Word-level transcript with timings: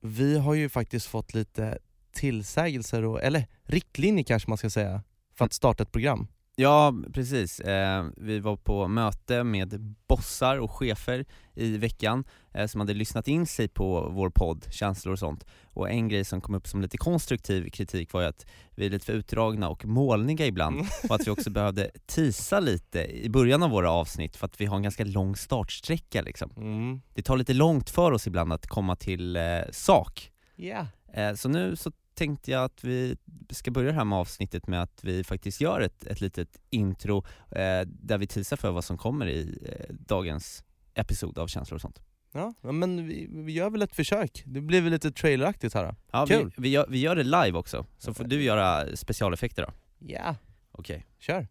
vi 0.00 0.38
har 0.38 0.54
ju 0.54 0.68
faktiskt 0.68 1.06
fått 1.06 1.34
lite 1.34 1.78
tillsägelser, 2.12 3.04
och, 3.04 3.22
eller 3.22 3.46
riktlinjer 3.62 4.24
kanske 4.24 4.48
man 4.50 4.58
ska 4.58 4.70
säga, 4.70 5.02
för 5.34 5.44
att 5.44 5.52
starta 5.52 5.82
ett 5.82 5.92
program. 5.92 6.28
Ja, 6.60 6.94
precis. 7.12 7.60
Eh, 7.60 8.04
vi 8.16 8.38
var 8.38 8.56
på 8.56 8.88
möte 8.88 9.44
med 9.44 9.94
bossar 10.08 10.58
och 10.58 10.70
chefer 10.70 11.24
i 11.54 11.76
veckan 11.76 12.24
eh, 12.54 12.66
som 12.66 12.80
hade 12.80 12.94
lyssnat 12.94 13.28
in 13.28 13.46
sig 13.46 13.68
på 13.68 14.08
vår 14.10 14.30
podd, 14.30 14.66
känslor 14.70 15.12
och 15.12 15.18
sånt. 15.18 15.46
Och 15.64 15.90
en 15.90 16.08
grej 16.08 16.24
som 16.24 16.40
kom 16.40 16.54
upp 16.54 16.68
som 16.68 16.82
lite 16.82 16.98
konstruktiv 16.98 17.70
kritik 17.70 18.12
var 18.12 18.20
ju 18.20 18.26
att 18.26 18.46
vi 18.70 18.86
är 18.86 18.90
lite 18.90 19.06
för 19.06 19.12
utdragna 19.12 19.68
och 19.68 19.84
molniga 19.84 20.46
ibland 20.46 20.76
Mm. 20.76 20.86
och 21.08 21.14
att 21.14 21.26
vi 21.26 21.30
också 21.30 21.50
behövde 21.50 21.90
tisa 22.06 22.60
lite 22.60 23.24
i 23.24 23.28
början 23.30 23.62
av 23.62 23.70
våra 23.70 23.90
avsnitt 23.90 24.36
för 24.36 24.46
att 24.46 24.60
vi 24.60 24.66
har 24.66 24.76
en 24.76 24.82
ganska 24.82 25.04
lång 25.04 25.36
startsträcka 25.36 26.22
liksom. 26.22 26.50
Mm. 26.56 27.00
Det 27.14 27.22
tar 27.22 27.36
lite 27.36 27.52
långt 27.52 27.90
för 27.90 28.12
oss 28.12 28.26
ibland 28.26 28.52
att 28.52 28.66
komma 28.66 28.96
till 28.96 29.36
eh, 29.36 29.42
sak. 29.70 30.30
Yeah. 30.56 30.86
Så 31.36 31.48
nu 31.48 31.76
så 31.76 31.92
tänkte 32.20 32.50
jag 32.50 32.64
att 32.64 32.84
vi 32.84 33.16
ska 33.50 33.70
börja 33.70 33.88
det 33.88 33.96
här 33.96 34.04
med 34.04 34.18
avsnittet 34.18 34.66
med 34.66 34.82
att 34.82 35.04
vi 35.04 35.24
faktiskt 35.24 35.60
gör 35.60 35.80
ett, 35.80 36.06
ett 36.06 36.20
litet 36.20 36.60
intro 36.70 37.24
eh, 37.50 37.80
där 37.86 38.18
vi 38.18 38.26
teasar 38.26 38.56
för 38.56 38.70
vad 38.70 38.84
som 38.84 38.98
kommer 38.98 39.26
i 39.26 39.58
eh, 39.66 39.94
dagens 39.94 40.64
episod 40.94 41.38
av 41.38 41.46
Känslor 41.46 41.74
och 41.74 41.80
sånt. 41.80 42.00
Ja, 42.32 42.54
men 42.60 43.06
vi, 43.06 43.26
vi 43.30 43.52
gör 43.52 43.70
väl 43.70 43.82
ett 43.82 43.96
försök. 43.96 44.42
Det 44.46 44.60
blir 44.60 44.80
väl 44.80 44.92
lite 44.92 45.12
traileraktigt 45.12 45.74
här 45.74 45.84
då. 45.84 45.94
Ja, 46.12 46.24
vi, 46.24 46.34
Kul. 46.34 46.54
vi, 46.56 46.68
gör, 46.68 46.86
vi 46.88 46.98
gör 46.98 47.16
det 47.16 47.22
live 47.22 47.52
också, 47.52 47.86
så 47.98 48.14
får 48.14 48.24
du 48.24 48.42
göra 48.42 48.96
specialeffekter 48.96 49.62
då. 49.62 49.72
Ja, 49.98 50.36
Okej. 50.72 51.06
kör. 51.18 51.48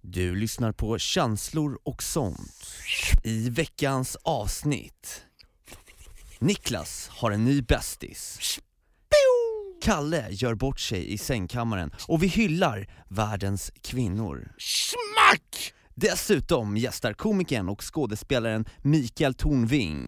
Du 0.00 0.34
lyssnar 0.34 0.72
på 0.72 0.98
Känslor 0.98 1.78
och 1.82 2.02
sånt. 2.02 2.66
I 3.24 3.50
veckans 3.50 4.16
avsnitt 4.16 5.24
Niklas 6.38 7.08
har 7.08 7.30
en 7.30 7.44
ny 7.44 7.62
bästis 7.62 8.38
Kalle 9.80 10.26
gör 10.30 10.54
bort 10.54 10.80
sig 10.80 11.12
i 11.12 11.18
sängkammaren 11.18 11.90
och 12.08 12.22
vi 12.22 12.26
hyllar 12.26 12.86
världens 13.08 13.72
kvinnor. 13.82 14.52
Smack! 14.58 15.72
Dessutom 15.94 16.76
gästar 16.76 17.12
komikern 17.12 17.68
och 17.68 17.94
skådespelaren 17.94 18.64
Mikael 18.82 19.34
Tornving. 19.34 20.06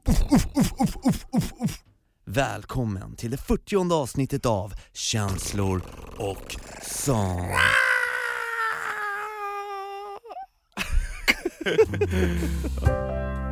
Välkommen 2.24 3.16
till 3.16 3.30
det 3.30 3.36
40 3.36 3.92
avsnittet 3.94 4.46
av 4.46 4.72
Känslor 4.92 5.82
och 6.16 6.56
sånt 6.82 7.46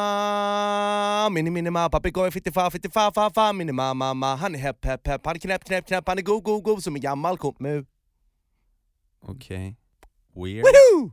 Ah, 0.00 1.28
mini 1.32 1.50
mini 1.50 1.70
ma, 1.70 1.88
papi 1.88 2.10
går 2.10 2.30
fitti 2.30 2.50
fa 2.54 2.68
fitti 2.70 2.88
fa 2.96 3.10
fa 3.14 3.28
fa 3.30 3.52
mini 3.52 3.72
ma 3.72 3.94
ma 3.94 4.14
ma 4.14 4.36
Han 4.36 4.54
är 4.54 4.58
hepp 4.58 4.84
hepp 4.84 5.06
hepp, 5.06 5.26
han 5.26 5.36
är 5.36 5.40
knäpp 5.40 5.64
knäpp 5.64 5.86
knäpp, 5.86 6.08
han 6.08 6.18
är 6.18 6.22
go 6.22 6.40
go 6.40 6.60
go 6.60 6.80
som 6.80 6.94
en 6.94 7.00
gammal 7.00 7.38
kommu 7.38 7.84
Okej, 9.20 9.76
weird 10.34 10.64
Woohoo! 10.64 11.12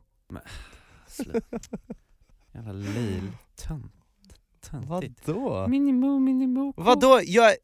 Sluta. 1.08 1.58
Jävla 2.54 2.74
lil-tönt. 2.74 3.92
Töntigt. 4.62 5.28
Vadå? 5.28 5.68
Minimo, 5.68 6.20
minimo. 6.20 6.74
Vadå? 6.78 7.20
Jag, 7.26 7.56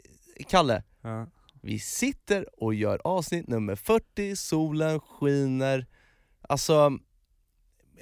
Kalle, 0.50 0.84
Ja. 1.02 1.28
vi 1.62 1.80
sitter 1.80 2.46
och 2.64 2.74
gör 2.74 3.02
avsnitt 3.04 3.48
nummer 3.48 3.76
40, 3.76 4.36
solen 4.36 5.00
skiner 5.00 5.86
Alltså, 6.50 6.92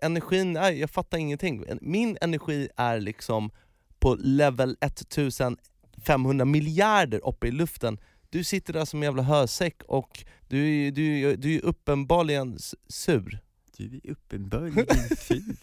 energin, 0.02 0.54
nej, 0.54 0.80
jag 0.80 0.90
fattar 0.90 1.18
ingenting. 1.18 1.64
Min 1.82 2.18
energi 2.22 2.70
är 2.78 3.00
liksom 3.00 3.52
på 4.00 4.16
level 4.16 4.78
1500 4.82 6.46
miljarder 6.46 7.28
uppe 7.28 7.48
i 7.48 7.52
luften. 7.52 7.98
Du 8.30 8.44
sitter 8.44 8.74
där 8.74 8.86
som 8.86 9.00
en 9.00 9.04
jävla 9.04 9.24
hösäck 9.24 9.82
och 9.88 10.26
du, 10.48 10.88
är- 10.88 10.92
du, 10.92 11.36
du 11.36 11.56
är 11.56 11.66
uppenbarligen 11.66 12.58
sur. 12.88 13.40
Du 13.78 14.02
är 14.04 14.12
uppenbarligen 14.12 14.86
sur. 15.18 15.56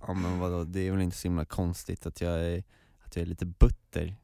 ja 0.00 0.14
men 0.14 0.38
vadå, 0.38 0.64
det 0.64 0.80
är 0.80 0.92
väl 0.92 1.00
inte 1.02 1.16
så 1.16 1.28
himla 1.28 1.44
konstigt 1.44 2.06
att 2.06 2.20
jag 2.20 2.32
är, 2.40 2.64
att 3.04 3.16
jag 3.16 3.22
är 3.22 3.26
lite 3.26 3.46
butter. 3.46 4.16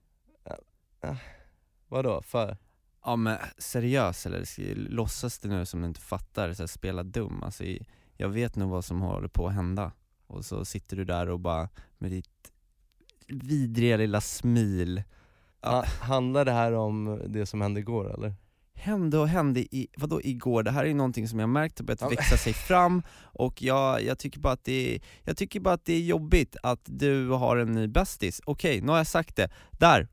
Vadå? 1.88 2.22
För? 2.22 2.56
Ja 3.04 3.16
men 3.16 3.38
seriös 3.58 4.26
eller 4.26 4.44
ska- 4.44 4.62
låtsas 4.76 5.38
det 5.38 5.48
nu 5.48 5.66
som 5.66 5.80
du 5.80 5.86
inte 5.88 6.00
fattar, 6.00 6.52
så 6.54 6.62
här, 6.62 6.66
spela 6.66 7.02
dum. 7.02 7.42
Alltså, 7.42 7.64
i- 7.64 7.86
jag 8.22 8.28
vet 8.28 8.56
nog 8.56 8.70
vad 8.70 8.84
som 8.84 9.00
håller 9.00 9.28
på 9.28 9.46
att 9.46 9.54
hända. 9.54 9.92
Och 10.26 10.44
så 10.44 10.64
sitter 10.64 10.96
du 10.96 11.04
där 11.04 11.28
och 11.28 11.40
bara 11.40 11.68
med 11.98 12.10
ditt 12.10 12.52
vidriga 13.28 13.96
lilla 13.96 14.20
smil. 14.20 15.02
Ja. 15.60 15.70
Ha, 15.70 15.84
handlar 15.84 16.44
det 16.44 16.52
här 16.52 16.72
om 16.72 17.22
det 17.26 17.46
som 17.46 17.60
hände 17.60 17.80
igår 17.80 18.14
eller? 18.14 18.34
Hände 18.74 19.18
och 19.18 19.28
hände 19.28 19.60
i, 19.60 19.88
vadå 19.96 20.20
igår? 20.22 20.62
Det 20.62 20.70
här 20.70 20.84
är 20.84 20.94
någonting 20.94 21.28
som 21.28 21.38
jag 21.38 21.48
märkt 21.48 21.78
har 21.78 21.86
börjat 21.86 22.12
växa 22.12 22.36
sig 22.36 22.52
fram 22.68 23.02
och 23.22 23.62
jag, 23.62 24.02
jag, 24.02 24.18
tycker 24.18 24.40
bara 24.40 24.52
att 24.52 24.64
det 24.64 24.94
är, 24.94 25.00
jag 25.22 25.36
tycker 25.36 25.60
bara 25.60 25.74
att 25.74 25.84
det 25.84 25.94
är 25.94 26.00
jobbigt 26.00 26.56
att 26.62 26.80
du 26.84 27.28
har 27.28 27.56
en 27.56 27.72
ny 27.72 27.86
bästis. 27.86 28.40
Okej, 28.44 28.80
nu 28.80 28.88
har 28.88 28.96
jag 28.96 29.06
sagt 29.06 29.36
det. 29.36 29.50
Där! 29.70 30.08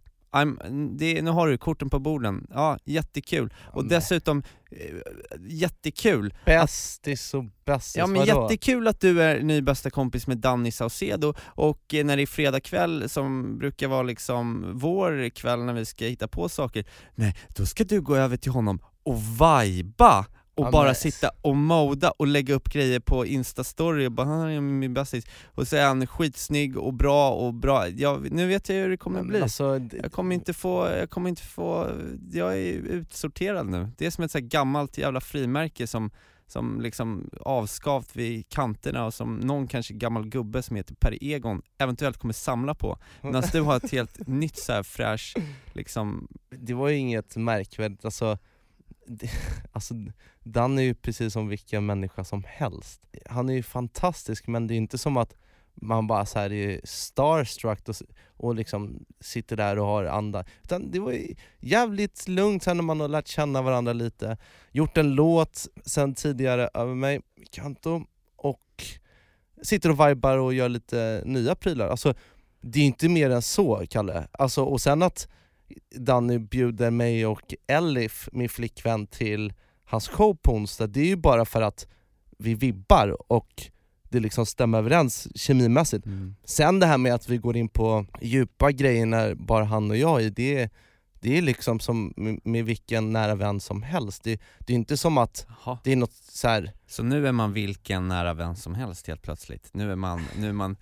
Det, 0.98 1.22
nu 1.22 1.32
har 1.32 1.48
du 1.48 1.58
korten 1.58 1.90
på 1.90 2.00
borden. 2.00 2.48
Ja, 2.54 2.78
jättekul. 2.86 3.54
Och 3.74 3.82
men- 3.84 3.88
dessutom, 3.90 4.44
eh, 4.72 4.96
jättekul. 5.40 6.34
Bästis 6.46 7.34
och 7.34 7.46
bästis, 7.66 7.96
Ja 7.96 8.08
men 8.08 8.20
vadå? 8.28 8.44
jättekul 8.44 8.88
att 8.88 9.02
du 9.02 9.22
är 9.24 9.42
ny 9.42 9.62
bästa 9.62 9.90
kompis 9.90 10.28
med 10.28 10.38
Danny 10.38 10.72
Saucedo 10.72 11.34
och 11.46 11.94
eh, 11.94 12.06
när 12.06 12.18
det 12.18 12.24
är 12.24 12.28
fredag 12.28 12.60
kväll 12.60 13.10
som 13.10 13.58
brukar 13.58 13.88
vara 13.88 14.04
liksom 14.04 14.72
vår 14.76 15.30
kväll 15.30 15.60
när 15.64 15.74
vi 15.74 15.86
ska 15.86 16.06
hitta 16.06 16.28
på 16.28 16.50
saker, 16.50 16.86
nej 17.16 17.36
då 17.56 17.66
ska 17.66 17.84
du 17.84 18.02
gå 18.02 18.16
över 18.16 18.38
till 18.38 18.52
honom 18.52 18.80
och 19.04 19.16
viba 19.22 20.26
och 20.60 20.66
Ja, 20.68 20.72
bara 20.72 20.86
men- 20.86 20.96
sitta 20.96 21.32
och 21.42 21.56
moda 21.58 22.12
och 22.12 22.28
lägga 22.28 22.54
upp 22.54 22.70
grejer 22.70 23.00
på 23.00 23.26
instastory 23.26 24.08
och 24.08 24.12
bara 24.12 24.28
han 24.28 24.50
är 24.50 24.62
min 24.62 24.94
bästis 24.94 25.26
och 25.46 25.68
så 25.68 25.76
är 25.76 25.86
han 25.86 26.08
skitsnygg 26.08 26.78
och 26.78 26.94
bra 26.94 27.32
och 27.32 27.54
bra, 27.54 27.88
jag, 27.90 28.32
nu 28.32 28.48
vet 28.48 28.70
jag 28.70 28.76
hur 28.76 28.90
det 28.90 28.98
kommer 28.98 29.24
bli 29.24 29.42
Alltså, 29.42 29.80
jag 30.04 30.12
kommer 30.12 30.36
inte 30.36 30.54
få, 30.54 30.90
jag 31.00 31.10
kommer 31.10 31.30
inte 31.30 31.42
få, 31.42 31.88
jag 32.32 32.54
är 32.58 32.74
utsorterad 32.74 33.68
nu. 33.68 33.90
Det 33.98 34.06
är 34.06 34.12
som 34.12 34.24
ett 34.24 34.32
så 34.32 34.40
gammalt 34.42 34.98
jävla 34.98 35.22
frimärke 35.22 35.88
som, 35.88 36.12
som 36.48 36.82
liksom 36.82 37.30
avskavt 37.42 38.16
vid 38.16 38.50
kanterna 38.50 39.06
och 39.06 39.14
som 39.14 39.38
någon 39.40 39.68
kanske 39.68 39.94
gammal 39.94 40.26
gubbe 40.30 40.62
som 40.64 40.76
heter 40.76 40.96
Per 40.96 41.24
Egon 41.24 41.62
eventuellt 41.78 42.18
kommer 42.18 42.34
samla 42.34 42.76
på. 42.76 42.98
Medan 43.22 43.44
du 43.52 43.62
har 43.62 43.78
ett 43.78 43.92
helt 43.92 44.28
nytt 44.28 44.58
så 44.58 44.72
här 44.74 44.84
fräsch, 44.84 45.36
liksom, 45.74 46.28
det 46.50 46.74
var 46.74 46.90
ju 46.90 46.96
inget 46.98 47.36
märkvärdigt, 47.36 48.06
alltså, 48.06 48.38
alltså 49.72 49.94
Dan 50.44 50.80
är 50.80 50.84
ju 50.84 50.94
precis 50.94 51.34
som 51.34 51.48
vilken 51.48 51.86
människa 51.86 52.24
som 52.24 52.44
helst. 52.48 53.02
Han 53.30 53.50
är 53.50 53.54
ju 53.54 53.64
fantastisk 53.64 54.48
men 54.48 54.68
det 54.68 54.74
är 54.74 54.78
inte 54.78 54.98
som 54.98 55.18
att 55.18 55.36
man 55.82 56.08
bara 56.08 56.26
så 56.26 56.40
här 56.40 56.52
är 56.52 56.82
starstruck 56.84 57.90
och, 57.90 57.96
och 58.38 58.56
liksom 58.56 59.06
sitter 59.20 59.56
där 59.58 59.80
och 59.80 59.86
har 59.86 60.06
anda. 60.06 60.46
Utan 60.64 60.92
det 60.92 61.00
var 61.00 61.16
jävligt 61.60 62.28
lugnt 62.28 62.64
sen 62.64 62.78
när 62.78 62.84
man 62.84 63.00
har 63.00 63.08
lärt 63.08 63.28
känna 63.28 63.62
varandra 63.62 63.94
lite. 63.94 64.38
Gjort 64.72 64.98
en 64.98 65.12
låt 65.16 65.68
sen 65.86 66.16
tidigare 66.16 66.70
över 66.74 66.96
mig, 66.96 67.22
Kanto, 67.52 68.02
och 68.36 68.84
sitter 69.62 69.90
och 69.90 70.10
vibar 70.10 70.38
och 70.38 70.54
gör 70.54 70.70
lite 70.70 71.22
nya 71.26 71.56
prylar. 71.56 71.88
Alltså, 71.88 72.14
det 72.62 72.80
är 72.80 72.84
inte 72.84 73.10
mer 73.10 73.30
än 73.30 73.42
så, 73.42 73.86
Kalle. 73.90 74.28
Alltså, 74.32 74.64
och 74.64 74.82
sen 74.82 75.04
att 75.04 75.28
Danny 75.96 76.40
bjuder 76.40 76.92
mig 76.92 77.26
och 77.26 77.54
Elif, 77.68 78.30
min 78.32 78.50
flickvän, 78.50 79.08
till 79.08 79.54
hans 79.86 80.08
show 80.08 80.38
på 80.42 80.54
onsdag, 80.54 80.88
det 80.88 81.02
är 81.02 81.06
ju 81.06 81.16
bara 81.16 81.46
för 81.46 81.62
att 81.62 81.88
vi 82.38 82.54
vibbar 82.54 83.32
och 83.32 83.70
det 84.10 84.20
liksom 84.20 84.46
stämmer 84.46 84.78
överens 84.78 85.28
kemimässigt. 85.36 86.06
Sen 86.44 86.80
det 86.80 86.86
här 86.86 86.98
med 86.98 87.14
att 87.14 87.30
vi 87.30 87.38
går 87.38 87.58
in 87.58 87.70
på 87.70 88.06
djupa 88.22 88.72
grejer 88.72 89.06
när 89.06 89.36
bara 89.36 89.64
han 89.64 89.92
och 89.92 89.98
jag 89.98 90.24
är, 90.24 90.30
det 90.30 90.58
är, 90.58 90.70
det 91.20 91.38
är 91.38 91.42
liksom 91.42 91.80
som 91.80 92.14
med, 92.44 92.66
vilken 92.66 93.14
nära 93.14 93.36
vän 93.36 93.60
som 93.60 93.84
helst. 93.84 94.24
Det, 94.24 94.42
det 94.60 94.74
är 94.74 94.76
inte 94.76 94.98
som 94.98 95.18
att 95.18 95.48
Jaha. 95.66 95.78
det 95.84 95.92
är 95.92 95.96
något 95.96 96.14
så 96.14 96.48
här. 96.48 96.74
Så 96.88 97.04
nu 97.04 97.28
är 97.28 97.32
man 97.32 97.54
vilken 97.54 98.08
nära 98.08 98.34
vän 98.34 98.56
som 98.56 98.76
helst 98.76 99.08
helt 99.08 99.22
plötsligt. 99.22 99.70
Nu 99.74 99.92
är 99.92 99.96
man, 99.96 100.26
nu 100.38 100.50
är 100.50 100.54
man 100.54 100.78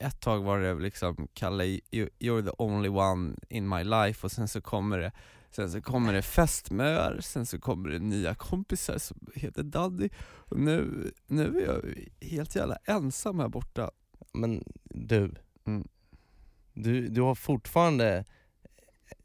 ett 0.00 0.20
tag 0.20 0.42
var 0.42 0.58
det 0.58 0.74
liksom 0.74 1.28
Kalle, 1.34 1.64
you, 1.64 2.08
you're 2.18 2.44
the 2.44 2.54
only 2.58 2.88
one 2.88 3.36
in 3.48 3.68
my 3.68 3.84
life 3.84 4.26
och 4.26 4.32
sen 4.32 4.48
så 4.48 4.60
kommer 4.60 4.98
det 4.98 5.12
Sen 5.50 5.70
så 5.70 5.80
kommer 5.80 6.12
det 6.12 6.22
fästmör, 6.22 7.20
sen 7.20 7.46
så 7.46 7.58
kommer 7.58 7.88
det 7.90 7.98
nya 7.98 8.34
kompisar 8.34 8.98
som 8.98 9.18
heter 9.34 9.62
Danny 9.62 10.08
och 10.20 10.58
nu, 10.58 11.10
nu 11.26 11.60
är 11.60 11.66
jag 11.66 11.82
helt 12.28 12.56
jävla 12.56 12.76
ensam 12.84 13.38
här 13.38 13.48
borta. 13.48 13.90
Men 14.32 14.64
du, 14.84 15.34
Mm. 15.66 15.88
du, 16.72 17.08
du 17.08 17.20
har 17.20 17.34
fortfarande 17.34 18.24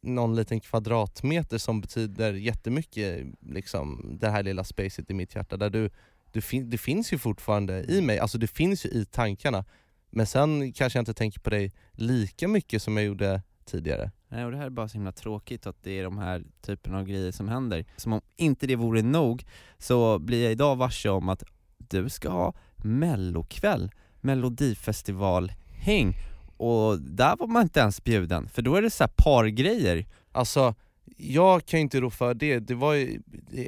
någon 0.01 0.35
liten 0.35 0.59
kvadratmeter 0.59 1.57
som 1.57 1.81
betyder 1.81 2.33
jättemycket, 2.33 3.27
liksom, 3.41 4.17
det 4.21 4.29
här 4.29 4.43
lilla 4.43 4.63
spacet 4.63 5.09
i 5.09 5.13
mitt 5.13 5.35
hjärta. 5.35 5.57
Där 5.57 5.69
du, 5.69 5.89
du 6.31 6.41
fin 6.41 6.69
det 6.69 6.77
finns 6.77 7.13
ju 7.13 7.17
fortfarande 7.17 7.83
i 7.83 8.01
mig, 8.01 8.19
alltså 8.19 8.37
det 8.37 8.47
finns 8.47 8.85
ju 8.85 8.89
i 8.89 9.05
tankarna. 9.05 9.65
Men 10.15 10.25
sen 10.25 10.73
kanske 10.73 10.99
jag 10.99 11.01
inte 11.01 11.13
tänker 11.13 11.39
på 11.39 11.49
dig 11.49 11.73
lika 11.91 12.47
mycket 12.47 12.81
som 12.81 12.97
jag 12.97 13.05
gjorde 13.05 13.41
tidigare. 13.65 14.11
Nej, 14.27 14.45
och 14.45 14.51
det 14.51 14.57
här 14.57 14.65
är 14.65 14.69
bara 14.69 14.87
så 14.87 14.93
himla 14.93 15.11
tråkigt 15.11 15.67
att 15.67 15.83
det 15.83 15.99
är 15.99 16.03
de 16.03 16.17
här 16.17 16.43
typen 16.61 16.95
av 16.95 17.05
grejer 17.05 17.31
som 17.31 17.47
händer. 17.47 17.85
Som 17.97 18.13
om 18.13 18.21
inte 18.37 18.67
det 18.67 18.75
vore 18.75 19.01
nog, 19.01 19.45
så 19.77 20.19
blir 20.19 20.43
jag 20.43 20.51
idag 20.51 20.75
varse 20.75 21.09
om 21.09 21.29
att 21.29 21.43
du 21.77 22.09
ska 22.09 22.29
ha 22.29 22.53
mellokväll, 22.75 23.91
melodifestivalhäng, 24.21 26.15
och 26.57 26.99
där 27.01 27.35
var 27.35 27.47
man 27.47 27.63
inte 27.63 27.79
ens 27.79 28.03
bjuden, 28.03 28.49
för 28.49 28.61
då 28.61 28.75
är 28.75 28.81
det 28.81 28.89
så 28.89 29.03
här 29.03 29.11
pargrejer. 29.17 30.05
Alltså, 30.31 30.75
jag 31.17 31.65
kan 31.65 31.79
ju 31.79 31.81
inte 31.81 32.01
rå 32.01 32.09
för 32.09 32.33
det. 32.33 32.59
det 32.59 32.75
var 32.75 32.93
ju, 32.93 33.21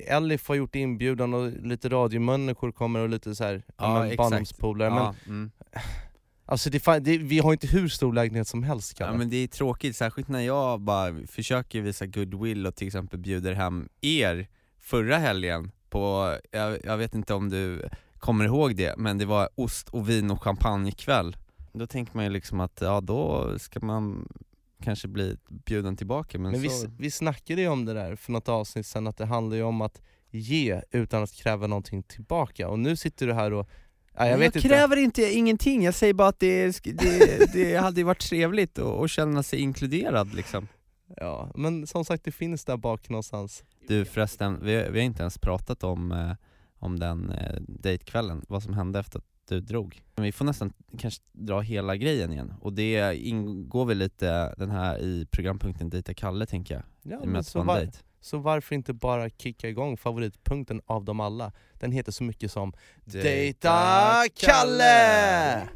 Elif 0.08 0.48
har 0.48 0.56
gjort 0.56 0.76
inbjudan 0.76 1.34
och 1.34 1.52
lite 1.52 1.90
radiomänniskor 1.90 2.72
kommer 2.72 3.00
och 3.00 3.10
lite 3.10 3.36
så 3.36 3.44
här, 3.44 3.64
Ja, 3.78 4.16
barndomspolare. 4.18 4.90
Men 4.90 4.98
Ja, 5.00 5.16
mm. 5.28 5.52
Alltså 6.46 6.70
det, 6.70 7.00
det, 7.00 7.18
vi 7.18 7.40
har 7.40 7.52
inte 7.52 7.68
hur 7.68 7.88
stor 7.88 8.14
lägenhet 8.14 8.48
som 8.48 8.64
helst 8.64 8.96
ja 9.00 9.06
Kalle. 9.06 9.18
men 9.18 9.30
det 9.30 9.38
är 9.38 9.48
tråkigt, 9.48 9.96
särskilt 9.96 10.28
när 10.28 10.40
jag 10.40 10.82
bara 10.82 11.28
försöker 11.28 11.82
visa 11.82 12.06
goodwill 12.06 12.68
och 12.68 12.76
till 12.76 12.88
exempel 12.88 13.20
bjuder 13.20 13.54
hem 13.54 13.90
er 14.02 14.48
förra 14.80 15.18
helgen 15.18 15.72
på, 15.90 16.36
jag, 16.52 16.80
jag 16.84 16.98
vet 16.98 17.16
inte 17.16 17.34
om 17.34 17.50
du 17.50 17.90
kommer 18.18 18.46
ihåg 18.46 18.76
det, 18.76 18.98
men 18.98 19.18
det 19.18 19.26
var 19.26 19.50
ost 19.56 19.90
och 19.90 20.10
vin 20.10 20.32
och 20.32 20.44
champagnekväll. 20.44 21.38
Då 21.74 21.88
tänker 21.88 22.16
man 22.16 22.24
ju 22.24 22.30
liksom 22.30 22.60
att, 22.60 22.78
ja 22.82 23.02
då 23.02 23.54
ska 23.60 23.80
man 23.80 24.28
kanske 24.84 25.08
bli 25.08 25.38
bjuden 25.50 25.98
tillbaka 25.98 26.40
men, 26.40 26.52
Men 26.52 26.62
vi, 26.62 26.70
så... 26.70 26.88
vi 26.98 27.12
snackade 27.12 27.62
ju 27.62 27.68
om 27.68 27.86
det 27.86 27.94
där 27.94 28.16
för 28.16 28.32
något 28.32 28.50
avsnitt 28.50 28.86
sen, 28.86 29.08
att 29.08 29.18
det 29.18 29.26
handlar 29.26 29.58
ju 29.58 29.64
om 29.64 29.82
att 29.82 30.02
ge 30.30 30.82
utan 30.92 31.24
att 31.24 31.34
kräva 31.34 31.68
någonting 31.68 32.04
tillbaka. 32.04 32.70
Och 32.70 32.80
nu 32.80 32.96
sitter 32.96 33.28
du 33.28 33.34
här 33.34 33.54
och, 33.54 33.70
ja, 34.18 34.28
jag 34.28 34.40
jag 34.40 34.46
inte. 34.46 34.62
kräver 34.62 34.98
inte 34.98 35.22
ingenting, 35.34 35.84
jag 35.84 35.94
säger 35.94 36.14
bara 36.14 36.28
att 36.28 36.40
det, 36.40 36.84
det, 36.84 37.54
det 37.54 37.76
hade 37.76 38.00
ju 38.00 38.04
varit 38.04 38.22
trevligt 38.22 38.80
att, 38.80 38.86
att 38.86 39.12
känna 39.12 39.44
sig 39.44 39.60
inkluderad 39.60 40.34
liksom. 40.34 40.68
Ja, 41.18 41.52
men 41.56 41.88
som 41.88 42.06
sagt 42.06 42.24
det 42.24 42.32
finns 42.32 42.66
där 42.66 42.78
bak 42.78 43.10
någonstans. 43.10 43.64
Du 43.88 44.06
förresten, 44.06 44.60
vi, 44.62 44.76
vi 44.76 45.00
har 45.00 45.06
inte 45.06 45.24
ens 45.24 45.38
pratat 45.38 45.84
om, 45.84 46.12
eh, 46.12 46.32
om 46.80 47.00
den 47.00 47.30
eh, 47.30 47.62
dejtkvällen, 47.68 48.46
vad 48.48 48.64
som 48.64 48.74
hände 48.74 49.00
efter 49.00 49.20
att 49.20 49.26
du 49.48 49.60
drog. 49.60 50.04
Men 50.16 50.24
vi 50.26 50.32
får 50.32 50.46
nästan 50.46 50.74
kanske 50.98 51.24
dra 51.32 51.62
hela 51.62 51.96
grejen 51.96 52.32
igen, 52.32 52.54
och 52.62 52.74
det 52.74 53.18
ingår 53.18 53.86
väl 53.86 53.98
lite 53.98 54.56
den 54.58 54.70
här 54.72 54.98
i 55.00 55.28
programpunkten 55.32 55.90
Dejta 55.90 56.14
Kalle 56.14 56.46
tänker 56.46 56.74
jag, 56.74 56.84
Ja, 57.04 57.24
i 57.24 57.26
och 57.26 57.28
med 57.28 57.40
att 57.40 57.54
det 57.54 57.60
var 57.60 57.76
en 57.76 57.82
dejt. 57.82 57.98
Så 58.26 58.38
varför 58.38 58.76
inte 58.76 58.94
bara 58.94 59.30
kicka 59.30 59.70
igång 59.70 59.98
favoritpunkten 59.98 60.82
av 60.86 61.06
dem 61.06 61.20
alla? 61.20 61.52
Den 61.74 61.92
heter 61.92 62.12
så 62.12 62.24
mycket 62.24 62.52
som 62.52 62.74
Dejta 63.04 64.24
Kalle! 64.36 65.68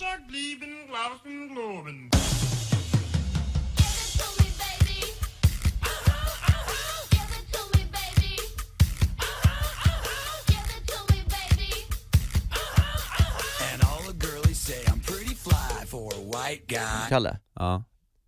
Kalle, 17.10 17.40
Ja, 17.54 17.84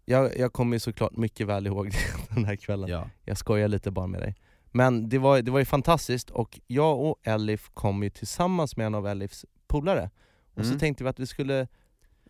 jag, 0.06 0.38
jag 0.38 0.53
kommer 0.53 0.75
ju 0.75 0.80
såklart 0.80 1.18
mycket 1.18 1.48
väl 1.48 1.68
ihåg 1.68 1.92
den 2.30 2.45
här 2.45 2.56
kvällen. 2.56 2.89
ja. 2.89 3.09
Jag 3.25 3.38
skojar 3.38 3.68
lite 3.68 3.92
bara 3.92 4.07
med 4.07 4.21
dig. 4.21 4.36
Men 4.71 5.09
det 5.09 5.18
var, 5.18 5.42
det 5.42 5.51
var 5.51 5.59
ju 5.59 5.65
fantastiskt 5.65 6.30
och 6.30 6.59
jag 6.68 7.00
och 7.00 7.15
Elif 7.24 7.69
kom 7.74 8.03
ju 8.03 8.09
tillsammans 8.09 8.77
med 8.77 8.86
en 8.86 8.95
av 8.95 9.07
Elifs 9.07 9.45
polare. 9.68 10.09
Och 10.53 10.63
så 10.65 10.69
Mm. 10.69 10.80
tänkte 10.80 11.03
vi 11.03 11.09
att 11.09 11.19
vi 11.19 11.27
skulle 11.27 11.68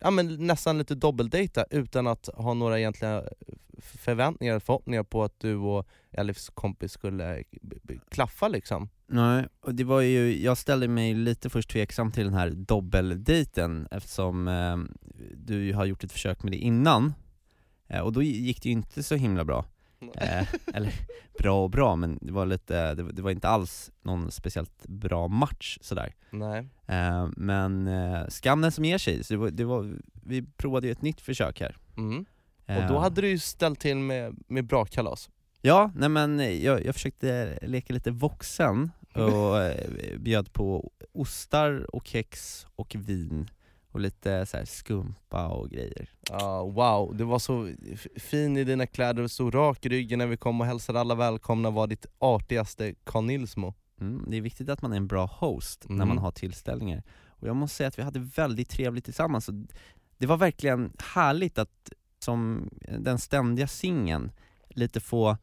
ja, 0.00 0.10
men 0.10 0.46
nästan 0.46 0.78
lite 0.78 0.94
dubbeldejta 0.94 1.64
utan 1.70 2.06
att 2.06 2.28
ha 2.34 2.54
några 2.54 2.78
egentliga 2.78 3.22
förväntningar, 3.78 4.58
förhoppningar 4.58 5.02
på 5.02 5.24
att 5.24 5.40
du 5.40 5.56
och 5.56 5.86
Elifs 6.10 6.50
kompis 6.54 6.92
skulle 6.92 7.44
klaffa 8.10 8.48
liksom. 8.48 8.88
Nej, 9.06 9.46
och 9.60 9.74
det 9.74 9.84
var 9.84 10.00
ju, 10.00 10.42
jag 10.42 10.58
ställde 10.58 10.88
mig 10.88 11.14
lite 11.14 11.50
först 11.50 11.70
tveksam 11.70 12.12
till 12.12 12.24
den 12.24 12.34
här 12.34 12.50
dubbeldejten 12.50 13.88
eftersom 13.90 14.48
eh, 14.48 14.76
du 15.34 15.74
har 15.74 15.84
gjort 15.84 16.04
ett 16.04 16.12
försök 16.12 16.42
med 16.42 16.52
det 16.52 16.58
innan, 16.58 17.14
och 18.00 18.12
då 18.12 18.22
gick 18.22 18.62
det 18.62 18.68
ju 18.68 18.72
inte 18.72 19.02
så 19.02 19.14
himla 19.14 19.44
bra. 19.44 19.64
Eh, 20.14 20.46
eller 20.74 20.92
bra 21.38 21.64
och 21.64 21.70
bra, 21.70 21.96
men 21.96 22.18
det 22.22 22.32
var 22.32 22.46
lite, 22.46 22.94
det, 22.94 23.12
det 23.12 23.22
var 23.22 23.30
inte 23.30 23.48
alls 23.48 23.90
någon 24.02 24.30
speciellt 24.30 24.86
bra 24.86 25.28
match 25.28 25.78
sådär. 25.80 26.14
Nej. 26.30 26.68
Eh, 26.86 27.28
men 27.36 27.88
eh, 27.88 28.26
skam 28.28 28.60
den 28.60 28.72
som 28.72 28.84
ger 28.84 28.98
sig, 28.98 29.24
så 29.24 29.34
det 29.34 29.38
var, 29.38 29.50
det 29.50 29.64
var, 29.64 29.96
vi 30.12 30.42
provade 30.42 30.86
ju 30.86 30.92
ett 30.92 31.02
nytt 31.02 31.20
försök 31.20 31.60
här. 31.60 31.76
Mm. 31.96 32.24
Och 32.66 32.72
Eh, 32.72 32.88
då 32.88 32.98
hade 32.98 33.20
du 33.20 33.28
ju 33.28 33.38
ställt 33.38 33.80
till 33.80 33.96
med, 33.96 34.36
med 34.48 34.64
bra 34.64 34.84
kalas. 34.84 35.30
Ja, 35.60 35.90
nej 35.94 36.08
men 36.08 36.62
jag, 36.62 36.84
jag 36.84 36.94
försökte 36.94 37.58
leka 37.62 37.94
lite 37.94 38.10
vuxen 38.10 38.90
och 39.14 39.62
eh, 39.62 40.18
bjöd 40.18 40.52
på 40.52 40.92
ostar 41.12 41.94
och 41.94 42.06
kex 42.06 42.66
och 42.76 42.94
vin 42.98 43.50
och 43.92 44.00
lite 44.00 44.46
så 44.46 44.56
här 44.56 44.64
skumpa 44.64 45.48
och 45.48 45.70
grejer. 45.70 46.08
Ja, 46.28 46.64
wow, 46.64 47.16
du 47.16 47.24
var 47.24 47.38
så 47.38 47.72
fin 48.16 48.56
i 48.56 48.64
dina 48.64 48.86
kläder 48.86 49.22
och 49.22 49.30
stod 49.30 49.54
rak 49.54 49.86
i 49.86 49.88
ryggen 49.88 50.18
när 50.18 50.26
vi 50.26 50.36
kom 50.36 50.60
och 50.60 50.66
hälsade 50.66 51.00
alla 51.00 51.14
välkomna 51.14 51.70
var 51.70 51.86
ditt 51.86 52.06
artigaste 52.18 52.94
Carl. 53.04 53.72
Mm, 54.00 54.24
det 54.28 54.36
är 54.36 54.40
viktigt 54.40 54.68
att 54.68 54.82
man 54.82 54.92
är 54.92 54.96
en 54.96 55.06
bra 55.06 55.24
host 55.26 55.84
när 55.88 55.94
Mm. 55.96 56.08
man 56.08 56.18
har 56.18 56.30
tillställningar. 56.30 57.02
Och 57.28 57.48
jag 57.48 57.56
måste 57.56 57.76
säga 57.76 57.88
att 57.88 57.98
vi 57.98 58.02
hade 58.02 58.20
väldigt 58.20 58.68
trevligt 58.70 59.04
tillsammans. 59.04 59.50
Det 60.18 60.26
var 60.26 60.36
verkligen 60.36 60.92
härligt 61.14 61.58
att, 61.58 61.92
som 62.18 62.70
den 62.98 63.18
ständiga 63.18 63.66
singeln, 63.66 64.32
lite 64.68 65.00
få 65.00 65.36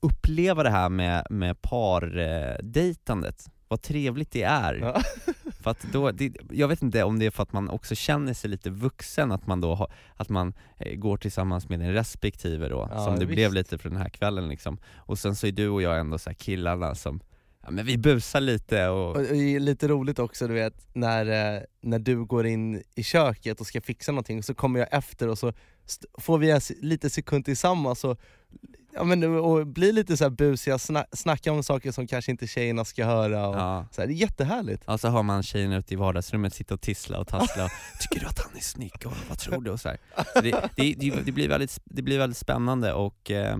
uppleva 0.00 0.62
det 0.62 0.70
här 0.70 0.88
med, 0.88 1.26
med 1.30 1.62
pardejtandet. 1.62 3.50
Vad 3.68 3.82
trevligt 3.82 4.30
det 4.30 4.42
är. 4.42 4.74
Ja. 4.74 5.02
För 5.62 5.70
att 5.70 5.82
då, 5.92 6.10
det, 6.10 6.32
jag 6.50 6.68
vet 6.68 6.82
inte 6.82 7.02
om 7.02 7.18
det 7.18 7.26
är 7.26 7.30
för 7.30 7.42
att 7.42 7.52
man 7.52 7.70
också 7.70 7.94
känner 7.94 8.34
sig 8.34 8.50
lite 8.50 8.70
vuxen, 8.70 9.32
att 9.32 9.46
man 9.46 9.60
då 9.60 9.74
har, 9.74 9.92
att 10.16 10.28
man 10.28 10.52
eh, 10.78 10.94
går 10.96 11.16
tillsammans 11.16 11.68
med 11.68 11.80
den 11.80 11.92
respektive 11.92 12.68
då, 12.68 12.88
Ja, 12.90 13.04
som 13.04 13.18
det 13.18 13.24
visst. 13.24 13.34
blev 13.36 13.52
lite 13.52 13.78
för 13.78 13.88
den 13.88 13.98
här 13.98 14.08
kvällen 14.08 14.48
liksom. 14.48 14.78
Och 14.96 15.18
sen 15.18 15.36
så 15.36 15.46
är 15.46 15.52
du 15.52 15.68
och 15.68 15.82
jag 15.82 16.00
ändå 16.00 16.18
så 16.18 16.34
killarna 16.34 16.94
som, 16.94 17.20
ja 17.64 17.70
men 17.70 17.86
vi 17.86 17.98
busar 17.98 18.40
lite 18.40 18.88
och, 18.88 19.16
Och 19.16 19.22
det 19.22 19.36
är 19.56 19.60
lite 19.60 19.88
roligt 19.88 20.18
också 20.18 20.48
du 20.48 20.54
vet, 20.54 20.86
när, 20.94 21.54
eh, 21.56 21.62
när 21.80 21.98
du 21.98 22.24
går 22.24 22.46
in 22.46 22.82
i 22.94 23.02
köket 23.02 23.60
och 23.60 23.66
ska 23.66 23.80
fixa 23.80 24.12
någonting 24.12 24.42
så 24.42 24.54
kommer 24.54 24.78
jag 24.80 24.88
efter 24.92 25.28
och 25.28 25.38
så 25.38 25.52
får 26.18 26.38
vi 26.38 26.50
en 26.50 26.60
lite 26.80 27.10
sekund 27.10 27.44
tillsammans 27.44 28.04
och, 28.04 28.20
ja, 28.94 29.04
men, 29.04 29.24
och 29.24 29.66
blir 29.66 29.92
lite 29.92 30.16
så 30.16 30.24
här 30.24 30.30
busiga, 30.30 30.76
sna- 30.76 31.06
snacka 31.12 31.52
om 31.52 31.62
saker 31.62 31.92
som 31.92 32.06
kanske 32.06 32.30
inte 32.30 32.46
tjejerna 32.46 32.84
ska 32.84 33.04
höra 33.04 33.48
och, 33.48 33.56
ja. 33.56 33.86
så 33.90 34.00
här, 34.00 34.08
Det 34.08 34.14
är 34.14 34.16
jättehärligt. 34.16 34.84
Och 34.84 35.00
så 35.00 35.08
har 35.08 35.22
man 35.22 35.42
tjejerna 35.42 35.76
ute 35.76 35.94
i 35.94 35.96
vardagsrummet 35.96 36.54
sitta 36.54 36.74
och 36.74 36.80
tissla 36.80 37.18
och 37.18 37.28
tassla 37.28 37.64
och 37.64 37.70
Tycker 38.00 38.20
du 38.20 38.26
att 38.26 38.38
han 38.38 38.56
är 38.56 38.60
snygg? 38.60 39.06
Och 39.06 39.12
vad 39.28 39.38
tror 39.38 39.62
du? 39.62 39.70
Och 39.70 39.80
så 39.80 39.88
här. 39.88 39.98
Så 40.34 40.40
det, 40.40 40.70
det, 40.76 40.94
det, 40.94 41.10
det, 41.24 41.32
blir 41.32 41.48
väldigt, 41.48 41.78
det 41.84 42.02
blir 42.02 42.18
väldigt 42.18 42.38
spännande 42.38 42.92
och 42.92 43.30
eh, 43.30 43.56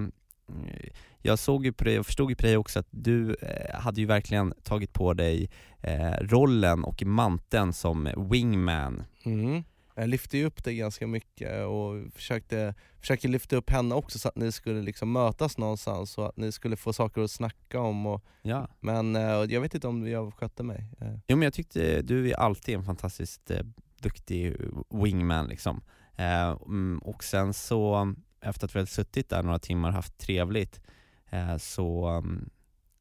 jag 1.23 1.39
såg 1.39 1.65
ju 1.65 1.73
på 1.73 1.85
dig 1.85 1.99
och 1.99 2.07
förstod 2.07 2.31
ju 2.31 2.37
på 2.37 2.43
dig 2.43 2.57
också 2.57 2.79
att 2.79 2.89
du 2.91 3.35
eh, 3.35 3.81
hade 3.81 4.01
ju 4.01 4.07
verkligen 4.07 4.55
tagit 4.63 4.93
på 4.93 5.15
dig 5.15 5.51
eh, 5.81 6.13
rollen 6.21 6.85
och 6.85 7.03
manteln 7.03 7.73
som 7.73 8.09
wingman. 8.31 9.05
Mm. 9.25 9.65
Jag 9.95 10.09
lyfte 10.09 10.39
ju 10.39 10.45
upp 10.45 10.65
det 10.65 10.75
ganska 10.75 11.07
mycket 11.07 11.67
och 11.67 12.13
försökte, 12.15 12.75
försökte 13.01 13.29
lyfta 13.29 13.57
upp 13.57 13.71
henne 13.71 13.95
också 13.95 14.19
så 14.19 14.29
att 14.29 14.37
ni 14.37 14.53
skulle 14.53 14.83
liksom 14.83 15.13
mötas 15.13 15.59
någonstans 15.59 16.19
och 16.19 16.27
att 16.29 16.37
ni 16.37 16.53
skulle 16.53 16.77
få 16.77 16.93
saker 16.93 17.21
att 17.23 17.31
snacka 17.31 17.81
om. 17.81 18.07
Och, 18.07 18.25
Ja. 18.43 18.69
men 18.81 19.17
eh, 19.17 19.23
jag 19.23 19.61
vet 19.61 19.75
inte 19.75 19.89
om 19.89 20.09
jag 20.09 20.35
skötte 20.35 20.63
mig. 20.63 20.85
Eh, 21.01 21.15
Jo 21.29 21.37
men 21.37 21.43
jag 21.43 21.55
tyckte 21.55 22.03
du 22.03 22.31
är 22.31 22.35
alltid 22.37 22.75
en 22.75 22.85
fantastiskt 22.85 23.51
eh, 23.51 23.61
duktig 24.01 24.57
wingman 24.91 25.47
liksom. 25.47 25.83
Eh, 26.17 26.51
mm, 26.51 26.99
och 27.05 27.25
sen 27.25 27.55
så, 27.55 28.15
efter 28.41 28.65
att 28.67 28.75
vi 28.75 28.79
hade 28.79 28.91
suttit 28.91 29.29
där 29.29 29.43
några 29.43 29.59
timmar 29.59 29.89
och 29.89 29.95
haft 29.95 30.19
trevligt, 30.19 30.81
eh, 31.31 31.57
så, 31.57 32.07
mm, 32.07 32.51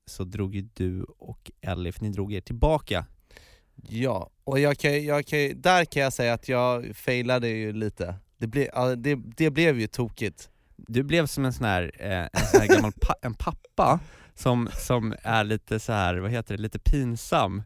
så 0.06 0.24
drog 0.24 0.56
ju 0.56 0.62
du 0.74 1.04
och 1.04 1.52
Elif, 1.62 2.02
ni 2.02 2.10
drog 2.10 2.34
er 2.34 2.42
tillbaka. 2.42 3.06
Ja, 3.90 4.30
och 4.44 4.60
jag 4.60 4.78
kan, 4.78 5.06
jag 5.06 5.26
kan, 5.26 5.62
där 5.62 5.86
kan 5.86 6.04
jag 6.04 6.14
säga 6.14 6.34
att 6.34 6.50
jag 6.50 6.96
failade 6.96 7.48
ju 7.48 7.74
lite. 7.74 8.16
Det, 8.38 8.48
ble, 8.48 8.70
det, 8.98 9.16
det 9.38 9.50
blev 9.50 9.80
ju 9.80 9.88
tokigt. 9.88 10.50
du 10.76 11.04
blev 11.04 11.26
som 11.26 11.46
en 11.46 11.54
sån 11.54 11.66
här, 11.66 11.92
eh, 12.00 12.22
en 12.22 12.46
sån 12.52 12.62
här 12.62 12.68
gammal 12.68 12.92
pa 12.92 13.16
en 13.22 13.34
pappa 13.34 14.00
som, 14.36 14.70
som 14.74 15.16
är 15.24 15.44
lite 15.44 15.80
så 15.80 15.94
här, 15.94 16.16
vad 16.16 16.32
heter 16.32 16.58
det, 16.58 16.62
lite 16.62 16.80
pinsam. 16.80 17.64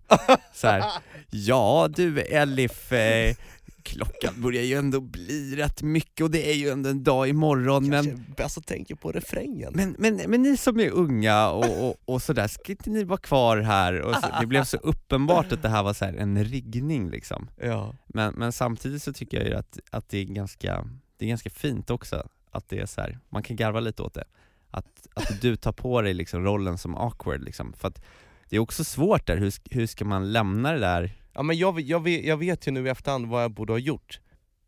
Så 0.53 0.67
här, 0.67 0.84
ja 1.29 1.88
du 1.95 2.22
Elif, 2.22 2.91
eh, 2.91 3.36
klockan 3.85 4.41
börjar 4.41 4.63
ju 4.63 4.75
ändå 4.75 5.01
bli 5.01 5.55
rätt 5.55 5.81
mycket 5.81 6.23
och 6.23 6.31
det 6.31 6.51
är 6.51 6.55
ju 6.55 6.69
ändå 6.69 6.89
en 6.89 7.03
dag 7.03 7.27
imorgon 7.29 7.89
men 7.89 8.05
Kanske 8.05 8.33
bäst 8.37 8.57
att 8.57 8.67
tänka 8.67 8.95
på 8.95 9.11
refrängen. 9.11 9.73
men, 9.75 9.95
men, 9.99 10.15
men 10.27 10.41
ni 10.41 10.57
som 10.57 10.79
är 10.79 10.89
unga 10.89 11.49
och, 11.49 11.89
och, 11.89 11.95
och 12.05 12.21
sådär, 12.21 12.47
ska 12.47 12.71
inte 12.71 12.89
ni 12.89 13.03
vara 13.03 13.17
kvar 13.17 13.57
här? 13.57 14.01
Och 14.01 14.15
så, 14.15 14.27
det 14.41 14.47
blev 14.47 14.63
så 14.63 14.77
uppenbart 14.77 15.51
att 15.51 15.61
det 15.61 15.69
här 15.69 15.83
var 15.83 15.93
så 15.93 16.05
här 16.05 16.13
en 16.13 16.43
riggning 16.43 17.09
liksom. 17.09 17.49
Ja. 17.61 17.95
Men, 18.07 18.33
men 18.33 18.51
samtidigt 18.51 19.03
så 19.03 19.13
tycker 19.13 19.37
jag 19.37 19.47
ju 19.47 19.53
att, 19.53 19.79
att 19.89 20.09
det, 20.09 20.17
är 20.17 20.25
ganska, 20.25 20.87
det 21.17 21.25
är 21.25 21.29
ganska 21.29 21.49
fint 21.49 21.89
också, 21.89 22.27
att 22.51 22.69
det 22.69 22.79
är 22.79 22.85
så 22.85 23.01
här, 23.01 23.19
man 23.29 23.43
kan 23.43 23.55
garva 23.55 23.79
lite 23.79 24.03
åt 24.03 24.13
det. 24.13 24.25
Att, 24.71 25.07
att 25.13 25.41
du 25.41 25.55
tar 25.55 25.71
på 25.71 26.01
dig 26.01 26.13
liksom 26.13 26.43
rollen 26.43 26.77
som 26.77 26.95
awkward 26.95 27.43
liksom. 27.43 27.73
För 27.73 27.87
att 27.87 28.01
det 28.49 28.55
är 28.55 28.59
också 28.59 28.83
svårt 28.83 29.27
där, 29.27 29.37
hur, 29.37 29.53
hur 29.69 29.87
ska 29.87 30.05
man 30.05 30.31
lämna 30.31 30.71
det 30.71 30.79
där? 30.79 31.11
Ja, 31.35 31.43
men 31.43 31.57
jag, 31.57 31.79
jag, 31.81 31.99
vet, 32.03 32.25
jag 32.25 32.37
vet 32.37 32.67
ju 32.67 32.71
nu 32.71 32.85
i 32.85 32.89
efterhand 32.89 33.25
vad 33.27 33.43
jag 33.43 33.51
borde 33.51 33.73
ha 33.73 33.77
gjort. 33.77 34.19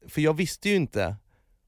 För 0.07 0.21
jag 0.21 0.33
visste 0.33 0.69
ju 0.69 0.75
inte 0.75 1.15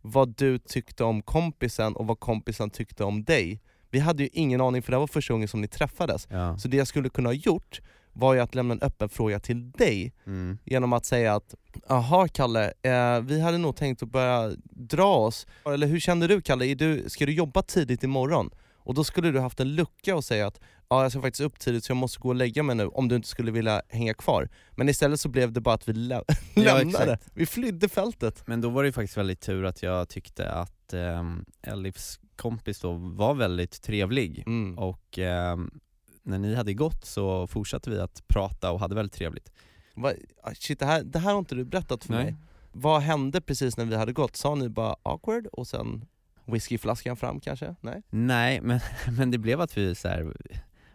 vad 0.01 0.35
du 0.37 0.57
tyckte 0.59 1.03
om 1.03 1.21
kompisen 1.21 1.95
och 1.95 2.07
vad 2.07 2.19
kompisen 2.19 2.69
tyckte 2.69 3.03
om 3.03 3.23
dig. 3.23 3.61
Vi 3.91 3.99
hade 3.99 4.23
ju 4.23 4.29
ingen 4.33 4.61
aning 4.61 4.81
för 4.81 4.91
det 4.91 4.97
var 4.97 5.07
första 5.07 5.33
gången 5.33 5.47
som 5.47 5.61
ni 5.61 5.67
träffades. 5.67 6.27
Ja. 6.31 6.57
Så 6.57 6.67
det 6.67 6.77
jag 6.77 6.87
skulle 6.87 7.09
kunna 7.09 7.29
ha 7.29 7.33
gjort 7.33 7.81
var 8.13 8.33
ju 8.33 8.39
att 8.39 8.55
lämna 8.55 8.73
en 8.73 8.81
öppen 8.81 9.09
fråga 9.09 9.39
till 9.39 9.71
dig 9.71 10.13
Mm. 10.25 10.57
genom 10.65 10.93
att 10.93 11.05
säga 11.05 11.35
att 11.35 11.55
Jaha 11.89 12.27
Kalle, 12.27 12.73
eh, 12.81 13.19
vi 13.21 13.41
hade 13.41 13.57
nog 13.57 13.75
tänkt 13.75 14.03
att 14.03 14.09
börja 14.09 14.51
dra 14.71 15.15
oss, 15.15 15.47
eller 15.65 15.87
hur 15.87 15.99
känner 15.99 16.27
du 16.27 16.41
Kalle? 16.41 16.65
Är 16.65 16.75
du, 16.75 17.03
ska 17.07 17.25
du 17.25 17.33
jobba 17.33 17.61
tidigt 17.61 18.03
imorgon? 18.03 18.49
Och 18.89 18.95
då 18.95 19.03
skulle 19.03 19.31
du 19.31 19.39
haft 19.39 19.59
en 19.59 19.75
lucka 19.75 20.15
och 20.15 20.23
säga 20.23 20.47
att 20.47 20.59
ja, 20.89 21.01
jag 21.03 21.11
ska 21.11 21.21
faktiskt 21.21 21.41
upp 21.41 21.59
tidigt 21.59 21.83
så 21.83 21.91
jag 21.91 21.97
måste 21.97 22.19
gå 22.19 22.29
och 22.29 22.35
lägga 22.35 22.63
mig 22.63 22.75
nu 22.75 22.87
om 22.87 23.07
du 23.07 23.15
inte 23.15 23.27
skulle 23.27 23.51
vilja 23.51 23.81
hänga 23.89 24.13
kvar. 24.13 24.49
Men 24.71 24.89
istället 24.89 25.19
så 25.19 25.29
blev 25.29 25.51
det 25.51 25.61
bara 25.61 25.75
att 25.75 25.87
vi 25.89 25.93
lä- 25.93 26.23
Ja, 26.55 26.61
lämnade, 26.77 27.13
exakt. 27.13 27.31
vi 27.33 27.45
flydde 27.45 27.89
fältet. 27.89 28.43
Men 28.47 28.61
då 28.61 28.69
var 28.69 28.83
det 28.83 28.87
ju 28.87 28.93
faktiskt 28.93 29.17
väldigt 29.17 29.41
tur 29.41 29.65
att 29.65 29.83
jag 29.83 30.09
tyckte 30.09 30.51
att 30.51 30.93
um, 30.93 31.45
Elifs 31.61 32.19
kompis 32.35 32.79
då 32.79 32.93
var 32.93 33.33
väldigt 33.33 33.81
trevlig 33.81 34.43
Mm. 34.47 34.77
och 34.79 35.17
ehm, 35.19 35.79
när 36.23 36.37
ni 36.39 36.55
hade 36.55 36.73
gått 36.73 37.05
så 37.05 37.47
fortsatte 37.47 37.89
vi 37.89 37.99
att 37.99 38.23
prata 38.27 38.71
och 38.71 38.79
hade 38.79 38.95
väldigt 38.95 39.13
trevligt. 39.15 39.51
Va, 39.95 40.13
ah, 40.43 40.51
shit, 40.53 40.79
det, 40.79 40.85
här, 40.85 41.03
det 41.03 41.19
här 41.19 41.31
har 41.31 41.39
inte 41.39 41.55
du 41.55 41.65
berättat 41.65 42.03
för 42.03 42.13
mig. 42.13 42.35
Vad 42.71 43.01
hände 43.01 43.41
precis 43.41 43.77
när 43.77 43.85
vi 43.85 43.95
hade 43.95 44.13
gått? 44.13 44.35
Sa 44.35 44.55
ni 44.55 44.69
bara 44.69 44.95
awkward 45.03 45.47
och 45.47 45.67
sen 45.67 46.05
whiskyflaskan 46.51 47.15
fram 47.17 47.39
kanske? 47.39 47.75
Nej? 47.81 48.01
Nej, 48.09 48.61
men, 48.61 48.79
men 49.17 49.31
det 49.31 49.37
blev 49.37 49.61
att 49.61 49.77
vi 49.77 49.95
så 49.95 50.07
här, 50.07 50.33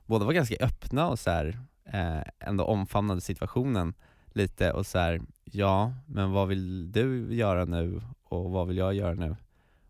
båda 0.06 0.24
var 0.24 0.32
ganska 0.32 0.56
öppna 0.60 1.08
och 1.08 1.18
så 1.18 1.30
här, 1.30 1.58
eh, 1.84 2.22
ändå 2.40 2.64
omfamnade 2.64 3.20
situationen 3.20 3.94
lite 4.26 4.72
och 4.72 4.86
så 4.86 4.98
här, 4.98 5.20
ja, 5.44 5.94
men 6.06 6.32
vad 6.32 6.48
vill 6.48 6.92
du 6.92 7.34
göra 7.34 7.64
nu 7.64 8.02
och 8.22 8.50
vad 8.50 8.68
vill 8.68 8.76
jag 8.76 8.94
göra 8.94 9.14
nu? 9.14 9.36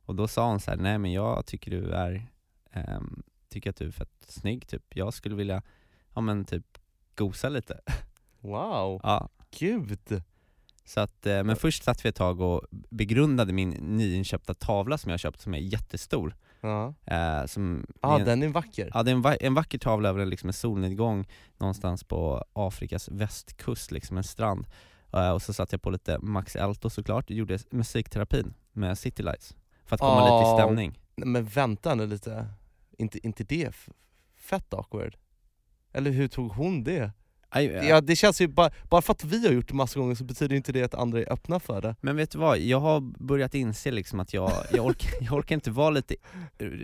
Och 0.04 0.14
då 0.14 0.28
sa 0.28 0.48
hon 0.48 0.60
så 0.60 0.70
här, 0.70 0.78
nej 0.78 0.98
men 0.98 1.12
jag 1.12 1.46
tycker 1.46 1.70
du 1.70 1.90
är, 1.92 2.26
ehm, 2.72 3.22
tycker 3.48 3.70
att 3.70 3.76
du 3.76 3.86
är 3.86 3.90
fett 3.90 4.24
snygg 4.28 4.66
typ, 4.68 4.96
jag 4.96 5.14
skulle 5.14 5.34
vilja, 5.34 5.62
ja 6.14 6.20
men 6.20 6.44
typ 6.44 6.78
gosa 7.14 7.48
lite. 7.48 7.80
Wow, 8.40 9.00
Ja, 9.02 9.28
gud! 9.58 10.22
Så 10.84 11.00
att, 11.00 11.26
eh, 11.26 11.44
men 11.44 11.56
först 11.56 11.84
satt 11.84 12.04
vi 12.04 12.08
ett 12.08 12.14
tag 12.16 12.40
och 12.40 12.62
begrundade 12.90 13.52
min 13.52 13.70
nyinköpta 13.70 14.54
tavla 14.54 14.98
som 14.98 15.10
jag 15.10 15.20
köpt 15.20 15.40
som 15.40 15.54
är 15.54 15.58
jättestor. 15.58 16.36
Ja, 16.60 16.94
Eh, 17.04 17.46
som 17.46 17.86
ah, 18.00 18.18
en- 18.18 18.24
den 18.24 18.42
är 18.42 18.48
vacker. 18.48 18.90
Ja 18.94 19.02
det 19.02 19.10
är 19.10 19.14
en, 19.14 19.22
va- 19.22 19.36
en 19.36 19.54
vacker 19.54 19.78
tavla 19.78 20.08
över 20.08 20.26
liksom 20.26 20.48
en 20.48 20.52
solnedgång 20.52 21.26
någonstans 21.58 22.04
på 22.04 22.44
Afrikas 22.52 23.08
västkust, 23.08 23.90
liksom 23.90 24.16
en 24.16 24.24
strand. 24.24 24.66
Eh, 25.12 25.30
och 25.30 25.42
så 25.42 25.52
satte 25.52 25.74
jag 25.74 25.82
på 25.82 25.90
lite 25.90 26.18
Max 26.18 26.56
Elto 26.56 26.90
såklart, 26.90 27.24
och 27.24 27.30
gjorde 27.36 27.58
musikterapin 27.70 28.54
med 28.72 28.98
City 28.98 29.22
Lights 29.22 29.56
För 29.84 29.94
att 29.94 30.00
komma 30.00 30.24
lite 30.40 30.50
i 30.50 30.56
stämning. 30.64 30.98
Men 31.16 31.44
vänta 31.44 31.94
nu 31.94 32.06
lite, 32.06 32.46
inte, 32.98 33.26
inte 33.26 33.44
det 33.44 33.72
fett 34.36 34.74
awkward? 34.74 35.16
Eller 35.92 36.10
hur 36.10 36.28
tog 36.28 36.52
hon 36.52 36.84
det? 36.84 37.10
Ja, 37.62 38.00
det 38.00 38.16
känns 38.16 38.40
ju 38.40 38.48
bara, 38.48 38.70
bara 38.90 39.02
för 39.02 39.12
att 39.12 39.24
vi 39.24 39.46
har 39.46 39.54
gjort 39.54 39.68
det 39.68 39.74
massa 39.74 40.00
gånger 40.00 40.14
så 40.14 40.24
betyder 40.24 40.56
inte 40.56 40.72
det 40.72 40.82
att 40.82 40.94
andra 40.94 41.18
är 41.18 41.32
öppna 41.32 41.60
för 41.60 41.82
det. 41.82 41.96
Men 42.00 42.16
vet 42.16 42.30
du 42.30 42.38
vad, 42.38 42.58
jag 42.58 42.80
har 42.80 43.00
börjat 43.24 43.54
inse 43.54 43.90
liksom 43.90 44.20
att 44.20 44.34
jag, 44.34 44.52
jag, 44.72 44.86
orkar, 44.86 45.10
jag 45.20 45.32
orkar 45.32 45.54
inte 45.54 45.70
vara 45.70 45.90
lite 45.90 46.14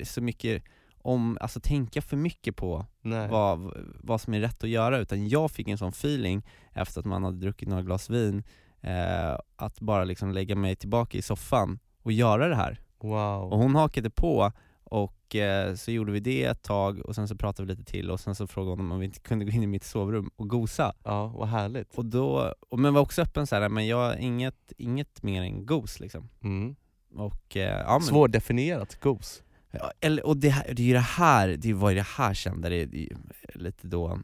så 0.04 0.20
mycket 0.20 0.62
om, 1.02 1.38
alltså 1.40 1.60
tänka 1.60 2.02
för 2.02 2.16
mycket 2.16 2.56
på 2.56 2.86
Nej. 3.02 3.28
vad, 3.28 3.72
vad 4.00 4.20
som 4.20 4.34
är 4.34 4.40
rätt 4.40 4.64
att 4.64 4.70
göra, 4.70 4.98
utan 4.98 5.28
jag 5.28 5.50
fick 5.50 5.68
en 5.68 5.78
sån 5.78 5.88
feeling 5.88 6.42
efter 6.72 7.00
att 7.00 7.06
man 7.06 7.24
hade 7.24 7.38
druckit 7.38 7.68
några 7.68 7.82
glas 7.82 8.10
vin, 8.10 8.42
eh, 8.80 9.38
att 9.56 9.80
bara 9.80 10.04
liksom 10.04 10.32
lägga 10.32 10.56
mig 10.56 10.76
tillbaka 10.76 11.18
i 11.18 11.22
soffan 11.22 11.78
och 12.02 12.12
göra 12.12 12.48
det 12.48 12.56
här. 12.56 12.80
Wow. 13.00 13.52
Och 13.52 13.58
hon 13.58 13.74
hakade 13.74 14.10
på 14.10 14.52
och 14.90 15.36
eh, 15.36 15.74
så 15.74 15.90
gjorde 15.90 16.12
vi 16.12 16.20
det 16.20 16.44
ett 16.44 16.62
tag 16.62 17.00
och 17.00 17.14
sen 17.14 17.28
så 17.28 17.36
pratade 17.36 17.66
vi 17.66 17.72
lite 17.74 17.92
till 17.92 18.10
och 18.10 18.20
sen 18.20 18.34
så 18.34 18.46
frågade 18.46 18.82
hon 18.82 18.92
om 18.92 18.98
vi 18.98 19.04
inte 19.06 19.20
kunde 19.20 19.44
gå 19.44 19.50
in 19.50 19.62
i 19.62 19.66
mitt 19.66 19.84
sovrum 19.84 20.30
och 20.36 20.48
gosa. 20.48 20.92
Ja, 21.04 21.26
vad 21.26 21.48
härligt. 21.48 21.94
Och 21.94 22.04
då, 22.04 22.54
och, 22.68 22.78
men 22.78 22.94
var 22.94 23.00
också 23.00 23.22
öppen 23.22 23.46
så 23.46 23.56
här, 23.56 23.68
men 23.68 23.86
jag, 23.86 24.18
inget, 24.18 24.72
inget 24.76 25.22
mer 25.22 25.42
än 25.42 25.66
gos 25.66 26.00
liksom. 26.00 26.28
Mm. 26.42 26.76
Och, 27.14 27.56
eh, 27.56 27.80
ja, 27.80 27.92
men, 27.92 28.02
Svårdefinierat, 28.02 29.00
gos. 29.00 29.42
Ja, 29.70 29.92
eller, 30.00 30.26
och 30.26 30.36
det, 30.36 30.48
här, 30.48 30.74
det 30.74 30.82
är 30.82 30.86
ju 30.86 30.92
det 30.92 30.98
här, 30.98 31.48
det 31.48 31.72
var 31.72 31.90
ju 31.90 31.96
det 31.96 32.06
här 32.16 32.34
kände, 32.34 32.68
det, 32.68 32.84
det 32.84 33.08
lite 33.54 33.86
då, 33.86 34.18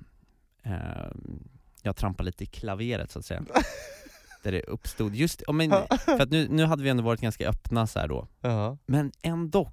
eh, 0.62 0.72
jag 1.82 1.96
trampade 1.96 2.26
lite 2.26 2.44
i 2.44 2.46
klaveret 2.46 3.10
så 3.10 3.18
att 3.18 3.24
säga. 3.24 3.42
Där 4.42 4.52
det 4.52 4.62
uppstod, 4.62 5.14
just, 5.14 5.42
men, 5.52 5.70
för 6.04 6.20
att 6.20 6.30
nu, 6.30 6.48
nu 6.48 6.64
hade 6.64 6.82
vi 6.82 6.88
ändå 6.88 7.02
varit 7.02 7.20
ganska 7.20 7.48
öppna 7.48 7.86
så 7.86 7.98
här 7.98 8.08
då, 8.08 8.28
Ja. 8.40 8.78
men 8.86 9.12
ändå 9.22 9.72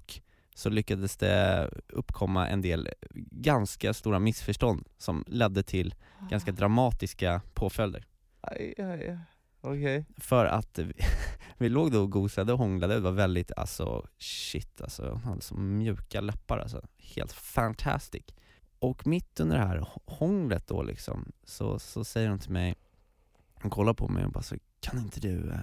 så 0.54 0.70
lyckades 0.70 1.16
det 1.16 1.70
uppkomma 1.88 2.48
en 2.48 2.60
del 2.62 2.88
ganska 3.30 3.94
stora 3.94 4.18
missförstånd 4.18 4.88
som 4.98 5.24
ledde 5.26 5.62
till 5.62 5.94
ganska 6.30 6.52
dramatiska 6.52 7.40
påföljder. 7.54 8.06
Aj, 8.40 8.74
aj, 8.78 9.08
aj. 9.08 9.18
Okej. 9.60 10.04
För 10.16 10.46
att 10.46 10.78
vi, 10.78 10.92
vi 11.58 11.68
låg 11.68 11.92
då 11.92 12.02
och 12.02 12.10
gosade 12.10 12.52
och 12.52 12.58
hånglade, 12.58 12.94
det 12.94 13.00
var 13.00 13.12
väldigt, 13.12 13.52
alltså 13.56 14.06
shit 14.18 14.80
alltså, 14.80 15.10
hon 15.10 15.22
hade 15.22 15.40
så 15.40 15.54
mjuka 15.54 16.20
läppar 16.20 16.58
alltså, 16.58 16.82
helt 16.98 17.32
fantastic. 17.32 18.24
Och 18.78 19.06
mitt 19.06 19.40
under 19.40 19.58
det 19.58 19.66
här 19.66 19.78
hå- 19.78 20.02
hånglet 20.06 20.66
då 20.66 20.82
liksom, 20.82 21.32
så, 21.44 21.78
så 21.78 22.04
säger 22.04 22.28
hon 22.28 22.38
till 22.38 22.50
mig, 22.52 22.74
hon 23.54 23.70
kollar 23.70 23.94
på 23.94 24.08
mig 24.08 24.24
och 24.24 24.32
bara 24.32 24.42
så, 24.42 24.56
kan 24.80 24.98
inte 24.98 25.20
du, 25.20 25.50
eh, 25.50 25.58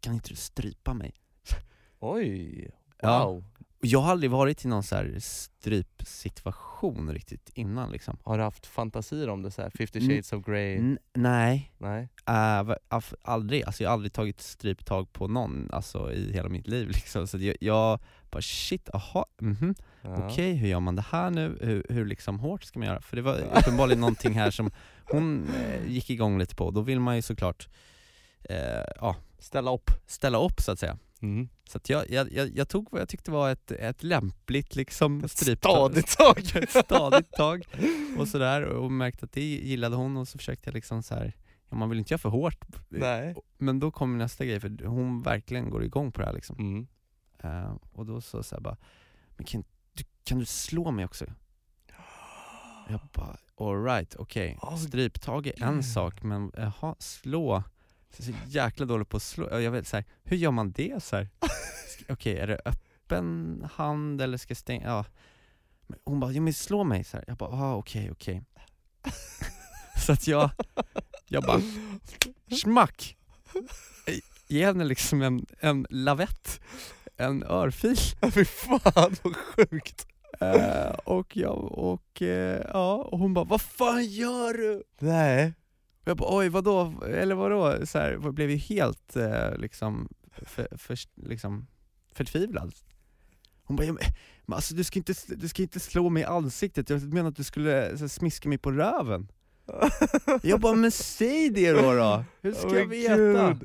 kan 0.00 0.14
inte 0.14 0.28
du 0.28 0.36
strypa 0.36 0.94
mig? 0.94 1.14
Oj, 1.98 2.70
Ja. 3.02 3.24
wow. 3.26 3.36
Och 3.36 3.44
jag 3.80 4.00
har 4.00 4.10
aldrig 4.10 4.30
varit 4.30 4.64
i 4.64 4.68
någon 4.68 4.82
så 4.82 4.96
här 4.96 5.16
strypsituation 5.18 7.12
riktigt 7.12 7.50
innan 7.54 7.90
liksom. 7.90 8.18
Har 8.24 8.38
du 8.38 8.44
haft 8.44 8.66
fantasier 8.66 9.28
om 9.28 9.42
det 9.42 9.50
så 9.50 9.62
här? 9.62 9.70
50 9.70 9.98
Mm. 9.98 10.10
shades 10.10 10.32
of 10.32 10.44
Grey? 10.44 10.76
N- 10.76 10.98
nej, 11.14 11.72
Nej? 11.78 12.08
Af- 12.24 13.14
aldrig, 13.22 13.62
alltså 13.64 13.82
jag 13.82 13.90
har 13.90 13.94
aldrig 13.94 14.12
tagit 14.12 14.40
stryptag 14.40 15.12
på 15.12 15.28
någon 15.28 15.68
alltså, 15.72 16.12
i 16.12 16.32
hela 16.32 16.48
mitt 16.48 16.66
liv 16.66 16.88
liksom. 16.94 17.26
Så 17.26 17.38
jag, 17.38 17.56
jag 17.60 17.98
bara 18.30 18.42
shit, 18.42 18.88
aha, 18.94 19.26
mhm, 19.40 19.74
Ja. 20.02 20.26
okej 20.28 20.54
hur 20.54 20.68
gör 20.68 20.80
man 20.80 20.96
det 20.96 21.04
här 21.10 21.30
nu? 21.30 21.58
Hur, 21.60 21.86
hur 21.88 22.06
liksom 22.06 22.40
hårt 22.40 22.64
ska 22.64 22.78
man 22.78 22.88
göra? 22.88 23.00
För 23.00 23.16
det 23.16 23.22
var 23.22 23.38
uppenbarligen 23.58 24.00
någonting 24.00 24.34
här 24.34 24.50
som 24.50 24.70
hon 25.10 25.48
eh, 25.48 25.86
gick 25.92 26.10
igång 26.10 26.38
lite 26.38 26.54
på, 26.54 26.70
då 26.70 26.80
vill 26.80 27.00
man 27.00 27.16
ju 27.16 27.22
såklart 27.22 27.68
eh, 28.44 28.56
ja, 29.00 29.16
Ställa 29.38 29.74
upp. 29.74 29.90
ställa 30.06 30.38
upp 30.38 30.60
så 30.60 30.72
att 30.72 30.78
säga. 30.78 30.98
Mm. 31.22 31.48
Så 31.64 31.78
att 31.78 31.88
jag, 31.88 32.10
jag, 32.10 32.32
jag, 32.32 32.56
jag 32.56 32.68
tog 32.68 32.88
vad 32.90 33.00
jag 33.00 33.08
tyckte 33.08 33.30
var 33.30 33.50
ett, 33.50 33.70
ett 33.70 34.02
lämpligt 34.02 34.76
liksom 34.76 35.28
stryptag. 35.28 35.72
stadigt 35.72 36.18
tag. 36.18 36.38
ett 36.62 36.84
stadigt 36.84 37.32
tag 37.32 37.64
och 38.18 38.28
sådär 38.28 38.62
och 38.62 38.92
märkte 38.92 39.24
att 39.24 39.32
det 39.32 39.40
gillade 39.44 39.96
hon 39.96 40.16
och 40.16 40.28
så 40.28 40.38
försökte 40.38 40.68
jag 40.68 40.74
liksom 40.74 41.02
så 41.02 41.14
här. 41.14 41.36
Ja, 41.68 41.76
man 41.76 41.88
vill 41.90 41.98
inte 41.98 42.12
göra 42.12 42.18
för 42.18 42.28
hårt 42.28 42.64
Nej. 42.88 43.34
men 43.58 43.80
då 43.80 43.90
kommer 43.90 44.18
nästa 44.18 44.44
grej, 44.44 44.60
för 44.60 44.84
hon 44.84 45.22
verkligen 45.22 45.70
går 45.70 45.84
igång 45.84 46.12
på 46.12 46.20
det 46.20 46.26
här 46.26 46.34
liksom. 46.34 46.56
Mm. 46.58 46.86
Eh, 47.38 47.76
och 47.92 48.06
då 48.06 48.20
så, 48.20 48.42
så 48.42 48.54
här 48.54 48.62
bara, 48.62 48.76
men 49.36 49.46
kan 49.46 49.64
du, 49.92 50.04
kan 50.24 50.38
du 50.38 50.44
slå 50.44 50.90
mig 50.90 51.04
också? 51.04 51.24
Jag 52.88 53.00
bara, 53.12 53.36
alright, 53.56 54.16
okej. 54.16 54.58
Åh, 54.62 54.76
Stryptag 54.76 55.46
är 55.46 55.62
en 55.62 55.82
sak, 55.82 56.22
men 56.22 56.52
jaha, 56.56 56.94
slå? 56.98 57.62
Så 58.10 58.22
jag 58.22 58.28
är 58.28 58.46
så 58.46 58.50
jäkla 58.50 58.86
dålig 58.86 59.08
på 59.08 59.16
att 59.16 59.22
slå. 59.22 59.60
Jag 59.60 59.70
vet 59.70 59.86
så 59.86 59.96
här, 59.96 60.04
hur 60.22 60.36
gör 60.36 60.50
man 60.50 60.72
det 60.72 61.02
så 61.02 61.26
Okej, 62.08 62.38
är 62.38 62.46
det 62.46 62.60
öppen 62.64 63.66
hand 63.72 64.20
eller 64.20 64.38
ska 64.38 64.50
jag 64.50 64.58
stänga? 64.58 64.86
Ja. 64.86 65.04
Hon 66.04 66.20
bara, 66.20 66.32
ja 66.32 66.40
men 66.40 66.54
slå 66.54 66.84
mig 66.84 67.04
så 67.04 67.16
här. 67.16 67.24
Jag 67.26 67.36
bara, 67.36 67.50
ah, 67.50 67.74
okej, 67.74 68.10
okej. 68.10 68.42
så 70.06 70.12
att 70.12 70.26
jag, 70.26 70.50
jag 71.26 71.42
bara, 71.44 71.60
smack! 72.60 73.16
Ge 74.46 74.66
henne 74.66 74.84
liksom 74.84 75.22
en, 75.22 75.46
en 75.60 75.86
lavett 75.90 76.60
en 77.20 77.42
örfil. 77.42 77.96
Fy 78.32 78.44
fan 78.44 79.16
vad 79.22 79.36
sjukt! 79.36 80.06
Eh, 80.40 80.90
och 81.04 81.36
jag, 81.36 81.72
och 81.78 82.22
eh, 82.22 82.62
ja, 82.72 82.94
och 82.94 83.18
hon 83.18 83.34
bara 83.34 83.44
'Vad 83.44 83.60
fan 83.60 84.04
gör 84.04 84.54
du?' 84.54 84.82
Nej. 84.98 85.54
Jag 86.04 86.16
bara 86.16 86.36
'Oj 86.38 86.48
vadå?' 86.48 87.02
Eller 87.06 87.34
vadå? 87.34 87.86
Så 87.86 87.98
här, 87.98 88.18
jag 88.22 88.34
blev 88.34 88.50
ju 88.50 88.56
helt 88.56 89.16
eh, 89.16 89.56
liksom, 89.58 90.08
för, 90.46 90.68
för, 90.78 90.98
liksom 91.28 91.66
förtvivlad. 92.12 92.74
Hon 93.64 93.76
bara 93.76 93.86
ja, 93.86 93.92
men, 93.92 94.54
alltså 94.54 94.74
du 94.74 94.84
ska, 94.84 94.98
inte, 94.98 95.14
du 95.28 95.48
ska 95.48 95.62
inte 95.62 95.80
slå 95.80 96.08
mig 96.08 96.22
i 96.22 96.26
ansiktet, 96.26 96.90
jag 96.90 97.12
menar 97.12 97.28
att 97.28 97.36
du 97.36 97.44
skulle 97.44 97.96
så 97.96 98.00
här, 98.04 98.08
smiska 98.08 98.48
mig 98.48 98.58
på 98.58 98.70
röven. 98.72 99.28
jag 100.42 100.60
bara 100.60 100.74
'Men 100.74 100.90
säg 100.90 101.50
det 101.50 101.72
då 101.72 101.94
då, 101.94 102.24
hur 102.40 102.52
ska 102.52 102.68
Oh 102.68 102.78
jag 102.78 102.86
veta?' 102.86 103.58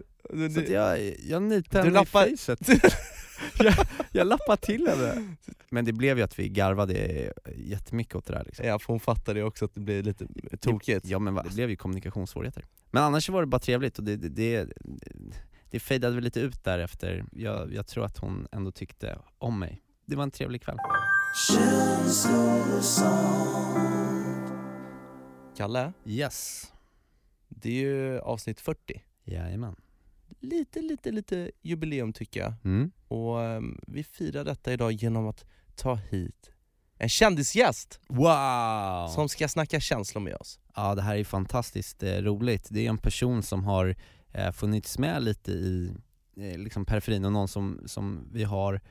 Så 0.54 0.60
att 0.60 0.70
jag, 0.70 1.16
jag 1.20 1.42
nitade 1.44 1.84
henne 1.84 2.02
i 2.02 2.06
facet. 2.06 2.60
jag, 3.60 3.76
jag 4.12 4.28
lappade 4.28 4.58
till 4.62 4.88
henne. 4.88 5.36
Men 5.70 5.86
det 5.86 5.94
blev 5.94 6.18
ju 6.18 6.24
att 6.24 6.40
vi 6.40 6.50
garvade 6.50 7.32
jättemycket 7.56 8.16
åt 8.16 8.26
det 8.26 8.34
där 8.34 8.44
liksom. 8.46 8.66
ja, 8.66 8.80
för 8.80 8.94
hon 8.94 9.00
fattade 9.00 9.40
ju 9.40 9.46
också 9.46 9.66
att 9.66 9.74
det 9.74 9.80
blir 9.80 10.04
lite 10.04 10.28
tokigt. 10.60 11.06
Ja 11.06 11.20
men 11.20 11.34
va, 11.34 11.44
det 11.50 11.54
blev 11.56 11.70
ju 11.70 11.76
kommunikationssvårigheter. 11.76 12.66
Men 12.92 13.04
annars 13.04 13.30
var 13.30 13.42
det 13.42 13.48
bara 13.48 13.60
trevligt 13.60 13.98
och 13.98 14.04
det, 14.04 14.16
det, 14.16 14.30
det, 14.30 14.70
det 15.72 15.80
fejdade 15.80 16.16
väl 16.16 16.24
lite 16.24 16.40
ut 16.40 16.64
därefter. 16.64 17.26
Jag, 17.32 17.74
jag 17.74 17.88
tror 17.88 18.06
att 18.06 18.18
hon 18.18 18.48
ändå 18.52 18.72
tyckte 18.72 19.18
om 19.38 19.60
mig. 19.60 19.82
Det 20.06 20.16
var 20.16 20.24
en 20.24 20.32
trevlig 20.32 20.62
kväll. 20.62 20.78
Kalle, 25.58 25.94
Yes. 26.06 26.72
det 27.50 27.70
är 27.70 27.74
ju 27.82 28.20
avsnitt 28.20 28.60
40. 28.60 29.02
Jajamän. 29.24 29.76
Lite, 30.40 30.82
lite, 30.82 31.12
lite 31.12 31.52
jubileum 31.62 32.14
tycker 32.14 32.40
jag. 32.40 32.54
Mm. 32.64 32.92
Och 33.08 33.44
ehm, 33.44 33.80
vi 33.88 34.04
firar 34.04 34.44
detta 34.44 34.74
idag 34.74 34.92
genom 34.92 35.28
att 35.28 35.46
ta 35.76 35.96
hit 35.96 36.52
en 36.98 37.10
kändisgäst 37.10 38.00
Wow! 38.08 39.08
som 39.08 39.30
ska 39.30 39.48
snacka 39.48 39.80
känslor 39.80 40.22
med 40.22 40.36
oss. 40.36 40.60
Ja 40.76 40.96
det 40.96 41.02
här 41.02 41.16
är 41.16 41.24
fantastiskt 41.24 42.04
eh, 42.04 42.16
roligt. 42.16 42.68
Det 42.70 42.86
är 42.86 42.90
en 42.90 42.98
person 42.98 43.44
som 43.44 43.64
har 43.64 43.96
eh, 44.32 44.52
funnits 44.52 44.98
med 44.98 45.24
lite 45.24 45.52
i 45.52 45.96
eh, 46.38 46.58
liksom 46.58 46.86
periferin 46.86 47.26
och 47.26 47.32
någon 47.32 47.48
som, 47.48 47.82
som 47.86 48.30
vi 48.32 48.44
har 48.44 48.82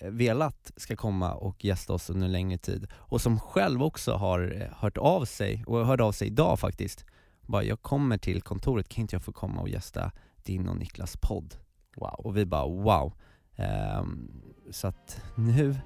velat 0.00 0.72
ska 0.76 0.96
komma 0.96 1.34
och 1.34 1.64
gästa 1.64 1.92
oss 1.92 2.10
under 2.10 2.26
en 2.26 2.32
längre 2.32 2.58
tid. 2.58 2.86
Och 2.94 3.20
som 3.20 3.40
själv 3.40 3.82
också 3.82 4.12
har 4.12 4.70
hört 4.76 4.98
av 4.98 5.24
sig, 5.24 5.64
och 5.66 5.86
hörde 5.86 6.04
av 6.04 6.12
sig 6.12 6.28
idag 6.28 6.60
faktiskt. 6.60 7.04
Bara, 7.40 7.64
jag 7.64 7.82
kommer 7.82 8.18
till 8.18 8.42
kontoret, 8.42 8.88
kan 8.88 9.02
inte 9.02 9.16
jag 9.16 9.22
få 9.22 9.32
komma 9.32 9.60
och 9.60 9.68
gästa 9.68 10.12
din 10.42 10.68
och 10.68 10.76
Niklas 10.76 11.16
podd? 11.16 11.54
Wow. 11.96 12.14
Och 12.18 12.36
vi 12.36 12.46
bara 12.46 12.66
wow. 12.66 13.12
Ehm, 13.56 14.28
så 14.70 14.86
att 14.86 15.22
nu, 15.34 15.76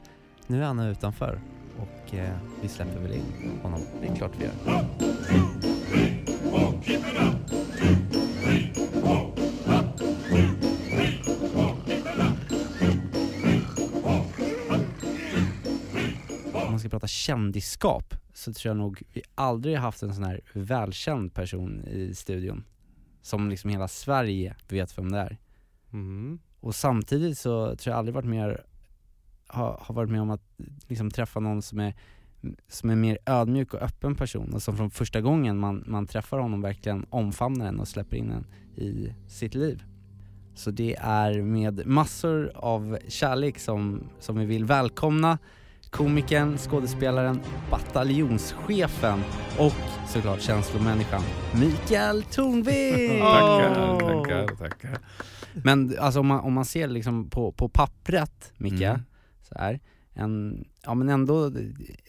nu 0.47 0.63
är 0.63 0.67
han 0.67 0.81
utanför 0.81 1.41
och 1.79 2.15
eh, 2.15 2.37
vi 2.63 2.69
släpper 2.69 3.01
väl 3.01 3.13
in 3.13 3.59
honom. 3.63 3.81
Det 4.01 4.07
är 4.07 4.17
klart 4.17 4.33
vi 4.39 4.45
gör. 4.45 4.53
om 16.53 16.71
man 16.71 16.81
ska 16.81 16.89
prata 16.89 17.07
kändisskap 17.07 18.15
så 18.35 18.53
tror 18.53 18.71
jag 18.71 18.77
nog 18.77 19.03
vi 19.13 19.23
aldrig 19.35 19.77
har 19.77 19.83
haft 19.83 20.03
en 20.03 20.15
sån 20.15 20.25
här 20.25 20.41
välkänd 20.53 21.35
person 21.35 21.85
i 21.85 22.15
studion. 22.15 22.65
Som 23.23 23.51
liksom 23.51 23.71
hela 23.71 23.89
Sverige 23.89 24.57
vet 24.69 24.99
vem 24.99 25.13
det 25.13 25.19
är. 25.19 25.39
Mm. 25.93 26.39
Och 26.61 26.75
samtidigt 26.75 27.39
så 27.39 27.77
tror 27.77 27.93
jag 27.93 27.99
aldrig 27.99 28.15
varit 28.15 28.29
mer, 28.29 28.65
har, 29.47 29.79
har 29.83 29.95
varit 29.95 30.11
med 30.11 30.21
om 30.21 30.31
att 30.31 30.43
liksom 30.87 31.11
träffa 31.11 31.41
någon 31.41 31.63
som 31.63 31.81
är, 31.81 31.95
som 32.69 32.91
är 32.91 32.97
mer 32.97 33.19
ödmjuk 33.27 33.75
och 33.75 33.83
öppen 33.83 34.15
person 34.15 34.55
och 34.55 34.63
som 34.63 34.77
från 34.77 34.91
första 34.91 35.21
gången 35.21 35.59
man, 35.59 35.85
man 35.87 36.07
träffar 36.07 36.39
honom 36.39 36.63
verkligen 36.63 37.07
omfamnar 37.11 37.67
en 37.67 37.81
och 37.81 37.89
släpper 37.89 38.17
in 38.17 38.31
en 38.31 38.47
i 38.85 39.15
sitt 39.29 39.55
liv. 39.55 39.83
Så 40.55 40.71
det 40.71 40.97
är 41.01 41.43
med 41.43 41.87
massor 41.87 42.51
av 42.55 42.99
kärlek 43.09 43.59
som, 43.59 44.03
som 44.19 44.39
vi 44.39 44.45
vill 44.45 44.65
välkomna 44.65 45.39
komikern, 45.91 46.59
skådespelaren, 46.59 47.41
bataljonschefen 47.71 49.23
och 49.59 50.09
såklart 50.09 50.41
känslomänniskan 50.41 51.23
Mikael 51.55 52.23
Tornving! 52.23 53.21
Tackar, 53.21 54.01
tackar, 54.01 54.57
tackar. 54.57 54.99
Men 55.65 55.99
alltså 55.99 56.21
om 56.21 56.27
man, 56.27 56.41
om 56.41 56.53
man 56.53 56.65
ser 56.65 56.89
liksom 56.89 57.31
på, 57.31 57.53
på 57.53 57.69
pappret, 57.69 58.53
Micke, 58.57 58.83
Mm. 58.83 59.01
så 59.43 59.55
här, 59.59 59.81
en, 60.13 60.65
ja 60.83 60.95
men 60.95 61.09
ändå 61.09 61.53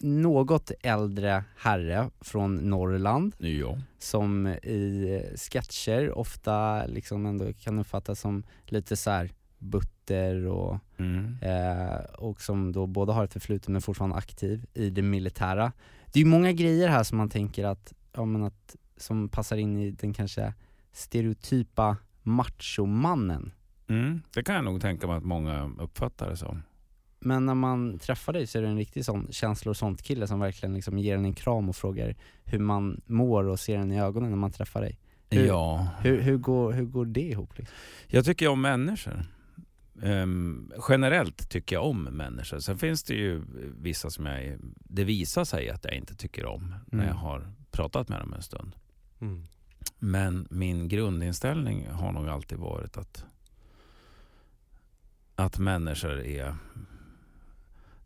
något 0.00 0.70
äldre 0.82 1.44
herre 1.56 2.10
från 2.20 2.56
Norrland 2.56 3.34
Ja. 3.38 3.78
som 3.98 4.46
i 4.46 5.22
sketcher 5.36 6.12
ofta 6.18 6.86
liksom 6.86 7.26
ändå 7.26 7.52
kan 7.52 7.78
uppfattas 7.78 8.20
som 8.20 8.42
lite 8.64 8.96
så 8.96 9.10
här 9.10 9.30
butter 9.58 10.46
och, 10.46 10.78
Mm. 10.98 11.36
eh, 11.42 11.96
och 12.18 12.40
som 12.42 12.72
då 12.72 12.86
både 12.86 13.12
har 13.12 13.24
ett 13.24 13.32
förflutet 13.32 13.68
men 13.68 13.82
fortfarande 13.82 14.16
aktiv 14.16 14.66
i 14.74 14.90
det 14.90 15.02
militära. 15.02 15.72
Det 16.12 16.18
är 16.20 16.24
ju 16.24 16.30
många 16.30 16.52
grejer 16.52 16.88
här 16.88 17.02
som 17.04 17.18
man 17.18 17.28
tänker 17.28 17.64
att, 17.64 17.92
ja 18.12 18.24
men 18.24 18.42
att, 18.42 18.76
som 18.96 19.28
passar 19.28 19.56
in 19.56 19.78
i 19.78 19.90
den 19.90 20.12
kanske 20.14 20.54
stereotypa 20.92 21.96
machomannen. 22.30 23.52
Mm. 23.88 24.22
Det 24.34 24.42
kan 24.42 24.54
jag 24.54 24.64
nog 24.64 24.80
tänka 24.80 25.06
mig 25.06 25.16
att 25.16 25.24
många 25.24 25.70
uppfattar 25.78 26.30
det 26.30 26.36
som. 26.36 26.62
Men 27.20 27.46
när 27.46 27.54
man 27.54 27.98
träffar 27.98 28.32
dig 28.32 28.46
så 28.46 28.58
är 28.58 28.62
du 28.62 28.68
en 28.68 28.76
riktig 28.76 29.04
sån 29.04 29.26
känslor 29.32 29.70
och 29.70 29.76
sånt 29.76 30.02
kille 30.02 30.26
som 30.26 30.40
verkligen 30.40 30.74
liksom 30.74 30.98
ger 30.98 31.14
en 31.16 31.24
en 31.24 31.34
kram 31.34 31.68
och 31.68 31.76
frågar 31.76 32.16
hur 32.44 32.58
man 32.58 33.00
mår 33.06 33.44
och 33.44 33.60
ser 33.60 33.76
en 33.78 33.92
i 33.92 34.00
ögonen 34.00 34.30
när 34.30 34.36
man 34.36 34.52
träffar 34.52 34.80
dig. 34.80 34.98
Hur- 35.30 35.46
Ja. 35.46 35.88
Hur, 36.00 36.20
hur, 36.20 36.36
går, 36.36 36.72
hur 36.72 36.84
går 36.84 37.04
det 37.06 37.20
ihop? 37.20 37.58
Liksom? 37.58 37.76
Jag 38.06 38.24
tycker 38.24 38.48
om 38.48 38.60
människor. 38.60 39.24
Ehm, 40.02 40.72
generellt 40.88 41.50
tycker 41.50 41.76
jag 41.76 41.84
om 41.84 42.02
människor. 42.02 42.58
Sen 42.58 42.78
finns 42.78 43.02
det 43.04 43.14
ju 43.14 43.42
vissa 43.80 44.10
som 44.10 44.26
jag, 44.26 44.58
det 44.78 45.04
visar 45.04 45.44
sig 45.44 45.70
att 45.70 45.84
jag 45.84 45.94
inte 45.94 46.14
tycker 46.16 46.46
om 46.46 46.74
när 46.86 46.98
Mm. 46.98 47.06
jag 47.08 47.14
har 47.14 47.52
pratat 47.70 48.08
med 48.08 48.20
dem 48.20 48.32
en 48.32 48.42
stund. 48.42 48.76
Mm. 49.20 49.46
Men 49.98 50.46
min 50.50 50.88
grundinställning 50.88 51.86
har 51.90 52.12
nog 52.12 52.28
alltid 52.28 52.58
varit 52.58 52.96
att, 52.96 53.24
att 55.34 55.58
människor 55.58 56.20
är 56.20 56.56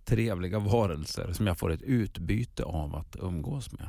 trevliga 0.05 0.59
varelser 0.59 1.33
som 1.33 1.47
jag 1.47 1.59
får 1.59 1.73
ett 1.73 1.83
utbyte 1.83 2.65
av 2.65 2.97
att 2.97 3.17
umgås 3.21 3.73
med. 3.73 3.89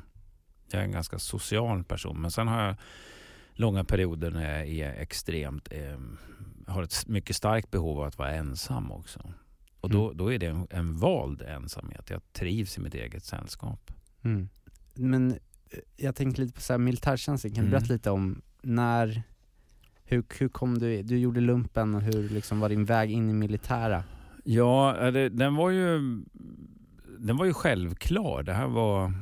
Jag 0.72 0.82
är 0.82 0.86
en 0.86 0.92
ganska 0.92 1.20
social 1.20 1.84
person 1.84 2.22
men 2.22 2.32
sen 2.32 2.48
har 2.48 2.64
jag 2.66 2.76
långa 3.54 3.84
perioder 3.84 4.32
när 4.32 4.64
jag 4.64 4.68
är 4.68 5.02
extremt, 5.02 5.68
eh, 5.72 6.00
har 6.68 6.84
ett 6.84 7.08
mycket 7.08 7.36
starkt 7.36 7.72
behov 7.72 8.00
av 8.00 8.08
att 8.08 8.18
vara 8.18 8.32
ensam 8.32 8.92
också. 8.92 9.34
Och 9.82 9.90
då, 9.90 10.14
då 10.14 10.34
är 10.34 10.40
det 10.40 10.46
en, 10.46 10.68
en 10.70 10.98
vald 10.98 11.42
ensamhet. 11.42 12.10
Jag 12.10 12.22
trivs 12.34 12.78
i 12.78 12.82
mitt 12.82 12.94
eget 12.94 13.24
sällskap. 13.24 13.92
Men 14.94 15.32
eh, 15.32 15.38
jag 15.98 16.16
tänkte 16.16 16.42
lite 16.42 16.54
på 16.54 16.62
så 16.62 16.74
här 16.74 16.78
militärtjänsten, 16.78 17.52
kan 17.52 17.64
du 17.64 17.68
Mm. 17.70 17.72
berätta 17.80 17.94
lite 17.94 18.12
om 18.12 18.42
när, 18.62 19.22
hur, 20.04 20.24
hur 20.40 20.50
kom 20.50 20.78
du, 20.80 21.02
du 21.04 21.18
gjorde 21.18 21.42
lumpen 21.42 21.96
och 21.96 22.02
hur 22.02 22.30
liksom 22.30 22.60
var 22.60 22.70
din 22.70 22.86
väg 22.86 23.12
in 23.12 23.30
i 23.30 23.34
militära? 23.34 24.04
Ja, 24.44 24.98
eh, 24.98 25.12
det, 25.14 25.30
den 25.30 25.56
var 25.56 25.70
ju 25.70 26.00
den 27.20 27.38
var 27.38 27.46
ju 27.46 27.54
självklar. 27.54 28.44
Det 28.44 28.54
här 28.54 28.68
var 28.68 29.14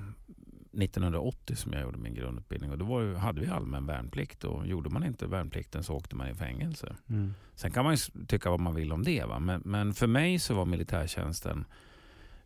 1980 0.72 1.56
som 1.56 1.74
jag 1.74 1.82
gjorde 1.82 1.98
min 1.98 2.14
grundutbildning 2.14 2.72
och 2.72 2.78
då 2.78 2.86
var 2.86 3.02
ju, 3.02 3.16
hade 3.16 3.42
vi 3.42 3.48
allmän 3.48 3.86
värnplikt 3.86 4.44
och 4.44 4.68
gjorde 4.68 4.90
man 4.90 5.04
inte 5.04 5.28
värnplikten 5.28 5.84
så 5.84 5.94
åkte 5.96 6.16
man 6.16 6.30
i 6.30 6.34
fängelse. 6.34 6.96
Sen 7.56 7.72
kan 7.72 7.86
man 7.86 7.98
tycka 8.28 8.50
vad 8.50 8.60
man 8.60 8.76
vill 8.76 8.92
om 8.92 9.04
det 9.04 9.26
va? 9.26 9.40
Men, 9.40 9.62
men 9.66 9.94
för 9.94 10.08
mig 10.08 10.40
så 10.40 10.54
var 10.54 10.66
militärtjänsten 10.66 11.66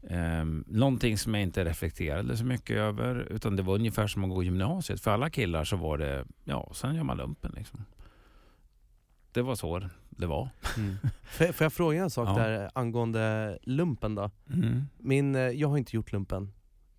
eh, 0.09 0.45
någonting 0.67 1.17
som 1.17 1.33
jag 1.33 1.43
inte 1.43 1.65
reflekterade 1.65 2.37
så 2.37 2.45
mycket 2.45 2.77
över 2.77 3.15
utan 3.31 3.55
det 3.55 3.61
var 3.63 3.75
ungefär 3.75 4.07
som 4.07 4.23
att 4.23 4.29
gå 4.29 4.43
gymnasiet. 4.43 5.01
För 5.01 5.11
alla 5.11 5.29
killar 5.29 5.63
så 5.63 5.75
var 5.75 5.97
det, 5.97 6.25
ja 6.43 6.71
sen 6.73 6.95
gör 6.95 7.03
man 7.03 7.17
lumpen 7.17 7.51
liksom. 7.57 7.85
Det 9.31 9.41
var 9.41 9.55
så 9.55 9.89
det 10.09 10.25
var. 10.25 10.49
Får, 11.23 11.51
får 11.53 11.65
jag 11.65 11.73
fråga 11.73 12.03
en 12.03 12.09
sak 12.09 12.27
Ja. 12.29 12.33
där 12.43 12.69
angående 12.75 13.57
lumpen 13.61 14.15
då? 14.15 14.31
Min, 14.97 15.35
eh, 15.35 15.41
jag 15.41 15.67
har 15.67 15.77
inte 15.77 15.95
gjort 15.95 16.11
lumpen, 16.11 16.51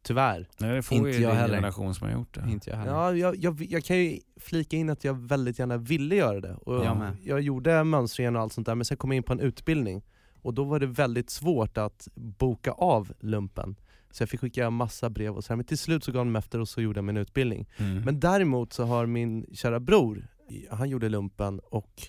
tyvärr. 0.03 0.49
Nej, 0.59 0.75
det 0.75 0.83
får 0.83 0.97
Inte 0.97 1.11
ju 1.11 1.23
jag 1.23 1.31
din 1.33 1.39
heller. 1.39 1.55
generation 1.55 1.95
som 1.95 2.07
har 2.09 2.15
gjort 2.15 2.35
det. 2.35 2.51
Inte 2.51 2.71
jag 2.71 2.77
heller. 2.77 2.93
Ja, 2.93 3.13
jag, 3.15 3.37
jag, 3.37 3.63
jag 3.63 3.85
kan 3.85 3.97
ju 3.99 4.19
flika 4.37 4.77
in 4.77 4.91
att 4.91 5.05
jag 5.05 5.15
väldigt 5.29 5.59
gärna 5.59 5.77
ville 5.77 6.15
göra 6.17 6.41
det. 6.41 6.55
Och 6.55 6.75
Jag 6.85 7.17
jag 7.23 7.41
gjorde 7.41 7.85
mönstringen 7.85 8.37
och 8.37 8.43
allt 8.43 8.53
sånt 8.53 8.67
där, 8.67 8.75
men 8.75 8.85
sen 8.85 8.97
kom 8.97 9.11
jag 9.11 9.17
in 9.17 9.23
på 9.23 9.33
en 9.33 9.41
utbildning. 9.41 10.03
Och 10.49 10.55
då 10.55 10.65
var 10.65 10.81
det 10.81 10.87
väldigt 10.87 11.31
svårt 11.31 11.79
att 11.79 12.09
boka 12.15 12.73
av 12.73 13.13
lumpen. 13.21 13.77
Så 14.11 14.23
jag 14.23 14.29
fick 14.29 14.41
skicka 14.41 14.71
massa 14.71 15.11
brev 15.11 15.37
och 15.37 15.45
så 15.45 15.49
här. 15.53 15.57
men 15.57 15.65
till 15.67 15.79
slut 15.79 16.05
så 16.05 16.13
gav 16.13 16.25
de 16.25 16.37
efter 16.37 16.61
och 16.61 16.69
så 16.69 16.81
gjorde 16.81 16.99
jag 16.99 17.05
min 17.05 17.17
utbildning. 17.17 17.69
Mm. 17.77 18.03
Men 18.05 18.21
däremot 18.21 18.73
så 18.73 18.85
har 18.85 19.07
min 19.07 19.47
kära 19.53 19.81
bror, 19.81 20.27
han 20.71 20.89
gjorde 20.89 21.09
lumpen 21.09 21.61
och 21.71 22.03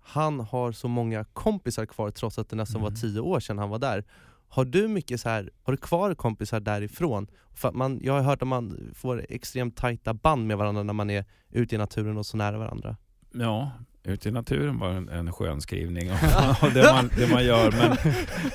han 0.00 0.40
har 0.40 0.72
så 0.72 0.88
många 0.88 1.24
kompisar 1.24 1.86
kvar 1.86 2.10
trots 2.10 2.38
att 2.38 2.48
det 2.48 2.56
nästan 2.56 2.80
var 2.80 2.88
Mm. 2.88 3.00
tio 3.00 3.20
år 3.20 3.40
sedan 3.40 3.58
han 3.58 3.68
var 3.70 3.78
där. 3.78 4.04
Har 4.48 4.64
du 4.64 4.88
mycket 4.88 5.20
så 5.20 5.28
här, 5.28 5.50
har 5.62 5.72
du 5.72 5.76
kvar 5.76 6.14
kompisar 6.14 6.60
därifrån? 6.60 7.26
För 7.54 7.72
man, 7.72 8.00
jag 8.02 8.12
har 8.12 8.20
hört 8.22 8.42
att 8.42 8.48
man 8.48 8.90
får 8.94 9.26
extremt 9.28 9.76
tajta 9.76 10.14
band 10.14 10.46
med 10.46 10.58
varandra 10.58 10.82
när 10.82 10.92
man 10.92 11.10
är 11.10 11.24
ute 11.50 11.74
i 11.74 11.78
naturen 11.78 12.16
och 12.18 12.26
så 12.26 12.36
nära 12.36 12.58
varandra. 12.58 12.96
Ja, 13.32 13.70
ute 14.04 14.28
i 14.28 14.32
naturen 14.32 14.78
var 14.78 14.90
en, 14.90 15.08
en 15.08 15.32
skön 15.32 15.60
skrivning 15.60 16.12
av 16.12 16.18
det, 16.74 16.92
man, 16.92 17.10
det 17.16 17.30
man 17.30 17.44
gör. 17.44 17.72
Men, 17.72 17.96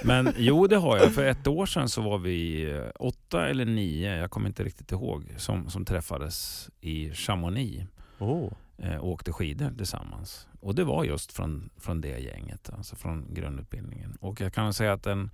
men 0.03 0.33
jo, 0.37 0.67
det 0.67 0.77
har 0.77 0.97
jag. 0.97 1.13
För 1.13 1.25
ett 1.25 1.47
år 1.47 1.65
sedan 1.65 1.89
så 1.89 2.01
var 2.01 2.17
vi 2.17 2.71
eh, 2.71 2.83
åtta 2.99 3.47
eller 3.47 3.65
nio, 3.65 4.17
jag 4.17 4.31
kommer 4.31 4.47
inte 4.47 4.63
riktigt 4.63 4.91
ihåg, 4.91 5.25
som, 5.37 5.69
som 5.69 5.85
träffades 5.85 6.69
i 6.81 7.11
Chamonix 7.13 7.85
Oh. 8.19 8.51
eh, 8.77 8.95
och 8.95 9.09
åkte 9.09 9.31
skidor 9.31 9.71
tillsammans. 9.77 10.47
Och 10.59 10.75
det 10.75 10.83
var 10.83 11.03
just 11.03 11.31
från, 11.31 11.69
från 11.77 12.01
det 12.01 12.19
gänget, 12.19 12.69
alltså 12.73 12.95
från 12.95 13.33
grundutbildningen. 13.33 14.17
Och 14.21 14.41
jag 14.41 14.53
kan 14.53 14.73
säga 14.73 14.93
att 14.93 15.05
en 15.05 15.29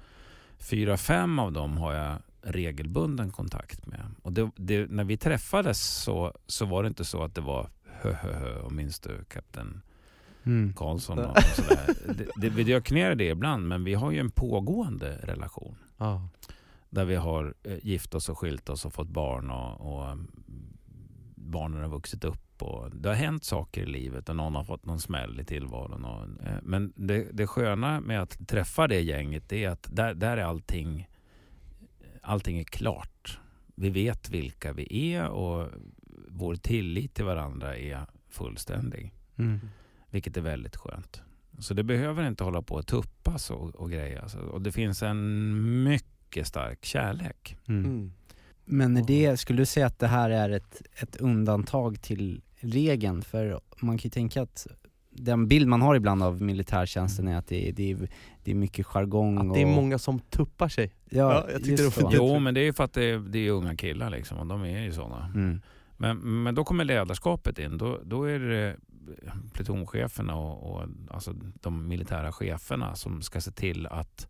fyra, 0.58 0.98
fem 0.98 1.40
av 1.40 1.52
dem 1.52 1.78
har 1.78 1.94
jag 1.94 2.18
regelbunden 2.42 3.32
kontakt 3.32 3.86
med. 3.86 4.06
Och 4.22 4.34
det, 4.34 4.52
det, 4.56 4.92
när 4.92 5.04
vi 5.04 5.18
träffades 5.18 6.04
så, 6.04 6.34
så 6.48 6.66
var 6.66 6.84
det 6.84 6.88
inte 6.88 7.06
så 7.06 7.24
att 7.24 7.36
det 7.36 7.42
var 7.42 7.70
hö 7.86 8.14
hö 8.14 8.34
hö 8.34 8.60
och 8.60 8.72
minns 8.72 9.00
du 9.00 9.24
kapten 9.28 9.82
Mm. 10.46 10.74
Karlsson 10.74 11.20
och 11.20 11.38
sådär. 11.44 11.96
Det, 12.14 12.28
det, 12.36 12.50
vi 12.50 12.64
dök 12.64 12.92
ner 12.92 13.16
det 13.16 13.30
ibland 13.30 13.68
men 13.68 13.84
vi 13.84 13.94
har 13.94 14.12
ju 14.12 14.20
en 14.20 14.32
pågående 14.32 15.20
relation. 15.24 15.76
Ja. 15.98 16.30
Där 16.90 17.06
vi 17.06 17.16
har 17.16 17.54
eh, 17.64 17.78
gift 17.86 18.16
oss 18.16 18.30
och 18.30 18.40
skilt 18.40 18.70
oss 18.70 18.86
och 18.86 18.94
fått 18.94 19.10
barn 19.10 19.50
och, 19.50 19.96
och 19.96 20.12
mm, 20.12 20.28
barnen 21.36 21.82
har 21.82 21.90
vuxit 21.90 22.24
upp. 22.24 22.62
Och 22.62 22.92
det 22.96 23.10
har 23.10 23.16
hänt 23.16 23.44
saker 23.44 23.82
i 23.82 23.86
livet 23.86 24.30
och 24.30 24.36
någon 24.36 24.56
har 24.56 24.64
fått 24.64 24.86
någon 24.86 25.00
smäll 25.00 25.40
i 25.40 25.46
tillvaron. 25.46 26.06
Och, 26.06 26.48
eh, 26.48 26.58
men 26.64 26.94
det, 26.96 27.28
det 27.34 27.48
sköna 27.48 28.00
med 28.00 28.22
att 28.22 28.48
träffa 28.48 28.88
det 28.88 29.02
gänget 29.02 29.54
är 29.54 29.70
att 29.70 29.88
där, 29.92 30.14
där 30.14 30.38
är 30.38 30.44
allting, 30.44 31.08
allting 32.22 32.60
är 32.60 32.64
klart. 32.64 33.40
Vi 33.76 33.90
vet 33.90 34.30
vilka 34.30 34.74
vi 34.74 35.14
är 35.14 35.28
och 35.28 35.70
vår 36.28 36.56
tillit 36.56 37.14
till 37.14 37.26
varandra 37.26 37.78
är 37.78 38.06
fullständig. 38.30 39.14
Mm. 39.36 39.60
Vilket 40.16 40.38
är 40.38 40.42
väldigt 40.42 40.76
skönt. 40.76 41.22
Så 41.60 41.74
det 41.74 41.84
behöver 41.84 42.28
inte 42.28 42.44
hålla 42.44 42.62
på 42.62 42.78
att 42.78 42.88
tuppas 42.88 43.52
och, 43.52 43.76
och 43.76 43.92
grejas. 43.92 44.36
Och 44.36 44.62
det 44.62 44.72
finns 44.72 45.04
en 45.04 45.84
mycket 45.84 46.48
stark 46.48 46.86
kärlek. 46.86 47.58
Mm. 47.68 47.86
Mm. 47.86 48.12
Men 48.66 48.98
är 48.98 49.04
det, 49.04 49.38
skulle 49.38 49.62
du 49.62 49.66
säga 49.66 49.86
att 49.86 50.00
det 50.00 50.08
här 50.08 50.30
är 50.30 50.50
ett, 50.50 50.82
ett 50.96 51.16
undantag 51.16 52.02
till 52.02 52.42
regeln? 52.56 53.22
För 53.22 53.60
man 53.80 53.98
kan 53.98 54.04
ju 54.04 54.10
tänka 54.10 54.42
att 54.42 54.68
den 55.10 55.48
bild 55.48 55.68
man 55.68 55.82
har 55.82 55.96
ibland 55.96 56.24
av 56.24 56.42
militärtjänsten 56.42 57.28
är 57.28 57.38
att 57.38 57.48
det 57.48 57.70
är, 57.70 57.72
det 57.74 57.92
är, 57.92 58.10
det 58.44 58.52
är 58.52 58.56
mycket 58.56 58.86
jargong 58.86 59.38
Att 59.38 59.54
det 59.54 59.62
är 59.62 59.66
och... 59.66 59.72
många 59.72 59.98
som 59.98 60.20
tuppar 60.20 60.68
sig. 60.68 60.92
Ja, 61.10 61.34
Ja, 61.34 61.46
jag 61.52 61.64
tyckte 61.64 61.84
det 61.84 62.02
var 62.02 62.12
så. 62.12 62.12
Jo, 62.14 62.40
men 62.40 62.54
det 62.54 62.60
är 62.60 62.66
ju 62.66 62.74
för 62.74 62.84
att 62.84 62.94
det 62.94 63.04
är, 63.04 63.20
det 63.20 63.40
är 63.40 63.52
unga 63.52 63.76
killar 63.76 64.10
liksom 64.10 64.38
och 64.38 64.48
de 64.48 64.64
är 64.64 64.84
ju 64.84 64.92
sådana. 64.92 65.32
Mm. 65.36 65.62
Men, 65.98 66.44
men 66.44 66.56
då 66.56 66.64
kommer 66.64 66.84
ledarskapet 66.84 67.60
in. 67.60 67.78
Då, 67.78 68.00
då 68.04 68.24
är 68.24 68.40
det 68.40 68.76
plutoncheferna 69.54 70.36
och, 70.36 70.72
och 70.72 70.88
alltså 71.10 71.34
de 71.62 71.88
militära 71.88 72.32
cheferna 72.32 72.96
som 72.96 73.22
ska 73.22 73.42
se 73.42 73.52
till 73.52 73.88
att 73.88 74.28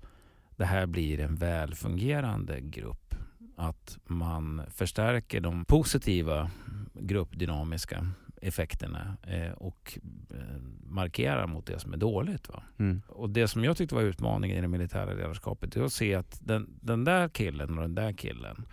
det 0.55 0.65
här 0.65 0.85
blir 0.85 1.19
en 1.19 1.35
välfungerande 1.35 2.61
grupp. 2.61 3.15
Att 3.55 3.97
man 4.05 4.61
förstärker 4.69 5.41
de 5.41 5.65
positiva 5.65 6.51
gruppdynamiska 6.93 8.07
effekterna 8.41 9.17
eh, 9.23 9.51
och 9.51 9.99
eh, 10.29 10.61
markerar 10.83 11.47
mot 11.47 11.65
det 11.65 11.79
som 11.79 11.93
är 11.93 11.97
dåligt. 11.97 12.49
Va? 12.49 12.63
Mm. 12.77 13.01
Och 13.07 13.29
det 13.29 13.47
som 13.47 13.63
jag 13.63 13.77
tyckte 13.77 13.95
var 13.95 14.01
utmaningen 14.01 14.57
i 14.57 14.61
det 14.61 14.67
militära 14.67 15.13
ledarskapet 15.13 15.75
är 15.75 15.81
att 15.81 15.93
se 15.93 16.15
att 16.15 16.39
den, 16.41 16.79
den 16.81 17.03
där 17.03 17.29
killen 17.29 17.77
och 17.77 17.81
den 17.81 17.95
där 17.95 18.13
killen 18.13 18.65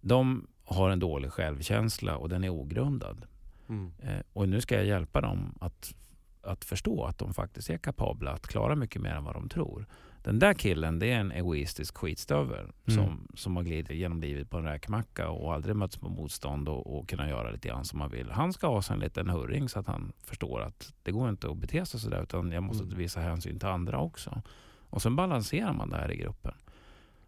de 0.00 0.46
har 0.64 0.90
en 0.90 0.98
dålig 0.98 1.30
självkänsla 1.30 2.16
och 2.16 2.28
den 2.28 2.44
är 2.44 2.48
ogrundad. 2.48 3.26
Mm. 3.68 3.92
Eh, 4.02 4.20
och 4.32 4.48
nu 4.48 4.60
ska 4.60 4.74
jag 4.74 4.84
hjälpa 4.86 5.20
dem 5.20 5.54
att, 5.60 5.94
att 6.42 6.64
förstå 6.64 7.04
att 7.04 7.18
de 7.18 7.34
faktiskt 7.34 7.70
är 7.70 7.78
kapabla 7.78 8.30
att 8.30 8.46
klara 8.46 8.74
mycket 8.76 9.02
mer 9.02 9.10
än 9.10 9.24
vad 9.24 9.34
de 9.34 9.48
tror. 9.48 9.86
Den 10.22 10.38
där 10.38 10.54
killen 10.54 10.98
det 10.98 11.12
är 11.12 11.20
en 11.20 11.32
egoistisk 11.32 11.96
skitstövel 11.96 12.72
som, 12.86 13.28
som 13.34 13.56
har 13.56 13.62
glidit 13.62 13.96
genom 13.96 14.20
livet 14.20 14.50
på 14.50 14.58
en 14.58 14.64
räkmacka 14.64 15.28
och 15.28 15.54
aldrig 15.54 15.76
mötts 15.76 15.96
på 15.96 16.08
motstånd 16.08 16.68
och, 16.68 16.98
och 16.98 17.08
kunna 17.08 17.28
göra 17.28 17.50
lite 17.50 17.68
grann 17.68 17.84
som 17.84 17.98
man 17.98 18.10
vill. 18.10 18.30
Han 18.30 18.52
ska 18.52 18.66
ha 18.66 18.82
sig 18.82 18.94
en 18.94 19.00
liten 19.00 19.30
hurring 19.30 19.68
så 19.68 19.78
att 19.78 19.86
han 19.86 20.12
förstår 20.24 20.60
att 20.62 20.94
det 21.02 21.12
går 21.12 21.28
inte 21.28 21.50
att 21.50 21.56
bete 21.56 21.86
sig 21.86 22.00
sådär 22.00 22.22
utan 22.22 22.52
jag 22.52 22.62
måste 22.62 22.84
Mm. 22.84 22.98
visa 22.98 23.20
hänsyn 23.20 23.58
till 23.58 23.68
andra 23.68 23.98
också. 23.98 24.42
Och 24.90 25.02
sen 25.02 25.16
balanserar 25.16 25.72
man 25.72 25.90
det 25.90 25.96
här 25.96 26.12
i 26.12 26.16
gruppen. 26.16 26.54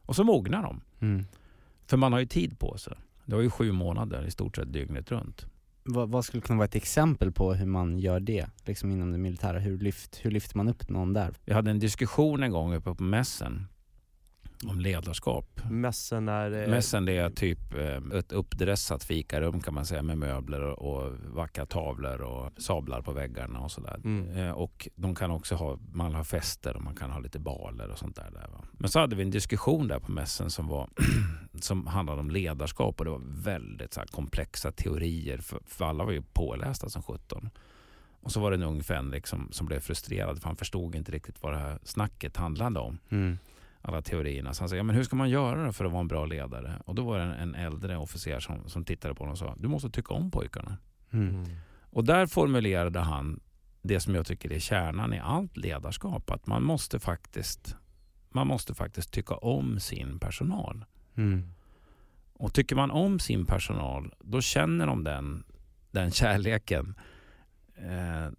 Och 0.02 0.16
så 0.16 0.24
mognar 0.24 0.62
de. 0.62 0.80
Mm. 1.00 1.24
För 1.86 1.96
man 1.96 2.12
har 2.12 2.20
ju 2.20 2.26
tid 2.26 2.58
på 2.58 2.78
sig. 2.78 2.96
Det 3.24 3.34
var 3.34 3.42
ju 3.42 3.50
sju 3.50 3.72
månader 3.72 4.26
i 4.26 4.30
stort 4.30 4.56
sett 4.56 4.72
dygnet 4.72 5.10
runt. 5.10 5.46
Vad, 5.90 6.10
vad 6.10 6.24
skulle 6.24 6.40
kunna 6.40 6.56
vara 6.56 6.64
ett 6.64 6.74
exempel 6.74 7.32
på 7.32 7.54
hur 7.54 7.66
man 7.66 7.98
gör 7.98 8.20
det, 8.20 8.46
liksom 8.64 8.90
inom 8.90 9.12
det 9.12 9.18
militära? 9.18 9.58
Hur, 9.58 9.78
lyft, 9.78 10.20
hur 10.22 10.30
lyfter 10.30 10.56
man 10.56 10.68
upp 10.68 10.88
någon 10.88 11.12
där? 11.12 11.34
Vi 11.44 11.52
hade 11.52 11.70
en 11.70 11.78
diskussion 11.78 12.42
en 12.42 12.50
gång 12.50 12.74
uppe 12.74 12.94
på 12.94 13.02
mässen 13.02 13.66
om 14.66 14.80
ledarskap. 14.80 15.60
Mässen 15.70 16.28
är... 16.28 16.62
eh, 16.62 16.68
Mässen 16.68 17.08
är 17.08 17.30
typ 17.30 17.74
eh, 17.74 18.18
ett 18.18 18.32
uppdressat 18.32 19.04
fikarum 19.04 19.60
kan 19.60 19.74
man 19.74 19.86
säga 19.86 20.02
med 20.02 20.18
möbler 20.18 20.60
och, 20.60 21.12
vackra 21.26 21.66
tavlor 21.66 22.20
och 22.20 22.62
sablar 22.62 23.02
på 23.02 23.12
väggarna 23.12 23.60
och 23.60 23.70
sådär. 23.70 24.00
Mm. 24.04 24.36
Eh, 24.36 24.50
och 24.50 24.88
de 24.94 25.14
kan 25.14 25.30
också 25.30 25.54
ha, 25.54 25.78
man 25.92 26.14
har 26.14 26.24
fester 26.24 26.76
och 26.76 26.82
man 26.82 26.94
kan 26.94 27.10
ha 27.10 27.18
lite 27.18 27.38
baler 27.38 27.88
och 27.90 27.98
sånt 27.98 28.16
där. 28.16 28.30
där? 28.32 28.48
Men 28.72 28.90
så 28.90 28.98
hade 29.00 29.16
vi 29.16 29.22
en 29.22 29.30
diskussion 29.30 29.88
där 29.88 29.98
på 29.98 30.12
mässen 30.12 30.50
som, 30.50 30.66
var 30.68 30.88
som 31.60 31.86
handlade 31.86 32.20
om 32.20 32.30
ledarskap 32.30 32.98
och 32.98 33.04
det 33.04 33.10
var 33.10 33.22
väldigt 33.24 33.92
så 33.92 34.00
komplexa 34.10 34.72
teorier 34.72 35.38
för, 35.38 35.60
för 35.66 35.84
alla 35.84 36.04
var 36.04 36.12
ju 36.12 36.22
pålästa 36.22 36.88
som 36.88 37.02
17. 37.02 37.50
Och 38.20 38.32
så 38.32 38.40
var 38.40 38.50
det 38.50 38.56
en 38.56 38.62
ung 38.62 38.82
fänrik 38.82 39.26
som, 39.26 39.48
som 39.52 39.66
blev 39.66 39.80
frustrerad 39.80 40.40
för 40.40 40.48
han 40.48 40.56
förstod 40.56 40.94
inte 40.94 41.12
riktigt 41.12 41.42
vad 41.42 41.52
det 41.52 41.58
här 41.58 41.78
snacket 41.82 42.36
handlade 42.36 42.80
om 42.80 42.98
Mm. 43.08 43.38
Alla 43.88 44.02
teorierna. 44.02 44.54
Så 44.54 44.62
han 44.62 44.68
sa, 44.68 44.76
ja, 44.76 44.82
men 44.82 44.96
hur 44.96 45.04
ska 45.04 45.16
man 45.16 45.30
göra 45.30 45.66
då 45.66 45.72
för 45.72 45.84
att 45.84 45.92
vara 45.92 46.00
en 46.00 46.08
bra 46.08 46.26
ledare? 46.26 46.82
Och 46.84 46.94
då 46.94 47.04
var 47.04 47.18
det 47.18 47.24
en, 47.24 47.32
en 47.32 47.54
äldre 47.54 47.96
officer 47.96 48.40
som, 48.40 48.68
som 48.68 48.84
tittade 48.84 49.14
på 49.14 49.24
honom 49.24 49.32
och 49.32 49.38
sa, 49.38 49.54
du 49.58 49.68
måste 49.68 49.90
tycka 49.90 50.14
om 50.14 50.30
pojkarna. 50.30 50.76
Mm. 51.10 51.44
Och 51.90 52.04
där 52.04 52.26
formulerade 52.26 53.00
han 53.00 53.40
det 53.82 54.00
som 54.00 54.14
jag 54.14 54.26
tycker 54.26 54.52
är 54.52 54.58
kärnan 54.58 55.14
i 55.14 55.18
allt 55.18 55.56
ledarskap. 55.56 56.30
Att 56.30 56.46
man 56.46 56.62
måste 56.62 56.98
faktiskt, 56.98 57.76
man 58.30 58.46
måste 58.46 58.74
faktiskt 58.74 59.12
tycka 59.12 59.34
om 59.34 59.80
sin 59.80 60.18
personal. 60.18 60.84
Mm. 61.16 61.52
Och 62.32 62.54
tycker 62.54 62.76
man 62.76 62.90
om 62.90 63.18
sin 63.18 63.46
personal, 63.46 64.14
då 64.20 64.40
känner 64.40 64.86
de 64.86 65.04
den, 65.04 65.44
den 65.90 66.10
kärleken. 66.10 66.94
Eh, 67.76 68.32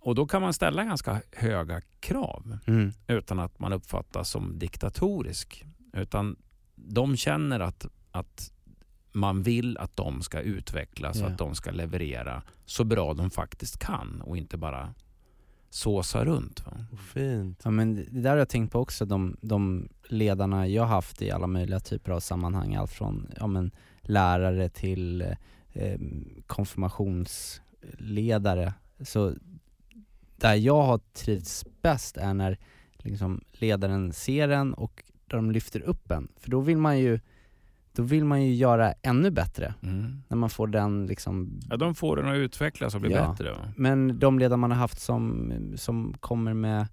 och 0.00 0.14
då 0.14 0.26
kan 0.26 0.42
man 0.42 0.52
ställa 0.54 0.84
ganska 0.84 1.22
höga 1.32 1.80
krav 2.00 2.58
Mm. 2.66 2.92
utan 3.06 3.40
att 3.40 3.58
man 3.58 3.72
uppfattas 3.72 4.30
som 4.30 4.58
diktatorisk. 4.58 5.64
Utan 5.92 6.36
de 6.74 7.16
känner 7.16 7.60
att, 7.60 7.86
att 8.10 8.52
man 9.12 9.42
vill 9.42 9.78
att 9.78 9.96
de 9.96 10.22
ska 10.22 10.40
utvecklas 10.40 11.16
och 11.16 11.22
Ja. 11.28 11.32
att 11.32 11.38
de 11.38 11.54
ska 11.54 11.70
leverera 11.70 12.42
så 12.64 12.84
bra 12.84 13.14
de 13.14 13.30
faktiskt 13.30 13.78
kan 13.78 14.20
och 14.20 14.36
inte 14.36 14.56
bara 14.56 14.94
såsa 15.70 16.24
runt. 16.24 16.66
Va? 16.66 16.72
Fint. 17.14 17.60
Ja 17.64 17.70
men 17.70 17.94
det 17.94 18.20
där 18.20 18.30
har 18.30 18.36
jag 18.36 18.48
tänkt 18.48 18.72
på 18.72 18.78
också, 18.80 19.04
de, 19.04 19.36
de 19.40 19.88
ledarna 20.08 20.66
jag 20.68 20.86
haft 20.86 21.22
i 21.22 21.30
alla 21.30 21.46
möjliga 21.46 21.80
typer 21.80 22.12
av 22.12 22.20
sammanhang, 22.20 22.74
allt 22.74 22.90
från 22.92 23.30
ja, 23.40 23.46
men, 23.46 23.70
lärare 24.02 24.68
till 24.68 25.20
eh, 25.72 26.00
konfirmationsledare. 26.46 28.74
Så 29.00 29.34
där 30.40 30.54
jag 30.54 30.82
har 30.82 30.98
trivts 30.98 31.64
bäst 31.82 32.16
är 32.16 32.34
när 32.34 32.58
liksom, 32.98 33.40
ledaren 33.52 34.12
ser 34.12 34.48
en 34.48 34.74
och 34.74 35.04
där 35.26 35.36
de 35.36 35.50
lyfter 35.50 35.80
upp 35.80 36.10
en. 36.10 36.28
För 36.36 36.50
då 36.50 36.60
vill 36.60 36.76
man 36.78 36.98
ju, 36.98 37.20
då 37.92 38.02
vill 38.02 38.24
man 38.24 38.42
ju 38.44 38.54
göra 38.54 38.92
ännu 39.02 39.30
bättre. 39.30 39.74
Mm. 39.82 40.22
När 40.28 40.36
man 40.36 40.50
får 40.50 40.66
den 40.66 41.06
liksom 41.06 41.60
Ja, 41.70 41.76
de 41.76 41.94
får 41.94 42.16
den 42.16 42.28
att 42.28 42.36
utvecklas 42.36 42.94
och 42.94 43.00
bli 43.00 43.12
Ja. 43.12 43.30
bättre. 43.30 43.52
Va? 43.52 43.72
men 43.76 44.18
de 44.18 44.38
ledare 44.38 44.56
man 44.56 44.70
har 44.70 44.78
haft 44.78 45.00
som, 45.00 45.52
som 45.76 46.14
kommer 46.20 46.54
med 46.54 46.86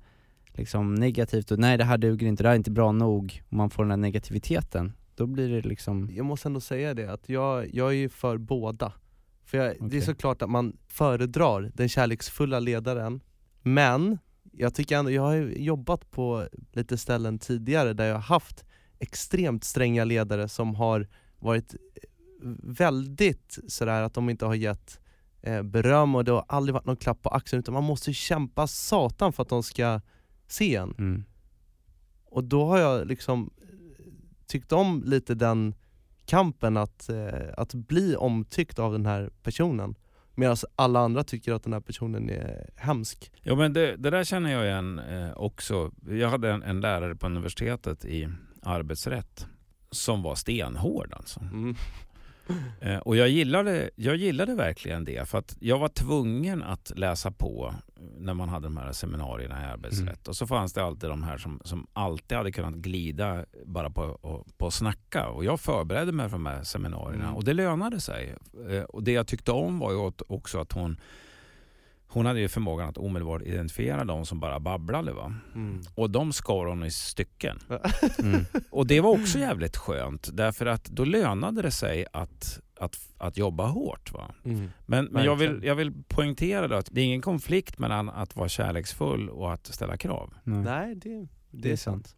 liksom 0.54 0.96
negativt 0.96 1.52
och 1.52 1.60
nej 1.60 1.78
det 1.78 1.84
här 1.84 1.98
duger 1.98 2.28
inte, 2.28 2.44
det 2.44 2.50
här 2.50 2.54
är 2.54 2.58
inte 2.58 2.72
bra 2.72 2.92
nog, 2.92 3.42
och 3.48 3.54
man 3.56 3.70
får 3.70 3.84
den 3.84 3.92
här 3.92 3.98
negativiteten, 3.98 4.94
då 5.16 5.28
blir 5.28 5.50
det 5.50 5.62
liksom, 5.70 6.10
Jag 6.12 6.26
måste 6.26 6.48
ändå 6.50 6.60
säga 6.60 6.94
det, 6.94 7.14
att 7.14 7.30
jag, 7.30 7.74
jag 7.76 7.88
är 7.88 7.96
ju 7.96 8.10
för 8.10 8.38
båda. 8.38 8.94
För 9.46 9.58
jag, 9.58 9.76
det 9.90 9.98
är 9.98 10.02
såklart 10.02 10.42
att 10.42 10.50
man 10.50 10.78
föredrar 10.88 11.72
den 11.74 11.90
kärleksfulla 11.90 12.60
ledaren, 12.60 13.22
men 13.62 14.18
jag 14.52 14.74
tycker 14.74 14.98
ändå, 14.98 15.12
jag 15.12 15.22
har 15.22 15.36
jobbat 15.36 16.12
på 16.12 16.48
lite 16.72 16.98
ställen 16.98 17.40
tidigare 17.40 17.94
där 17.94 18.06
jag 18.06 18.16
har 18.16 18.22
haft 18.22 18.66
extremt 19.00 19.64
stränga 19.64 20.06
ledare 20.06 20.50
som 20.50 20.76
har 20.76 21.08
varit 21.40 21.76
väldigt 22.64 23.60
sådär 23.68 24.02
att 24.02 24.14
de 24.14 24.30
inte 24.30 24.46
har 24.46 24.56
gett 24.56 25.00
eh, 25.42 25.64
beröm 25.64 26.16
och 26.16 26.24
det 26.26 26.32
har 26.32 26.46
aldrig 26.48 26.74
varit 26.74 26.86
någon 26.86 26.98
klapp 26.98 27.22
på 27.22 27.30
axeln 27.30 27.60
utan 27.60 27.74
man 27.74 27.84
måste 27.84 28.14
kämpa 28.14 28.68
satan 28.68 29.34
för 29.34 29.44
att 29.44 29.50
de 29.50 29.64
ska 29.64 30.02
se 30.48 30.76
en. 30.76 30.96
Mm. 30.98 31.24
Och 32.26 32.44
då 32.44 32.66
har 32.66 32.78
jag 32.78 33.08
liksom 33.08 33.50
tyckt 34.48 34.72
om 34.72 35.04
lite 35.06 35.36
den 35.36 35.76
kampen 36.26 36.78
att, 36.78 37.10
eh, 37.10 37.50
att 37.58 37.74
bli 37.74 38.16
omtyckt 38.16 38.80
av 38.80 38.92
den 38.92 39.06
här 39.06 39.30
personen. 39.44 39.96
Medan 40.40 40.58
alla 40.76 41.00
andra 41.00 41.24
tycker 41.24 41.54
att 41.54 41.64
den 41.64 41.74
här 41.74 41.80
personen 41.80 42.30
är 42.30 42.70
hemsk. 42.76 43.32
Ja 43.42 43.56
men 43.56 43.74
det, 43.74 43.96
det 43.96 44.10
där 44.10 44.24
känner 44.24 44.52
jag 44.52 44.66
igen 44.66 45.00
eh, 45.00 45.32
också. 45.38 45.92
Jag 46.10 46.30
hade 46.30 46.52
en, 46.52 46.64
en 46.64 46.82
lärare 46.82 47.16
på 47.16 47.26
universitetet 47.26 48.06
i 48.06 48.30
arbetsrätt 48.64 49.48
som 49.92 50.24
var 50.24 50.36
stenhård 50.36 51.14
alltså. 51.14 51.40
Eh, 52.82 52.98
och 52.98 53.16
jag 53.16 53.30
gillade, 53.30 53.90
jag 53.96 54.16
gillade 54.16 54.56
verkligen 54.56 55.06
det 55.06 55.30
för 55.30 55.38
att 55.38 55.58
jag 55.60 55.80
var 55.80 55.88
tvungen 55.90 56.64
att 56.64 56.92
läsa 56.96 57.32
på 57.32 57.74
när 58.18 58.34
man 58.34 58.50
hade 58.50 58.66
de 58.66 58.78
här 58.78 58.92
seminarierna 58.92 59.62
i 59.62 59.66
arbetsrätt. 59.66 60.02
Mm. 60.02 60.20
Och 60.28 60.36
så 60.36 60.48
fanns 60.48 60.74
det 60.74 60.84
alltid 60.84 61.10
de 61.10 61.24
här 61.24 61.38
som, 61.38 61.62
som 61.64 61.88
alltid 61.94 62.38
hade 62.38 62.52
kunnat 62.52 62.74
glida 62.74 63.46
bara 63.66 63.90
på, 63.90 64.02
och, 64.02 64.48
på 64.58 64.68
att 64.68 64.74
snacka. 64.74 65.28
Och 65.28 65.46
jag 65.46 65.60
förberedde 65.60 66.12
mig 66.12 66.30
för 66.30 66.36
de 66.36 66.46
här 66.46 66.64
seminarierna 66.64 67.24
Mm. 67.24 67.36
och 67.36 67.44
det 67.44 67.54
lönade 67.54 68.00
sig. 68.00 68.36
Eh, 68.70 68.84
och 68.84 69.04
det 69.04 69.12
jag 69.12 69.28
tyckte 69.28 69.52
om 69.52 69.80
var 69.80 69.92
ju 69.92 70.12
också 70.28 70.60
att 70.60 70.72
hon 70.72 70.98
hon 72.10 72.26
hade 72.26 72.40
ju 72.40 72.48
förmågan 72.48 72.90
att 72.90 72.98
omedelbart 72.98 73.42
identifiera 73.42 74.06
de 74.06 74.26
som 74.26 74.40
bara 74.40 74.60
babblade. 74.60 75.14
Va? 75.14 75.34
Mm. 75.56 75.82
Och 75.96 76.10
de 76.10 76.34
skar 76.34 76.66
hon 76.66 76.84
i 76.84 76.92
stycken. 76.92 77.60
Mm. 78.20 78.46
Och 78.70 78.88
det 78.88 79.02
var 79.02 79.10
också 79.10 79.40
jävligt 79.40 79.78
skönt 79.78 80.30
därför 80.34 80.66
att 80.66 80.86
då 80.86 81.06
lönade 81.06 81.62
det 81.62 81.72
sig 81.72 82.06
att, 82.14 82.60
att, 82.80 83.00
att 83.18 83.38
jobba 83.38 83.68
hårt. 83.68 84.14
Va? 84.14 84.32
Mm. 84.44 84.70
Men, 84.86 85.06
men 85.06 85.26
jag, 85.26 85.36
vill, 85.36 85.60
jag 85.64 85.76
vill 85.76 85.94
poängtera 86.08 86.68
då 86.68 86.76
att 86.76 86.90
det 86.92 87.02
är 87.02 87.06
ingen 87.06 87.22
konflikt 87.22 87.80
mellan 87.80 88.10
att 88.10 88.36
vara 88.36 88.50
kärleksfull 88.50 89.30
och 89.30 89.54
att 89.54 89.68
ställa 89.68 89.98
krav. 89.98 90.34
Nej. 90.44 90.64
Nej, 90.64 90.96
det, 90.96 91.28
Det 91.52 91.72
är 91.72 91.76
sant. 91.76 92.16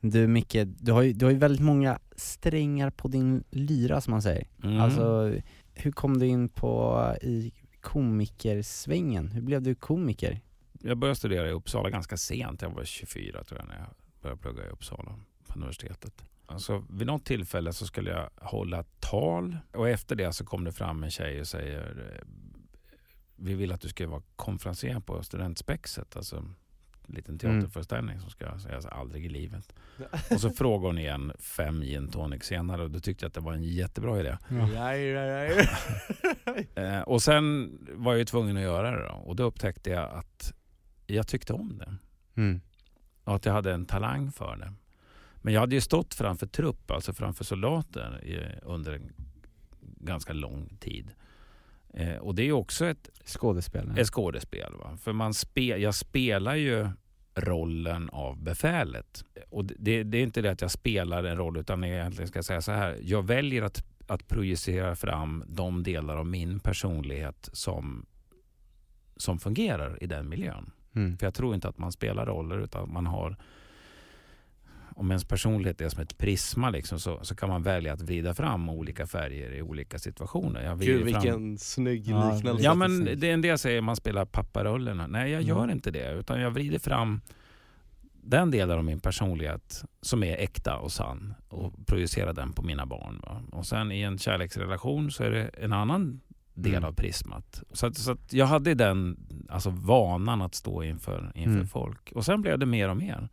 Du 0.00 0.26
Micke, 0.26 0.56
du 0.64 0.92
har, 0.92 1.02
ju, 1.02 1.12
du 1.12 1.24
har 1.24 1.32
ju 1.32 1.38
väldigt 1.38 1.62
många 1.62 1.98
strängar 2.16 2.90
på 2.90 3.08
din 3.08 3.44
lyra 3.50 4.00
som 4.00 4.10
man 4.10 4.22
säger. 4.22 4.46
Mm. 4.64 4.80
Alltså, 4.80 5.34
hur 5.74 5.92
kom 5.92 6.18
du 6.18 6.26
in 6.26 6.48
på 6.48 7.02
i 7.22 7.52
komikersvängen? 7.82 9.28
Hur 9.28 9.42
blev 9.42 9.62
du 9.62 9.74
komiker? 9.74 10.40
Jag 10.72 10.98
började 10.98 11.16
studera 11.16 11.48
i 11.48 11.52
Uppsala 11.52 11.90
ganska 11.90 12.16
sent. 12.16 12.62
Jag 12.62 12.70
var 12.70 12.84
24 12.84 13.44
tror 13.44 13.60
jag 13.60 13.68
när 13.68 13.78
jag 13.78 13.88
började 14.22 14.40
plugga 14.40 14.66
i 14.66 14.68
Uppsala 14.68 15.18
på 15.46 15.54
universitetet. 15.58 16.24
Alltså, 16.46 16.84
vid 16.90 17.06
något 17.06 17.24
tillfälle 17.24 17.72
så 17.72 17.86
skulle 17.86 18.10
jag 18.10 18.30
hålla 18.36 18.80
ett 18.80 19.00
tal 19.00 19.56
och 19.72 19.88
efter 19.88 20.16
det 20.16 20.32
så 20.32 20.44
kom 20.44 20.64
det 20.64 20.72
fram 20.72 21.04
en 21.04 21.10
tjej 21.10 21.40
och 21.40 21.46
säger 21.46 22.12
eh, 22.12 22.28
vi 23.36 23.54
vill 23.54 23.72
att 23.72 23.80
du 23.80 23.88
ska 23.88 24.08
vara 24.08 24.22
konferencier 24.36 25.00
på 25.00 25.22
Studentspexet. 25.22 26.16
Alltså 26.16 26.44
liten 27.06 27.38
teaterföreställning 27.38 28.20
som 28.20 28.30
ska 28.30 28.58
sägas 28.58 28.86
aldrig 28.86 29.24
i 29.26 29.28
livet. 29.28 29.72
Och 30.30 30.40
så 30.40 30.50
frågade 30.50 30.86
hon 30.88 30.98
igen 30.98 31.32
fem 31.38 31.80
gin 31.80 32.08
tonic 32.10 32.44
senare 32.44 32.82
och 32.82 32.90
då 32.90 33.00
tyckte 33.00 33.24
jag 33.24 33.28
att 33.28 33.34
det 33.34 33.40
var 33.40 33.52
en 33.52 33.62
jättebra 33.62 34.20
idé. 34.20 34.36
Ja, 34.50 34.96
ja, 34.96 35.24
ja. 35.26 35.64
Eh, 36.82 37.00
och 37.00 37.22
sen 37.22 37.78
var 37.92 38.12
jag 38.12 38.18
ju 38.18 38.24
tvungen 38.24 38.56
att 38.56 38.62
göra 38.62 38.90
det 38.90 39.08
då. 39.08 39.14
Och 39.14 39.36
då 39.36 39.42
upptäckte 39.42 39.90
jag 39.90 40.10
att 40.10 40.52
jag 41.06 41.26
tyckte 41.28 41.52
om 41.52 41.78
det. 41.78 41.96
Mm. 42.36 42.60
och 43.24 43.34
att 43.34 43.46
jag 43.46 43.52
hade 43.52 43.72
en 43.72 43.86
talang 43.86 44.32
för 44.32 44.56
det. 44.56 44.72
Men 45.36 45.54
jag 45.54 45.60
hade 45.60 45.74
ju 45.74 45.80
stått 45.80 46.14
framför 46.14 46.46
trupp, 46.46 46.90
alltså 46.90 47.12
framför 47.12 47.44
soldater 47.44 48.24
i, 48.24 48.60
under 48.62 48.92
en 48.92 49.12
ganska 49.80 50.32
lång 50.32 50.76
tid. 50.80 51.10
Eh, 51.92 52.16
och 52.16 52.34
det 52.34 52.42
är 52.42 52.46
ju 52.46 52.52
också 52.52 52.86
ett, 52.86 53.10
Skådespelare. 53.24 54.00
ett 54.00 54.06
skådespel. 54.06 54.72
Va? 54.78 54.96
För 55.00 55.12
man 55.12 55.34
spe, 55.34 55.60
jag 55.66 55.94
spelar 55.94 56.54
ju 56.54 56.88
rollen 57.34 58.10
av 58.10 58.42
befälet. 58.42 59.24
Och 59.50 59.64
det, 59.64 60.02
det 60.02 60.18
är 60.18 60.22
inte 60.22 60.42
det 60.42 60.50
att 60.50 60.60
jag 60.60 60.70
spelar 60.70 61.24
en 61.24 61.36
roll 61.36 61.56
utan 61.56 61.82
jag 61.82 61.90
egentligen 61.90 62.28
ska 62.28 62.42
säga 62.42 62.62
så 62.62 62.72
här. 62.72 62.98
Jag 63.02 63.26
väljer 63.26 63.62
att, 63.62 63.84
att 64.06 64.28
projicera 64.28 64.96
fram 64.96 65.44
de 65.46 65.82
delar 65.82 66.16
av 66.16 66.26
min 66.26 66.60
personlighet 66.60 67.48
som, 67.52 68.06
som 69.16 69.38
fungerar 69.38 70.02
i 70.02 70.06
den 70.06 70.28
miljön. 70.28 70.70
Mm. 70.94 71.16
För 71.18 71.26
jag 71.26 71.34
tror 71.34 71.54
inte 71.54 71.68
att 71.68 71.78
man 71.78 71.92
spelar 71.92 72.26
roller 72.26 72.58
utan 72.58 72.92
man 72.92 73.06
har 73.06 73.36
om 74.96 75.10
ens 75.10 75.24
personlighet 75.24 75.80
är 75.80 75.88
som 75.88 76.02
ett 76.02 76.18
prisma 76.18 76.70
liksom, 76.70 77.00
så, 77.00 77.18
så 77.22 77.34
kan 77.34 77.48
man 77.48 77.62
välja 77.62 77.92
att 77.92 78.00
vrida 78.02 78.34
fram 78.34 78.68
olika 78.68 79.06
färger 79.06 79.52
i 79.54 79.62
olika 79.62 79.98
situationer. 79.98 80.62
Jag 80.64 80.80
Gud 80.80 80.96
fram... 80.96 81.04
vilken 81.22 81.58
snygg 81.58 82.06
Ja, 82.08 82.34
liknelse. 82.34 82.64
Ja 82.64 82.74
men 82.74 83.04
det 83.04 83.28
är 83.30 83.34
en 83.34 83.42
del 83.42 83.58
säger 83.58 83.80
man 83.80 83.96
spelar 83.96 84.24
papparollerna. 84.24 85.06
Nej 85.06 85.30
jag 85.30 85.42
gör 85.42 85.58
Mm. 85.58 85.70
inte 85.70 85.90
det 85.90 86.12
utan 86.12 86.40
jag 86.40 86.50
vrider 86.50 86.78
fram 86.78 87.20
den 88.24 88.50
delen 88.50 88.78
av 88.78 88.84
min 88.84 89.00
personlighet 89.00 89.84
som 90.00 90.22
är 90.22 90.36
äkta 90.36 90.76
och 90.76 90.92
sann 90.92 91.34
och 91.48 91.86
projicerar 91.86 92.32
den 92.32 92.52
på 92.52 92.62
mina 92.62 92.86
barn. 92.86 93.20
Va? 93.26 93.42
Och 93.52 93.66
sen 93.66 93.92
i 93.92 94.00
en 94.02 94.18
kärleksrelation 94.18 95.10
så 95.10 95.24
är 95.24 95.30
det 95.30 95.44
en 95.44 95.72
annan 95.72 96.20
del 96.54 96.74
Mm. 96.74 96.84
av 96.84 96.92
prismat. 96.92 97.62
Så, 97.72 97.86
att, 97.86 97.96
så 97.96 98.12
att 98.12 98.32
jag 98.32 98.46
hade 98.46 98.74
den 98.74 99.16
alltså, 99.48 99.70
vanan 99.70 100.42
att 100.42 100.54
stå 100.54 100.82
inför, 100.82 101.32
inför 101.34 101.52
Mm. 101.54 101.66
folk. 101.68 102.12
Och 102.14 102.24
sen 102.24 102.42
blev 102.42 102.58
det 102.58 102.66
mer 102.66 102.88
och 102.88 102.96
mer. 102.96 103.28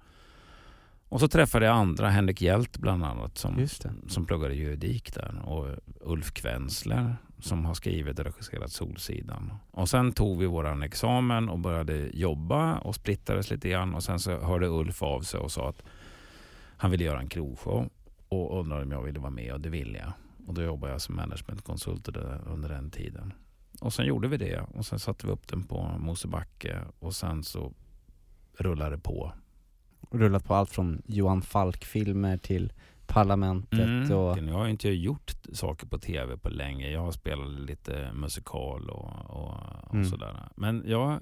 Och 1.09 1.19
så 1.19 1.27
träffade 1.27 1.65
jag 1.65 1.75
andra, 1.75 2.09
Henrik 2.09 2.41
Hjält 2.41 2.77
bland 2.77 3.05
annat 3.05 3.37
som, 3.37 3.67
som 4.07 4.25
pluggade 4.25 4.53
juridik 4.53 5.13
där 5.13 5.41
och 5.45 5.67
Ulf 6.01 6.31
Kvensler 6.31 7.15
som 7.39 7.65
har 7.65 7.73
skrivit 7.73 8.19
och 8.19 8.25
regisserat 8.25 8.71
Solsidan. 8.71 9.53
Och 9.71 9.89
sen 9.89 10.11
tog 10.11 10.39
vi 10.39 10.45
våran 10.45 10.83
examen 10.83 11.49
och 11.49 11.59
började 11.59 12.09
jobba 12.13 12.77
och 12.77 12.95
splittrades 12.95 13.51
lite 13.51 13.69
grann 13.69 13.95
och 13.95 14.03
sen 14.03 14.19
så 14.19 14.39
hörde 14.39 14.67
Ulf 14.67 15.03
av 15.03 15.21
sig 15.21 15.39
och 15.39 15.51
sa 15.51 15.69
att 15.69 15.83
han 16.77 16.91
ville 16.91 17.03
göra 17.03 17.19
en 17.19 17.29
krogshow 17.29 17.89
och 18.29 18.59
undrade 18.59 18.83
om 18.83 18.91
jag 18.91 19.01
ville 19.01 19.19
vara 19.19 19.29
med 19.29 19.53
och 19.53 19.61
det 19.61 19.69
ville 19.69 19.97
jag. 19.97 20.11
Och 20.47 20.53
då 20.53 20.61
jobbade 20.61 20.93
jag 20.93 21.01
som 21.01 21.15
managementkonsult 21.15 22.07
under 22.45 22.69
den 22.69 22.91
tiden. 22.91 23.33
Och 23.81 23.93
sen 23.93 24.05
gjorde 24.05 24.27
vi 24.27 24.37
det 24.37 24.61
och 24.73 24.85
sen 24.85 24.99
satte 24.99 25.25
vi 25.25 25.31
upp 25.31 25.47
den 25.47 25.63
på 25.63 25.97
Mosebacke 25.99 26.81
och 26.99 27.15
sen 27.15 27.43
så 27.43 27.73
rullade 28.57 28.95
det 28.95 29.01
på. 29.01 29.31
Rullat 30.11 30.45
på 30.45 30.55
allt 30.55 30.69
från 30.69 31.01
Johan 31.05 31.41
Falk-filmer 31.41 32.37
till 32.37 32.73
Parlamentet 33.07 33.79
Mm. 33.79 34.11
och... 34.17 34.37
Jag 34.37 34.53
har 34.53 34.67
inte 34.67 34.89
gjort 34.89 35.31
saker 35.53 35.87
på 35.87 35.97
tv 35.99 36.37
på 36.37 36.49
länge. 36.49 36.89
Jag 36.91 37.01
har 37.01 37.11
spelat 37.11 37.49
lite 37.49 38.11
musikal 38.13 38.89
och, 38.89 39.29
och, 39.29 39.55
och 39.87 39.93
Mm. 39.93 40.05
sådär. 40.05 40.49
Men 40.55 40.83
jag, 40.87 41.19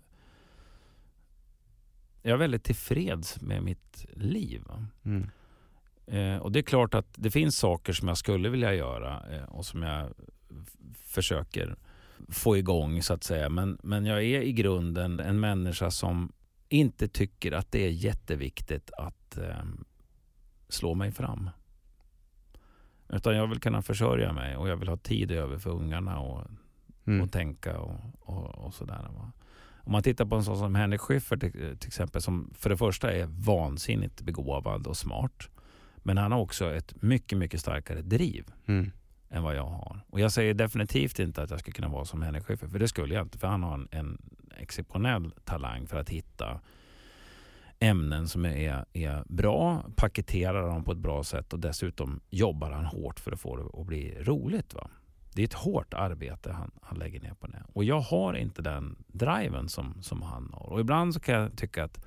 jag 2.21 2.34
är 2.34 2.38
väldigt 2.38 2.63
tillfreds 2.63 3.41
med 3.41 3.63
mitt 3.63 4.06
liv. 4.13 4.62
Mm. 5.04 5.30
Eh, 6.08 6.38
och 6.41 6.52
det 6.52 6.60
är 6.60 6.63
klart 6.63 6.93
att 6.93 7.08
det 7.15 7.32
finns 7.32 7.58
saker 7.58 7.93
som 7.93 8.08
jag 8.08 8.17
skulle 8.17 8.50
vilja 8.50 8.73
göra 8.73 9.23
eh, 9.36 9.43
och 9.43 9.65
som 9.65 9.84
jag 9.84 10.13
försöker 11.06 11.76
få 12.30 12.58
igång 12.58 13.02
så 13.04 13.13
att 13.13 13.23
säga. 13.23 13.50
Men, 13.50 13.78
men 13.84 14.06
jag 14.06 14.23
är 14.23 14.41
i 14.41 14.52
grunden 14.54 15.19
en 15.19 15.39
människa 15.39 15.91
som 15.91 16.32
inte 16.69 17.08
tycker 17.08 17.51
att 17.51 17.71
det 17.71 17.86
är 17.86 17.89
jätteviktigt 17.89 18.91
att 18.97 19.38
eh, 19.38 19.63
slå 20.69 20.93
mig 20.93 21.12
fram. 21.12 21.49
Utan 23.10 23.36
jag 23.36 23.47
vill 23.47 23.60
kunna 23.60 23.82
försörja 23.82 24.34
mig 24.34 24.58
och 24.58 24.69
jag 24.69 24.77
vill 24.77 24.88
ha 24.89 24.97
tid 24.97 25.32
över 25.32 25.58
för 25.58 25.69
ungarna 25.69 26.19
och, 26.19 26.47
Mm. 27.06 27.21
och 27.21 27.32
tänka 27.32 27.80
och, 27.80 27.99
och, 28.19 28.45
och 28.65 28.73
sådär. 28.73 29.08
Va? 29.17 29.32
Om 29.84 29.91
man 29.91 30.03
tittar 30.03 30.25
på 30.25 30.36
en 30.36 30.43
sån 30.43 30.58
som 30.58 30.75
Henrik 30.75 31.01
Schyffert 31.01 31.39
till, 31.39 31.51
till 31.51 31.88
exempel 31.88 32.21
som 32.21 32.51
för 32.53 32.69
det 32.69 32.77
första 32.77 33.12
är 33.12 33.25
vansinnigt 33.25 34.21
begåvad 34.21 34.88
och 34.88 34.97
smart. 34.97 35.49
Men 35.97 36.17
han 36.17 36.32
har 36.32 36.39
också 36.39 36.73
ett 36.73 37.01
mycket, 37.01 37.38
mycket 37.38 37.60
starkare 37.60 38.01
driv 38.01 38.45
Mm 38.65 38.91
än 39.29 39.43
vad 39.43 39.55
jag 39.55 39.65
har. 39.65 39.99
Och 40.09 40.19
jag 40.19 40.31
säger 40.31 40.53
definitivt 40.53 41.19
inte 41.19 41.43
att 41.43 41.49
jag 41.49 41.59
ska 41.59 41.71
kunna 41.71 41.87
vara 41.87 42.05
som 42.05 42.21
Henrik 42.21 42.43
Schyffert, 42.43 42.71
för 42.71 42.79
det 42.79 42.87
skulle 42.87 43.13
jag 43.13 43.25
inte. 43.25 43.37
För 43.37 43.47
han 43.47 43.63
har 43.63 43.73
en, 43.73 43.87
en 43.91 44.21
exceptionell 44.57 45.33
talang 45.45 45.87
för 45.87 45.97
att 45.99 46.09
hitta 46.09 46.59
ämnen 47.79 48.27
som 48.27 48.45
är, 48.45 48.85
är 48.93 49.23
bra, 49.27 49.83
paketerar 49.95 50.67
dem 50.67 50.83
på 50.83 50.91
ett 50.91 50.97
bra 50.97 51.23
sätt 51.23 51.53
och 51.53 51.59
dessutom 51.59 52.19
jobbar 52.29 52.71
han 52.71 52.85
hårt 52.85 53.19
för 53.19 53.31
att 53.31 53.39
få 53.39 53.55
det 53.55 53.79
att 53.81 53.87
bli 53.87 54.23
roligt. 54.23 54.73
Va? 54.73 54.89
Det 55.33 55.41
är 55.41 55.45
ett 55.45 55.53
hårt 55.53 55.93
arbete 55.93 56.51
han, 56.51 56.71
han 56.81 56.99
lägger 56.99 57.19
ner 57.19 57.33
på 57.33 57.47
det. 57.47 57.63
Och 57.73 57.83
jag 57.83 57.99
har 57.99 58.33
inte 58.33 58.61
den 58.61 58.95
driven 59.07 59.69
som, 59.69 60.03
som 60.03 60.21
han 60.21 60.53
har. 60.53 60.69
Och 60.69 60.79
ibland 60.79 61.13
så 61.13 61.19
kan 61.19 61.35
jag 61.35 61.57
tycka 61.57 61.83
att 61.83 62.05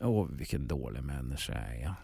åh, 0.00 0.26
vilken 0.30 0.66
dålig 0.66 1.02
människa 1.02 1.52
jag 1.52 1.82
är. 1.82 1.94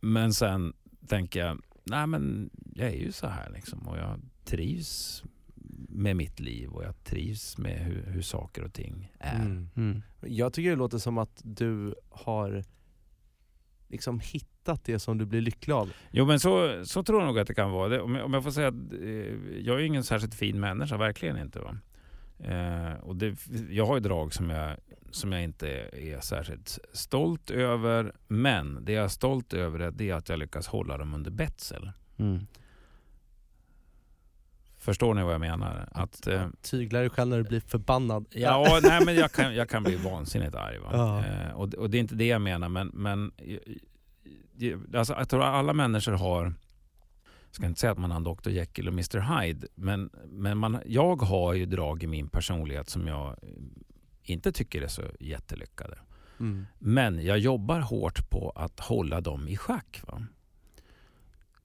Men 0.00 0.34
sen 0.34 0.72
tänker 1.06 1.40
jag, 1.40 1.60
nej 1.84 2.06
men 2.06 2.50
jag 2.74 2.88
är 2.88 2.96
ju 2.96 3.12
så 3.12 3.26
här 3.26 3.50
liksom 3.50 3.88
och 3.88 3.98
jag 3.98 4.20
trivs 4.44 5.22
med 5.88 6.16
mitt 6.16 6.40
liv 6.40 6.70
och 6.70 6.84
jag 6.84 7.04
trivs 7.04 7.58
med 7.58 7.78
hur, 7.78 8.02
hur 8.06 8.22
saker 8.22 8.64
och 8.64 8.72
ting 8.72 9.12
är. 9.18 9.40
Mm. 9.40 9.68
Mm. 9.76 10.02
Jag 10.20 10.52
tycker 10.52 10.70
det 10.70 10.76
låter 10.76 10.98
som 10.98 11.18
att 11.18 11.40
du 11.44 11.94
har 12.10 12.64
liksom 13.88 14.20
hittat 14.20 14.84
det 14.84 14.98
som 14.98 15.18
du 15.18 15.26
blir 15.26 15.40
lycklig 15.40 15.74
av. 15.74 15.92
Jo 16.10 16.26
men 16.26 16.40
så, 16.40 16.84
så 16.84 17.02
tror 17.02 17.20
jag 17.20 17.26
nog 17.26 17.38
att 17.38 17.46
det 17.46 17.54
kan 17.54 17.70
vara. 17.70 17.88
Det, 17.88 18.00
om, 18.00 18.14
jag, 18.14 18.24
om 18.24 18.34
jag 18.34 18.42
får 18.42 18.50
säga 18.50 18.68
att 18.68 18.92
eh, 18.92 19.58
jag 19.58 19.80
är 19.80 19.84
ingen 19.84 20.04
särskilt 20.04 20.34
fin 20.34 20.60
människa, 20.60 20.96
verkligen 20.96 21.38
inte. 21.38 21.60
Va? 21.60 21.76
Eh, 22.38 23.00
och 23.00 23.16
det, 23.16 23.36
jag 23.70 23.86
har 23.86 23.94
ju 23.94 24.00
drag 24.00 24.34
som 24.34 24.50
jag, 24.50 24.76
som 25.14 25.32
jag 25.32 25.42
inte 25.42 25.68
är 25.92 26.20
särskilt 26.20 26.78
stolt 26.92 27.50
över. 27.50 28.12
Men 28.28 28.84
det 28.84 28.92
jag 28.92 29.04
är 29.04 29.08
stolt 29.08 29.52
över 29.52 30.02
är 30.02 30.14
att 30.14 30.28
jag 30.28 30.38
lyckas 30.38 30.66
hålla 30.66 30.98
dem 30.98 31.14
under 31.14 31.30
betsel. 31.30 31.90
Mm. 32.16 32.46
Förstår 34.84 35.14
ni 35.14 35.22
vad 35.22 35.34
jag 35.34 35.40
menar? 35.40 35.88
Att, 35.92 36.26
eh, 36.26 36.48
Tyglar 36.62 37.00
dig 37.00 37.10
själv 37.10 37.30
när 37.30 37.38
du 37.38 37.44
blir 37.44 37.60
förbannad. 37.60 38.26
Ja, 38.30 38.80
nej, 38.82 39.04
men 39.04 39.14
jag 39.14 39.32
kan, 39.32 39.54
jag 39.54 39.68
kan 39.68 39.82
bli 39.82 39.96
vansinnigt 39.96 40.54
arg. 40.54 40.78
Va? 40.78 40.88
Ja. 40.92 41.24
Eh, 41.24 41.50
och, 41.50 41.74
och 41.74 41.90
det 41.90 41.98
är 41.98 42.00
inte 42.00 42.14
det 42.14 42.26
jag 42.26 42.42
menar, 42.42 42.68
men, 42.68 42.86
men 42.86 43.32
eh, 43.36 44.78
alltså, 44.98 45.14
jag 45.14 45.28
tror 45.28 45.42
alla 45.42 45.72
människor 45.72 46.12
har, 46.12 46.44
jag 46.44 47.54
ska 47.54 47.66
inte 47.66 47.80
säga 47.80 47.92
att 47.92 47.98
man 47.98 48.10
har 48.10 48.16
en 48.16 48.24
Dr 48.24 48.50
Jekyll 48.50 48.88
och 48.88 48.92
Mr 48.92 49.40
Hyde, 49.40 49.66
men, 49.74 50.10
men 50.26 50.58
man, 50.58 50.78
jag 50.86 51.22
har 51.22 51.52
ju 51.52 51.66
drag 51.66 52.02
i 52.02 52.06
min 52.06 52.28
personlighet 52.28 52.88
som 52.88 53.06
jag 53.06 53.28
eh, 53.28 53.48
inte 54.24 54.52
tycker 54.52 54.82
är 54.82 54.88
så 54.88 55.02
jättelyckade. 55.20 55.98
Mm. 56.40 56.66
Men 56.78 57.24
jag 57.24 57.38
jobbar 57.38 57.80
hårt 57.80 58.30
på 58.30 58.52
att 58.56 58.80
hålla 58.80 59.20
dem 59.20 59.48
i 59.48 59.56
schack. 59.56 60.02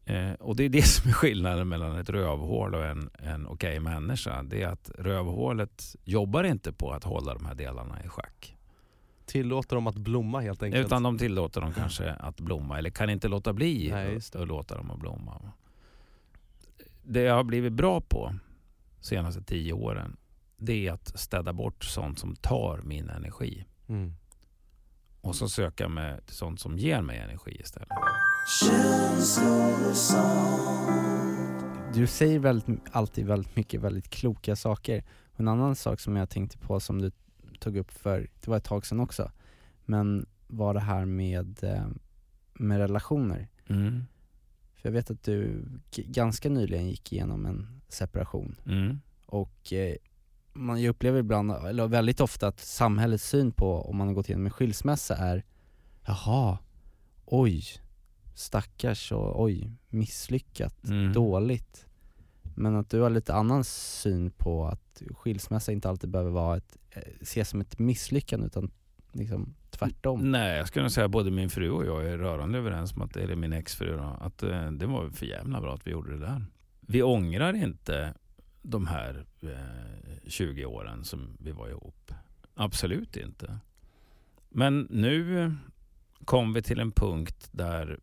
Eh, 0.06 0.34
och 0.34 0.56
det 0.56 0.64
är 0.64 0.70
det 0.70 0.82
som 0.88 1.10
är 1.10 1.14
skillnaden 1.14 1.68
mellan 1.68 1.96
ett 1.96 2.10
rövhål 2.10 2.76
och 2.76 2.86
en, 2.86 3.10
en 3.14 3.48
okej 3.48 3.80
människa. 3.80 4.44
Det 4.44 4.62
är 4.62 4.68
att 4.68 4.92
rövhålet 4.98 5.96
jobbar 6.04 6.44
inte 6.44 6.74
på 6.74 6.92
att 6.92 7.04
hålla 7.04 7.34
de 7.34 7.46
här 7.46 7.56
delarna 7.56 8.04
i 8.04 8.08
schack. 8.08 8.56
Tillåter 9.26 9.76
dem 9.76 9.88
att 9.88 9.98
blomma 9.98 10.40
helt 10.40 10.64
enkelt. 10.64 10.86
Utan 10.86 11.04
de 11.04 11.18
tillåter 11.18 11.62
dem 11.62 11.74
kanske 11.74 12.12
att 12.12 12.40
blomma 12.40 12.78
eller 12.78 12.90
kan 12.90 13.10
inte 13.10 13.28
låta 13.28 13.54
bli 13.54 13.90
Nej, 13.92 14.14
just 14.14 14.36
att 14.36 14.48
låta 14.48 14.78
dem 14.78 14.92
att 14.92 15.00
blomma. 15.00 15.52
Det 17.04 17.22
jag 17.22 17.36
har 17.36 17.44
blivit 17.44 17.74
bra 17.74 18.02
på 18.02 18.36
senaste 19.02 19.44
tio 19.44 19.74
åren 19.74 20.18
det 20.60 20.88
är 20.88 20.92
att 20.92 21.20
städa 21.20 21.54
bort 21.54 21.84
sånt 21.84 22.20
som 22.20 22.36
tar 22.36 22.82
min 22.84 23.10
energi. 23.10 23.66
Mm. 23.88 24.14
Och 25.22 25.36
så 25.36 25.50
söka 25.50 25.88
mig 25.90 26.22
till 26.26 26.36
sånt 26.36 26.60
som 26.60 26.78
ger 26.78 27.02
mig 27.02 27.18
energi 27.20 27.58
istället. 27.60 27.90
Du 31.94 32.08
säger 32.08 32.40
väldigt, 32.40 32.80
alltid 32.92 33.26
väldigt 33.26 33.56
mycket 33.56 33.82
väldigt 33.82 34.10
kloka 34.10 34.56
saker. 34.56 35.04
En 35.36 35.48
annan 35.48 35.76
sak 35.76 36.00
som 36.00 36.16
jag 36.16 36.30
tänkte 36.30 36.58
på 36.58 36.80
som 36.80 37.02
du 37.02 37.12
tog 37.60 37.78
upp 37.78 37.92
för, 37.92 38.30
det 38.42 38.48
var 38.48 38.58
ett 38.58 38.64
tag 38.64 38.86
sedan 38.86 39.00
också, 39.00 39.32
men 39.86 40.26
var 40.48 40.74
det 40.74 40.80
här 40.80 41.06
med, 41.06 41.64
eh, 41.64 41.88
med 42.54 42.78
relationer. 42.78 43.48
Mm. 43.68 44.04
För 44.76 44.90
jag 44.90 44.94
vet 44.94 45.12
att 45.12 45.24
du 45.24 45.66
ganska 45.96 46.50
nyligen 46.50 46.88
gick 46.90 47.14
igenom 47.14 47.46
en 47.46 47.82
separation 47.88 48.56
Mm. 48.66 49.00
och 49.26 49.74
eh, 49.74 49.96
man 50.60 50.82
jag 50.82 50.90
upplever 50.90 51.20
ibland, 51.20 51.52
eller 51.52 51.88
väldigt 51.88 52.22
ofta 52.22 52.48
att 52.48 52.60
samhällets 52.60 53.30
syn 53.30 53.52
på 53.52 53.82
om 53.82 53.98
man 53.98 54.08
har 54.08 54.14
gått 54.16 54.30
igenom 54.30 54.46
en 54.46 54.52
skilsmässa 54.52 55.16
är 55.16 55.44
Jaha, 56.06 56.58
oj, 57.26 57.64
stackars 58.36 59.12
och 59.12 59.42
oj, 59.44 59.72
misslyckat, 59.90 60.76
Mm. 60.88 61.14
dåligt. 61.14 61.86
Men 62.56 62.76
att 62.76 62.90
du 62.90 63.00
har 63.02 63.10
lite 63.10 63.34
annan 63.34 63.64
syn 63.64 64.32
på 64.32 64.66
att 64.66 65.02
skilsmässa 65.12 65.72
inte 65.72 65.90
alltid 65.90 66.10
behöver 66.10 66.32
vara 66.32 66.58
ett, 66.58 66.78
eh, 66.92 67.02
ses 67.22 67.50
som 67.50 67.62
ett 67.62 67.80
misslyckande 67.80 68.46
utan 68.46 68.72
liksom 69.12 69.56
tvärtom. 69.70 70.32
Nej, 70.32 70.58
jag 70.58 70.68
skulle 70.68 70.90
säga 70.90 71.08
både 71.08 71.32
min 71.32 71.50
fru 71.50 71.70
och 71.72 71.86
jag 71.86 72.06
är 72.08 72.18
rörande 72.18 72.58
överens 72.58 72.94
om 72.96 73.02
att, 73.02 73.18
eller 73.18 73.36
min 73.36 73.54
exfru 73.54 73.98
då, 73.98 74.18
att 74.22 74.44
eh, 74.44 74.72
det 74.72 74.86
var 74.86 75.10
för 75.10 75.26
jävla 75.26 75.62
bra 75.62 75.74
att 75.74 75.88
vi 75.88 75.92
gjorde 75.92 76.12
det 76.12 76.20
där. 76.26 76.46
Vi 76.82 77.04
ångrar 77.04 77.54
inte 77.54 78.14
de 78.70 78.88
här 78.88 79.26
eh, 79.42 80.30
20 80.30 80.66
åren 80.66 81.04
som 81.04 81.38
vi 81.40 81.52
var 81.52 81.70
ihop. 81.70 82.12
Absolut 82.56 83.18
inte. 83.18 83.60
Men 84.50 84.88
nu 84.90 85.54
kom 86.26 86.54
vi 86.54 86.62
till 86.62 86.80
en 86.80 86.92
punkt 86.92 87.50
där 87.52 88.00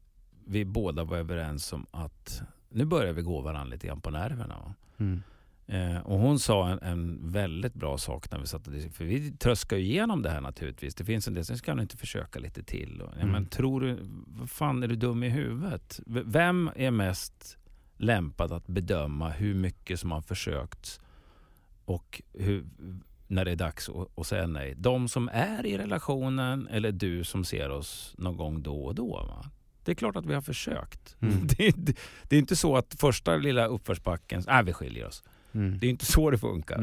vi 0.46 0.64
båda 0.64 1.04
var 1.04 1.16
överens 1.16 1.72
om 1.72 1.86
att 1.90 2.42
nu 2.68 2.84
börjar 2.84 3.12
vi 3.12 3.22
gå 3.22 3.40
varandra 3.40 3.64
lite 3.74 3.86
grann 3.86 4.00
på 4.00 4.10
nerverna. 4.10 4.74
Mm. 4.98 5.22
Eh, 5.66 5.98
och 6.00 6.18
hon 6.18 6.38
sa 6.38 6.68
en, 6.68 6.78
en 6.82 7.30
väldigt 7.30 7.74
bra 7.74 7.98
sak 7.98 8.30
när 8.30 8.38
vi 8.38 8.46
satt 8.46 8.66
och. 8.66 8.72
För 8.92 9.04
vi 9.04 9.32
tröskar 9.32 9.76
igenom 9.76 10.22
det 10.22 10.30
här 10.30 10.40
naturligtvis. 10.40 10.94
Det 10.94 11.04
finns 11.04 11.28
en 11.28 11.34
del, 11.34 11.44
sen 11.44 11.58
ska 11.58 11.74
du 11.74 11.82
inte 11.82 11.96
försöka 11.96 12.38
lite 12.38 12.62
till. 12.62 13.02
Och, 13.02 13.16
Mm. 13.16 13.28
men 13.28 13.46
tror 13.46 13.80
du, 13.80 13.98
vad 14.26 14.50
fan 14.50 14.82
är 14.82 14.88
du 14.88 14.96
dum 14.96 15.22
i 15.22 15.28
huvudet? 15.28 16.00
Vem 16.06 16.70
är 16.76 16.90
mest 16.90 17.58
lämpad 17.96 18.52
att 18.52 18.66
bedöma 18.66 19.30
hur 19.30 19.54
mycket 19.54 20.00
som 20.00 20.10
har 20.10 20.20
försökt 20.20 21.00
och 21.84 22.22
hur, 22.32 22.64
när 23.26 23.44
det 23.44 23.50
är 23.50 23.56
dags 23.56 23.88
att, 23.88 24.18
att 24.18 24.26
säga 24.26 24.46
nej? 24.46 24.74
De 24.76 25.08
som 25.08 25.28
är 25.32 25.66
i 25.66 25.78
relationen 25.78 26.68
eller 26.68 26.92
du 26.92 27.24
som 27.24 27.44
ser 27.44 27.70
oss 27.70 28.14
någon 28.18 28.36
gång 28.36 28.62
då 28.62 28.84
och 28.84 28.94
då? 28.94 29.08
Va? 29.28 29.50
Det 29.84 29.90
är 29.92 29.94
klart 29.94 30.16
att 30.16 30.26
vi 30.26 30.34
har 30.34 30.40
försökt. 30.40 31.16
Mm. 31.20 31.46
Det, 31.56 31.60
är, 31.64 31.68
inte- 31.78 31.94
det 32.28 32.36
är 32.36 32.40
inte 32.40 32.56
så 32.56 32.76
att 32.76 32.94
första 32.98 33.36
lilla 33.36 33.66
uppförsbacken, 33.66 34.42
nej 34.46 34.64
vi 34.64 34.72
skiljer 34.72 35.06
oss. 35.06 35.22
Mm. 35.52 35.78
Det 35.78 35.86
är 35.86 35.90
inte 35.90 36.06
så 36.06 36.30
det 36.30 36.38
funkar. 36.38 36.78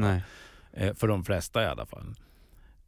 Eh, 0.72 0.94
För 0.94 1.08
de 1.08 1.24
flesta 1.24 1.62
i 1.62 1.66
alla 1.66 1.86
fall. 1.86 2.14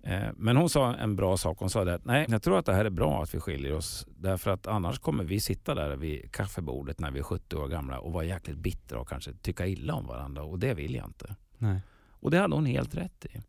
Eh, 0.07 0.29
Men 0.37 0.57
hon 0.57 0.71
sa 0.71 0.95
en 0.95 1.17
bra 1.17 1.37
sak. 1.37 1.59
Hon 1.59 1.71
sa 1.71 1.85
det 1.85 1.95
att 1.95 2.05
nej, 2.05 2.27
jag 2.29 2.43
tror 2.43 2.59
att 2.59 2.67
det 2.67 2.75
här 2.75 2.85
är 2.85 2.91
bra 2.91 3.23
att 3.23 3.35
vi 3.35 3.41
skiljer 3.41 3.75
oss. 3.75 4.07
Därför 4.17 4.51
att 4.51 4.67
annars 4.67 4.99
kommer 4.99 5.25
vi 5.25 5.41
sitta 5.41 5.75
där 5.75 5.97
vid 5.97 6.33
kaffebordet 6.33 7.01
när 7.01 7.11
vi 7.11 7.19
är 7.19 7.23
70 7.23 7.57
år 7.57 7.69
gamla 7.69 7.99
och 7.99 8.13
vara 8.13 8.25
jäkligt 8.25 8.59
bittra 8.59 8.99
och 9.01 9.09
kanske 9.09 9.33
tycka 9.33 9.67
illa 9.67 9.95
om 9.95 10.07
varandra. 10.07 10.43
Och 10.43 10.59
det 10.59 10.75
vill 10.75 10.95
jag 10.95 11.07
inte. 11.07 11.37
Nej. 11.59 11.81
Och 12.21 12.31
det 12.31 12.39
hade 12.39 12.55
hon 12.55 12.67
helt 12.67 12.95
rätt 12.95 13.25
i. 13.27 13.41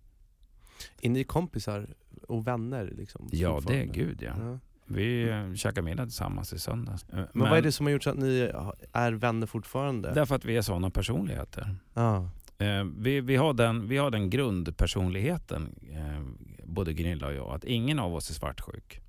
Är 1.02 1.10
ni 1.10 1.24
kompisar 1.24 1.88
och 2.28 2.48
vänner 2.48 2.86
liksom? 2.98 3.30
Ja, 3.32 3.62
det 3.67 3.82
är 3.82 3.86
gud 3.86 4.22
ja. 4.22 4.34
Ja. 4.39 4.60
Vi 4.86 5.32
käkade 5.56 5.82
middag 5.82 6.04
tillsammans 6.04 6.54
i 6.54 6.60
söndags. 6.60 7.06
Eh, 7.10 7.24
Men, 7.34 7.50
vad 7.50 7.58
är 7.58 7.62
det 7.62 7.72
som 7.72 7.86
har 7.86 7.93
gjort 7.93 8.04
så 8.04 8.10
att 8.10 8.17
ni 8.17 8.52
är 8.93 9.12
vänner 9.12 9.48
fortfarande? 9.48 10.13
Därför 10.13 10.36
att 10.36 10.46
vi 10.46 10.58
är 10.58 10.62
sådana 10.62 10.89
personligheter. 10.89 11.76
Ja. 11.93 12.30
Eh, 12.58 12.84
vi, 12.98 13.22
vi, 13.22 13.36
har 13.36 13.54
den, 13.54 13.88
vi 13.88 13.98
har 13.98 14.12
den 14.12 14.30
grundpersonligheten, 14.30 15.76
eh, 15.91 16.22
både 16.63 16.93
Gunilla 16.93 17.28
och 17.28 17.34
jag, 17.34 17.56
att 17.56 17.63
ingen 17.63 18.00
av 18.00 18.15
oss 18.15 18.30
är 18.30 18.34
svartsjuk. 18.34 19.02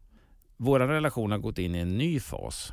Vår 0.57 0.81
relation 0.81 1.31
har 1.31 1.39
gått 1.39 1.59
in 1.59 1.75
i 1.75 1.79
en 1.79 1.99
ny 1.99 2.21
fas. 2.21 2.73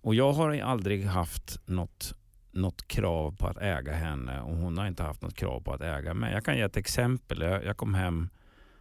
Och 0.00 0.14
jag 0.14 0.32
har 0.32 0.60
aldrig 0.60 1.04
haft 1.04 1.60
något, 1.66 2.14
något 2.50 2.88
krav 2.88 3.36
på 3.36 3.46
att 3.46 3.58
äga 3.58 3.92
henne 3.92 4.40
och 4.40 4.56
hon 4.56 4.78
har 4.78 4.86
inte 4.86 5.02
haft 5.02 5.22
något 5.22 5.34
krav 5.34 5.60
på 5.60 5.72
att 5.72 5.80
äga 5.80 6.14
mig. 6.14 6.32
Jag 6.32 6.44
kan 6.44 6.56
ge 6.56 6.62
ett 6.62 6.76
exempel. 6.76 7.40
Jag, 7.40 7.64
jag 7.64 7.76
kom 7.76 7.94
hem 7.94 8.28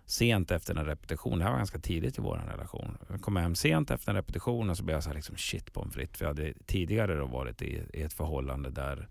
sent 0.06 0.52
efter 0.52 0.76
en 0.76 0.86
repetition. 0.86 1.38
Det 1.38 1.44
här 1.44 1.52
var 1.52 1.58
ganska 1.58 1.80
tidigt 1.80 2.18
i 2.18 2.22
vår 2.22 2.38
relation. 2.38 2.98
Jag 3.10 3.22
kom 3.22 3.36
hem 3.36 3.56
sent 3.56 3.92
efter 3.92 4.10
en 4.10 4.16
repetition 4.16 4.70
och 4.70 4.78
så 4.78 4.84
blev 4.84 4.96
jag 4.96 5.04
så 5.04 5.10
här 5.10 5.16
liksom 5.16 5.38
shit 5.38 5.74
pommes 5.74 5.94
frites. 5.94 6.18
För 6.18 6.26
jag 6.26 6.30
hade 6.30 6.54
tidigare 6.66 7.16
då 7.16 7.26
varit 7.26 7.62
i, 7.62 7.82
i 7.94 8.02
ett 8.02 8.14
förhållande 8.14 8.70
där 8.70 9.08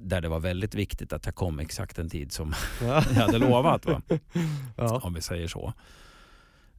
där 0.00 0.20
det 0.20 0.28
var 0.28 0.40
väldigt 0.40 0.74
viktigt 0.74 1.12
att 1.12 1.26
jag 1.26 1.34
kom 1.34 1.58
exakt 1.58 1.96
den 1.96 2.10
tid 2.10 2.32
som 2.32 2.54
Ja. 2.82 3.04
jag 3.14 3.22
hade 3.22 3.38
lovat. 3.38 3.86
Va? 3.86 4.02
ja. 4.76 5.00
Om 5.02 5.14
vi 5.14 5.20
säger 5.20 5.48
så. 5.48 5.72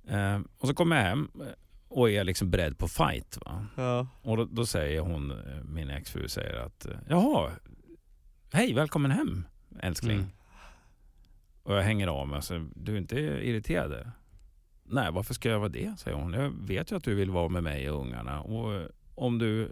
Eh, 0.08 0.40
och 0.58 0.68
så 0.68 0.74
kommer 0.74 0.96
jag 0.96 1.04
hem 1.04 1.30
eh, 1.40 1.48
och 1.88 2.10
är 2.10 2.24
liksom 2.24 2.50
beredd 2.52 2.78
på 2.78 2.88
fight. 2.88 3.38
Va? 3.46 3.66
ja. 3.76 4.08
Och 4.22 4.38
då, 4.38 4.46
då 4.46 4.66
säger 4.66 5.02
hon, 5.02 5.32
eh, 5.32 5.64
min 5.64 5.90
exfru 5.90 6.28
säger 6.28 6.56
att 6.56 6.86
eh, 6.86 6.92
jaha, 7.10 7.52
hej 8.54 8.74
välkommen 8.74 9.12
hem 9.12 9.46
älskling. 9.80 10.18
Mm. 10.18 10.30
Och 11.64 11.76
jag 11.76 11.82
hänger 11.84 12.08
av 12.08 12.28
mig 12.28 12.38
och 12.38 12.44
säger, 12.44 12.66
du 12.76 12.94
är 12.94 12.98
inte 12.98 13.20
irriterad? 13.20 14.12
Nej, 14.84 15.12
varför 15.12 15.34
ska 15.34 15.50
jag 15.50 15.60
vara 15.60 15.70
det? 15.70 16.00
säger 16.00 16.18
hon. 16.18 16.34
Jag 16.34 16.50
vet 16.50 16.92
ju 16.92 16.96
att 16.96 17.04
du 17.04 17.16
vill 17.16 17.32
vara 17.32 17.50
med 17.50 17.64
mig 17.64 17.90
och 17.92 18.02
ungarna. 18.02 18.42
Och 18.42 18.90
om 19.16 19.38
du 19.38 19.72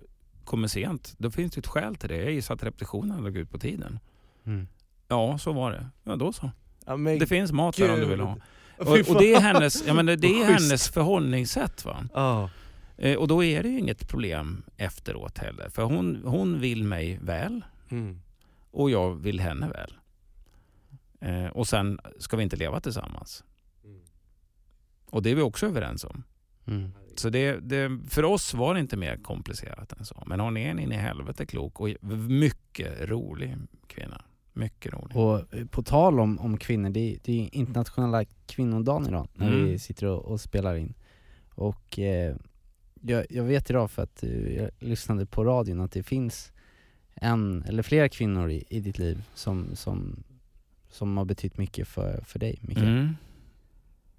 kommer 0.49 0.67
sent, 0.67 1.15
då 1.17 1.31
finns 1.31 1.53
det 1.53 1.59
ett 1.59 1.67
skäl 1.67 1.95
till 1.95 2.09
det. 2.09 2.17
Jag 2.17 2.31
gissar 2.31 2.53
att 2.55 2.63
repetitionen 2.63 3.23
låg 3.23 3.38
ut 3.38 3.51
på 3.51 3.57
tiden. 3.59 3.99
Mm. 4.45 4.67
Ja, 5.07 5.38
så 5.38 5.51
var 5.53 5.71
det. 5.71 5.89
Ja, 6.03 6.15
då 6.15 6.33
så. 6.33 6.51
ja 6.85 6.97
Det 6.97 7.27
finns 7.27 7.51
mat 7.51 7.77
där 7.77 7.93
om 7.93 7.99
du 7.99 8.05
vill 8.05 8.19
ha. 8.19 8.38
Och, 8.77 8.88
och 8.88 9.21
det 9.21 9.33
är 9.33 9.39
hennes, 9.41 9.88
ja, 9.88 9.93
men 9.93 10.05
det 10.05 10.13
är 10.27 10.45
hennes 10.45 10.89
förhållningssätt. 10.89 11.85
Va? 11.85 12.49
Eh, 12.97 13.17
och 13.17 13.27
då 13.27 13.43
är 13.43 13.63
det 13.63 13.69
ju 13.69 13.79
inget 13.79 14.07
problem 14.09 14.63
efteråt 14.77 15.38
heller. 15.38 15.69
För 15.69 15.83
hon, 15.83 16.21
hon 16.25 16.59
vill 16.59 16.83
mig 16.83 17.19
väl 17.21 17.65
Mm. 17.91 18.21
och 18.71 18.89
jag 18.91 19.15
vill 19.15 19.39
henne 19.39 19.67
väl. 19.69 19.93
Eh, 21.21 21.47
och 21.51 21.67
sen 21.67 21.99
ska 22.19 22.38
vi 22.38 22.43
inte 22.43 22.55
leva 22.55 22.80
tillsammans. 22.80 23.43
Och 25.05 25.24
det 25.24 25.30
är 25.32 25.36
vi 25.36 25.41
också 25.41 25.65
överens 25.65 26.03
om. 26.03 26.24
Mm. 26.70 26.91
Så 27.15 27.30
det, 27.30 27.59
det, 27.59 27.99
för 28.09 28.26
oss 28.26 28.53
var 28.53 28.74
det 28.74 28.80
inte 28.80 28.97
mer 28.97 29.17
komplicerat 29.17 29.93
än 29.93 30.05
så. 30.05 30.24
Men 30.26 30.39
hon 30.39 30.57
är 30.57 30.70
en 30.72 30.80
in 30.80 30.91
i 30.91 30.95
helvete 30.95 31.45
klok 31.45 31.80
och 31.82 31.89
mycket 32.30 33.09
rolig 33.09 33.55
kvinna. 33.88 34.22
Mycket 34.53 34.93
rolig. 34.93 35.17
Och 35.17 35.53
eh, 35.53 35.65
på 35.65 35.84
tal 35.84 36.20
om, 36.20 36.39
om 36.39 36.57
kvinnor, 36.57 36.89
det 36.89 36.99
är, 37.13 37.20
det 37.24 37.41
är 37.45 37.55
internationella 37.55 38.26
kvinnodagen 38.47 39.07
idag 39.07 39.28
när 39.34 39.47
Mm. 39.47 39.65
vi 39.65 39.80
sitter 39.80 40.07
och, 40.07 40.26
och 40.26 40.41
spelar 40.41 40.76
in. 40.76 40.93
Och 41.49 41.99
eh, 41.99 42.36
jag, 43.01 43.26
jag 43.30 43.43
vet 43.43 43.70
idag 43.70 43.91
för 43.91 44.03
att 44.03 44.24
eh, 44.24 44.53
jag 44.55 44.70
lyssnade 44.80 45.26
på 45.26 45.43
radion 45.43 45.82
att 45.82 45.91
det 45.91 46.03
finns 46.03 46.51
en 47.13 47.63
eller 47.63 47.84
flera 47.84 48.09
kvinnor 48.09 48.49
i, 48.51 48.63
i 48.70 48.80
ditt 48.80 48.99
liv 48.99 49.24
som, 49.34 49.76
som, 49.76 50.24
som 50.89 51.17
har 51.17 51.26
betytt 51.26 51.57
mycket 51.57 51.88
för, 51.88 52.22
för 52.26 52.39
dig, 52.39 52.59
Micke. 52.61 52.78
Mm. 52.78 53.15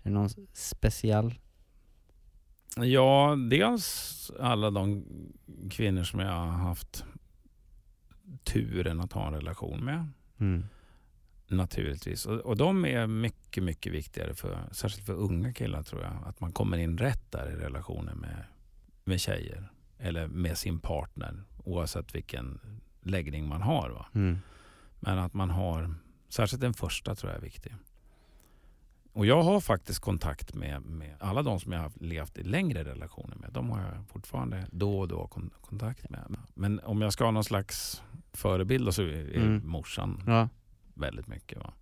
Är 0.03 0.11
det 0.11 0.11
någon 0.11 0.31
speciell? 0.53 1.35
Ja, 2.77 3.37
dels 3.51 4.31
alla 4.41 4.71
de 4.71 5.05
kvinnor 5.71 6.05
som 6.05 6.21
jag 6.21 6.33
har 6.33 6.47
haft 6.47 7.05
turen 8.45 9.01
att 9.01 9.13
ha 9.13 9.27
en 9.27 9.35
relation 9.35 9.85
med. 9.85 10.09
Mm. 10.39 10.65
Naturligtvis. 11.47 12.27
Och, 12.27 12.41
och 12.41 12.57
de 12.57 12.85
är 12.85 13.07
mycket, 13.07 13.63
mycket 13.63 13.93
viktigare, 13.93 14.35
för, 14.35 14.59
särskilt 14.73 15.07
för 15.07 15.13
unga 15.13 15.53
killar 15.53 15.83
tror 15.83 16.03
jag. 16.03 16.13
Att 16.27 16.41
man 16.41 16.53
kommer 16.53 16.79
in 16.79 16.99
rätt 16.99 17.33
där 17.33 17.51
i 17.51 17.57
relationen 17.57 18.19
med, 18.19 18.45
med 19.05 19.21
tjejer. 19.21 19.71
Eller 19.99 20.27
med 20.29 20.59
sin 20.59 20.81
partner. 20.81 21.45
Oavsett 21.65 22.15
vilken 22.15 22.61
läggning 23.01 23.49
man 23.49 23.63
har. 23.63 23.91
Va? 23.91 24.07
Mm. 24.15 24.39
Men 25.01 25.19
att 25.19 25.35
man 25.35 25.51
har, 25.51 25.95
särskilt 26.29 26.61
den 26.61 26.75
första 26.75 27.15
tror 27.15 27.33
jag 27.33 27.39
är 27.39 27.45
viktig. 27.45 27.75
Och 29.13 29.27
jag 29.27 29.43
har 29.43 29.61
faktiskt 29.61 30.01
kontakt 30.01 30.55
med, 30.55 30.83
med 30.83 31.17
alla 31.21 31.43
de 31.43 31.61
som 31.61 31.73
jag 31.73 31.81
har 31.81 31.93
levt 31.95 32.39
i 32.39 32.43
längre 32.43 32.85
relationer 32.85 33.37
med. 33.37 33.53
De 33.53 33.71
har 33.71 33.81
jag 33.81 34.09
fortfarande 34.09 34.67
då 34.71 34.99
och 34.99 35.09
då 35.09 35.27
kon- 35.27 35.51
kontakt 35.61 36.11
med. 36.11 36.37
Men 36.55 36.81
om 36.81 37.03
jag 37.03 37.13
ska 37.13 37.25
ha 37.25 37.31
någon 37.31 37.45
slags 37.45 38.03
förebild 38.33 38.95
så 38.95 39.03
är 39.03 39.07
är 39.07 39.37
Mm. 39.37 39.69
morsan 39.69 40.23
Ja. 40.27 40.49
väldigt 40.95 41.27
mycket. 41.27 41.59
Va? 41.59 41.73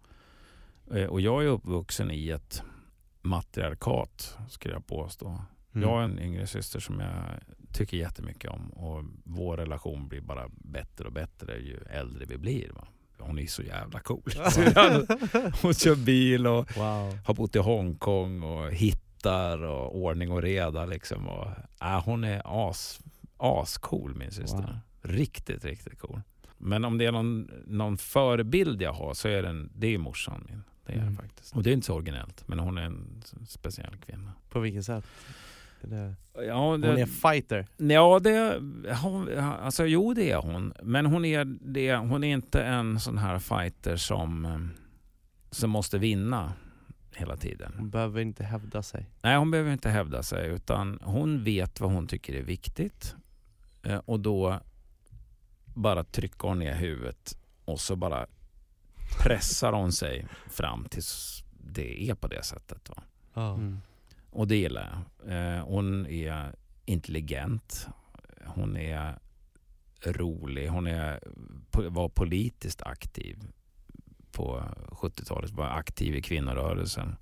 Eh, 0.94 1.04
Och 1.06 1.20
jag 1.20 1.44
är 1.44 1.48
uppvuxen 1.48 2.10
i 2.10 2.28
ett 2.28 2.62
matriarkat 3.22 4.38
skulle 4.48 4.74
jag 4.74 4.86
påstå. 4.86 5.26
Mm. 5.28 5.42
Jag 5.88 5.88
har 5.88 6.02
en 6.02 6.18
yngre 6.18 6.46
syster 6.46 6.80
som 6.80 7.00
jag 7.00 7.24
tycker 7.72 7.96
jättemycket 7.96 8.50
om 8.50 8.70
och 8.70 9.04
vår 9.24 9.56
relation 9.56 10.08
blir 10.08 10.20
bara 10.20 10.48
bättre 10.50 11.06
och 11.06 11.12
bättre 11.12 11.56
ju 11.58 11.76
äldre 11.90 12.24
vi 12.26 12.38
blir. 12.38 12.72
Va? 12.72 12.88
Hon 13.20 13.38
är 13.38 13.46
så 13.46 13.62
jävla 13.62 14.00
cool. 14.00 14.22
Hon 15.62 15.74
kör 15.74 15.94
bil 15.94 16.46
och 16.46 16.76
Wow. 16.76 17.18
har 17.24 17.34
bott 17.34 17.56
i 17.56 17.58
Hongkong 17.58 18.42
och 18.42 18.70
hittar 18.72 19.62
och 19.62 19.96
ordning 19.96 20.30
och 20.32 20.42
reda. 20.42 20.86
Liksom. 20.86 21.28
Och, 21.28 21.46
äh, 21.82 22.04
hon 22.04 22.24
är 22.24 22.42
as, 22.68 23.00
ascool 23.36 24.14
min 24.14 24.30
syster. 24.30 24.58
Wow. 24.58 24.78
Riktigt, 25.02 25.64
riktigt 25.64 25.98
cool. 25.98 26.20
Men 26.58 26.84
om 26.84 26.98
det 26.98 27.04
är 27.06 27.12
någon, 27.12 27.50
någon 27.66 27.96
förebild 27.98 28.82
jag 28.82 28.92
har 28.92 29.14
så 29.14 29.28
är 29.28 29.42
den, 29.42 29.70
det 29.74 29.94
är 29.94 29.98
morsan 29.98 30.44
min. 30.48 30.62
Det 30.86 30.92
är 30.92 30.98
Mm. 31.02 31.16
faktiskt. 31.16 31.56
Och 31.56 31.62
det 31.62 31.70
är 31.70 31.74
inte 31.74 31.86
så 31.86 31.94
originellt, 31.94 32.48
men 32.48 32.58
hon 32.58 32.78
är 32.78 32.82
en 32.82 33.22
speciell 33.48 33.96
kvinna. 34.06 34.32
På 34.50 34.60
vilket 34.60 34.84
sätt? 34.84 35.04
Är 35.82 35.88
det, 35.88 36.14
Ja, 36.46 36.70
hon 36.70 36.84
är 36.84 37.06
fighter. 37.06 37.66
Ja, 37.76 38.18
det, 38.18 38.60
hon, 39.02 39.38
alltså, 39.38 39.86
jo 39.86 40.14
det 40.14 40.30
är 40.30 40.36
hon. 40.36 40.72
Men 40.82 41.06
hon 41.06 41.24
är, 41.24 41.44
det, 41.44 41.96
hon 41.96 42.24
är 42.24 42.32
inte 42.32 42.62
en 42.62 43.00
sån 43.00 43.18
här 43.18 43.38
fighter 43.38 43.96
som, 43.96 44.70
som 45.50 45.70
måste 45.70 45.98
vinna 45.98 46.52
hela 47.16 47.36
tiden. 47.36 47.72
Hon 47.78 47.90
behöver 47.90 48.20
inte 48.20 48.44
hävda 48.44 48.82
sig. 48.82 49.10
Nej, 49.22 49.36
hon 49.36 49.50
behöver 49.50 49.72
inte 49.72 49.90
hävda 49.90 50.22
sig 50.22 50.48
utan 50.48 50.98
hon 51.02 51.44
vet 51.44 51.80
vad 51.80 51.90
hon 51.90 52.06
tycker 52.06 52.34
är 52.34 52.42
viktigt. 52.42 53.14
Eh, 53.82 54.00
och 54.04 54.20
då 54.20 54.60
bara 55.74 56.04
trycker 56.04 56.48
hon 56.48 56.58
ner 56.58 56.74
huvudet 56.74 57.38
och 57.64 57.80
så 57.80 57.96
bara 57.96 58.26
pressar 59.18 59.72
hon 59.72 59.92
sig 59.92 60.26
fram 60.50 60.84
tills 60.84 61.44
det 61.74 62.10
är 62.10 62.14
på 62.14 62.28
det 62.28 62.42
sättet. 62.42 62.88
Va? 62.88 63.02
Mm. 63.54 63.80
Och 64.38 64.48
det 64.48 64.56
gillar 64.56 65.04
jag. 65.24 65.32
Eh, 65.32 65.64
hon 65.64 66.06
är 66.06 66.54
intelligent. 66.84 67.88
Hon 68.44 68.76
är 68.76 69.18
rolig. 70.04 70.68
Hon 70.68 70.86
är, 70.86 71.20
var 71.70 72.08
politiskt 72.08 72.82
aktiv 72.82 73.38
på 74.32 74.62
70-talet. 74.90 75.50
Var 75.50 75.66
aktiv 75.66 76.14
i 76.14 76.22
kvinnorörelsen. 76.22 77.16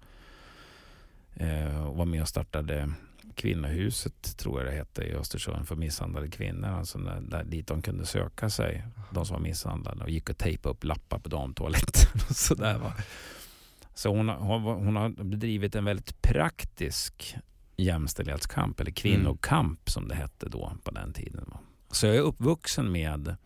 Eh, 1.34 1.94
var 1.94 2.04
med 2.04 2.22
och 2.22 2.28
startade 2.28 2.92
Kvinnohuset, 3.34 4.36
tror 4.36 4.60
jag 4.60 4.72
det 4.72 4.76
hette, 4.76 5.02
i 5.02 5.14
Östersund 5.14 5.68
för 5.68 5.76
misshandlade 5.76 6.28
kvinnor. 6.28 6.68
Alltså 6.68 6.98
där, 6.98 7.20
där, 7.20 7.44
dit 7.44 7.66
de 7.66 7.82
kunde 7.82 8.06
söka 8.06 8.50
sig, 8.50 8.84
de 9.10 9.26
som 9.26 9.34
var 9.34 9.40
misshandlade. 9.40 10.04
Och 10.04 10.10
gick 10.10 10.30
och 10.30 10.38
tejpade 10.38 10.72
upp 10.72 10.84
lappar 10.84 11.18
på 11.18 11.28
damtoaletten 11.28 12.20
och 12.28 12.36
sådär. 12.36 12.78
Va? 12.78 12.92
Så 13.98 14.16
hon, 14.16 14.28
har- 14.28 14.36
hon, 14.36 14.62
har- 14.64 14.74
hon 14.74 14.96
har 14.96 15.08
bedrivit 15.08 15.74
en 15.74 15.84
väldigt 15.84 16.22
praktisk 16.22 17.36
jämställdhetskamp, 17.76 18.80
eller 18.80 18.90
kvinnokamp 18.90 19.90
som 19.90 20.08
det 20.08 20.14
hette 20.14 20.48
då 20.48 20.72
på 20.84 20.90
den 20.90 21.12
tiden. 21.12 21.50
Så 21.90 22.06
jag 22.06 22.16
är 22.16 22.20
uppvuxen 22.20 22.92
med 22.92 23.36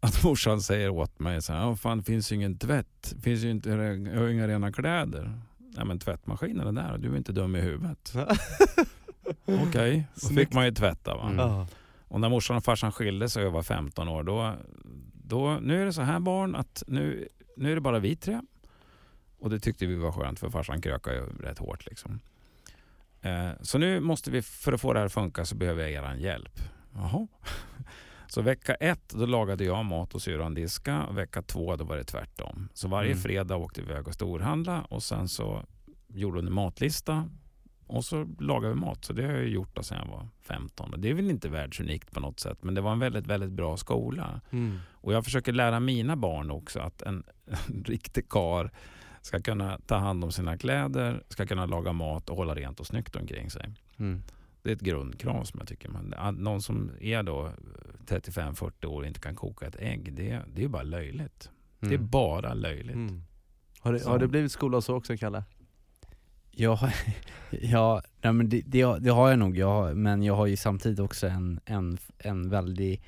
att 0.00 0.24
morsan 0.24 0.60
säger 0.60 0.88
åt 0.90 1.18
mig 1.18 1.42
så 1.42 1.52
här, 1.52 1.60
"Ja, 1.60 1.76
fan 1.76 1.98
det 1.98 2.04
finns 2.04 2.32
ju 2.32 2.36
ingen 2.36 2.58
tvätt, 2.58 3.12
det 3.14 3.20
finns 3.22 3.40
ju 3.44 3.50
inte, 3.50 3.68
jag 3.70 3.76
har 4.20 4.28
inga 4.28 4.48
rena 4.48 4.72
kläder. 4.72 5.40
Nej 5.58 5.84
men 5.84 5.98
tvättmaskinen 5.98 6.66
är 6.66 6.72
där, 6.82 6.98
du 6.98 7.12
är 7.12 7.16
inte 7.16 7.32
dum 7.32 7.56
i 7.56 7.60
huvudet. 7.60 8.14
Okej, 9.46 10.06
då 10.14 10.20
fick 10.20 10.28
Snyggt. 10.28 10.54
man 10.54 10.64
ju 10.64 10.70
tvätta 10.72 11.14
va. 11.14 11.30
Mm. 11.30 11.66
Och 12.08 12.20
när 12.20 12.28
morsan 12.28 12.56
och 12.56 12.64
farsan 12.64 12.92
skilde 12.92 13.28
sig 13.28 13.42
och 13.42 13.46
jag 13.46 13.52
var 13.52 13.62
15 13.62 14.08
år, 14.08 14.22
då, 14.22 14.54
då, 15.12 15.58
nu 15.62 15.82
är 15.82 15.86
det 15.86 15.92
så 15.92 16.02
här 16.02 16.20
barn 16.20 16.54
att 16.54 16.82
nu, 16.86 17.28
nu 17.56 17.70
är 17.70 17.74
det 17.74 17.80
bara 17.80 17.98
vi 17.98 18.16
tre. 18.16 18.40
Och 19.46 19.50
det 19.52 19.60
tyckte 19.60 19.86
vi 19.86 19.94
var 19.94 20.12
skönt 20.12 20.38
för 20.38 20.50
farsan 20.50 20.80
krökade 20.80 21.16
ju 21.16 21.22
rätt 21.22 21.58
hårt. 21.58 21.86
Liksom. 21.86 22.20
Eh, 23.20 23.50
så 23.62 23.78
nu 23.78 24.00
måste 24.00 24.30
vi, 24.30 24.42
för 24.42 24.72
att 24.72 24.80
få 24.80 24.92
det 24.92 24.98
här 24.98 25.06
att 25.06 25.12
funka 25.12 25.44
så 25.44 25.54
behöver 25.54 25.82
jag 25.82 25.92
er 25.92 26.14
hjälp. 26.14 26.60
Jaha. 26.94 27.26
Så 28.28 28.42
vecka 28.42 28.74
ett 28.74 29.08
då 29.08 29.26
lagade 29.26 29.64
jag 29.64 29.84
mat 29.84 30.14
och 30.14 30.22
syrran 30.22 30.54
diska. 30.54 31.06
Vecka 31.10 31.42
två 31.42 31.76
då 31.76 31.84
var 31.84 31.96
det 31.96 32.04
tvärtom. 32.04 32.68
Så 32.74 32.88
varje 32.88 33.10
Mm. 33.10 33.22
fredag 33.22 33.56
åkte 33.56 33.82
vi 33.82 33.90
iväg 33.90 34.08
och 34.08 34.14
storhandla 34.14 34.82
och 34.82 35.02
sen 35.02 35.28
så 35.28 35.64
gjorde 36.08 36.38
hon 36.38 36.46
en 36.46 36.52
matlista 36.52 37.28
och 37.86 38.04
så 38.04 38.26
lagade 38.38 38.74
vi 38.74 38.80
mat. 38.80 39.04
Så 39.04 39.12
det 39.12 39.22
har 39.22 39.32
jag 39.32 39.48
gjort 39.48 39.78
sedan 39.84 39.98
jag 39.98 40.16
var 40.16 40.28
15. 40.42 40.92
Och 40.92 40.98
det 40.98 41.10
är 41.10 41.14
väl 41.14 41.30
inte 41.30 41.48
världsunikt 41.48 42.10
på 42.10 42.20
något 42.20 42.40
sätt 42.40 42.58
men 42.62 42.74
det 42.74 42.80
var 42.80 42.92
en 42.92 42.98
väldigt, 42.98 43.26
väldigt 43.26 43.52
bra 43.52 43.76
skola. 43.76 44.40
Mm. 44.50 44.78
Och 44.90 45.12
jag 45.12 45.24
försöker 45.24 45.52
lära 45.52 45.80
mina 45.80 46.16
barn 46.16 46.50
också 46.50 46.80
att 46.80 47.02
en, 47.02 47.24
en 47.46 47.84
riktig 47.84 48.28
kar 48.28 48.70
ska 49.26 49.40
kunna 49.40 49.78
ta 49.86 49.96
hand 49.96 50.24
om 50.24 50.32
sina 50.32 50.58
kläder, 50.58 51.22
ska 51.28 51.46
kunna 51.46 51.66
laga 51.66 51.92
mat 51.92 52.30
och 52.30 52.36
hålla 52.36 52.54
rent 52.54 52.80
och 52.80 52.86
snyggt 52.86 53.16
omkring 53.16 53.50
sig. 53.50 53.70
Mm. 53.98 54.22
Det 54.62 54.70
är 54.70 54.74
ett 54.74 54.80
grundkrav 54.80 55.44
som 55.44 55.58
jag 55.60 55.68
tycker. 55.68 55.90
Att 56.16 56.34
någon 56.34 56.62
som 56.62 56.90
är 57.00 57.22
då 57.22 57.50
35-40 58.06 58.86
år 58.86 59.00
och 59.00 59.06
inte 59.06 59.20
kan 59.20 59.34
koka 59.34 59.66
ett 59.66 59.76
ägg, 59.78 60.12
det, 60.12 60.40
det 60.54 60.64
är 60.64 60.68
bara 60.68 60.82
löjligt. 60.82 61.50
Det 61.80 61.86
är 61.86 61.92
Mm. 61.94 62.08
bara 62.08 62.54
löjligt. 62.54 62.94
Mm. 62.96 63.22
Har, 63.80 63.92
du, 63.92 64.04
har 64.04 64.18
du 64.18 64.26
blivit 64.26 64.52
skolad 64.52 64.84
så 64.84 64.94
också 64.96 65.16
Kalle? 65.16 65.44
Ja, 66.50 66.90
ja 67.50 68.02
nej, 68.22 68.32
men 68.32 68.48
det, 68.48 68.62
det, 68.66 68.98
det 68.98 69.10
har 69.10 69.30
jag 69.30 69.38
nog, 69.38 69.56
jag, 69.58 69.66
har- 69.66 69.94
men 69.94 70.22
jag 70.22 70.34
har 70.36 70.46
ju 70.46 70.56
samtidigt 70.56 70.98
också 70.98 71.26
en, 71.26 71.60
en, 71.64 71.98
en, 72.18 72.48
väldigt, 72.50 73.02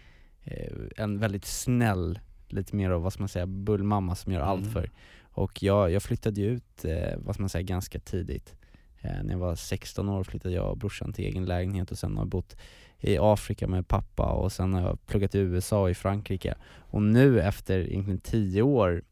eh, 0.44 0.72
en 0.96 1.18
väldigt 1.18 1.44
snäll, 1.44 2.18
lite 2.48 2.76
mer 2.76 2.90
av 2.90 3.02
vad 3.02 3.12
ska 3.12 3.22
man 3.22 3.28
säga, 3.28 3.46
bullmamma 3.46 4.14
som 4.14 4.32
gör 4.32 4.40
allt 4.40 4.60
Mm. 4.60 4.72
för. 4.72 4.90
Och 5.38 5.62
jag, 5.62 5.90
jag 5.90 6.02
flyttade 6.02 6.40
ju 6.40 6.46
ut, 6.46 6.84
eh, 6.84 7.18
vad 7.18 7.34
ska 7.34 7.42
man 7.42 7.48
säga, 7.48 7.62
ganska 7.62 7.98
tidigt. 8.00 8.54
Eh, 9.00 9.22
när 9.22 9.32
jag 9.32 9.38
var 9.38 9.54
16 9.54 10.08
år 10.08 10.24
flyttade 10.24 10.54
jag 10.54 10.70
och 10.70 10.78
brorsan 10.78 11.12
till 11.12 11.24
egen 11.24 11.44
lägenhet 11.44 11.90
och 11.90 11.98
sen 11.98 12.16
har 12.16 12.20
jag 12.20 12.28
bott 12.28 12.56
i 13.00 13.18
Afrika 13.20 13.68
med 13.68 13.88
pappa 13.88 14.32
och 14.32 14.52
sen 14.52 14.72
har 14.72 14.80
jag 14.80 15.06
pluggat 15.06 15.34
i 15.34 15.38
USA 15.38 15.82
och 15.82 15.90
i 15.90 15.94
Frankrike. 15.94 16.54
Och 16.78 17.02
nu 17.02 17.40
efter 17.40 17.78
egentligen 17.78 18.20
10 18.20 18.62
år, 18.62 19.02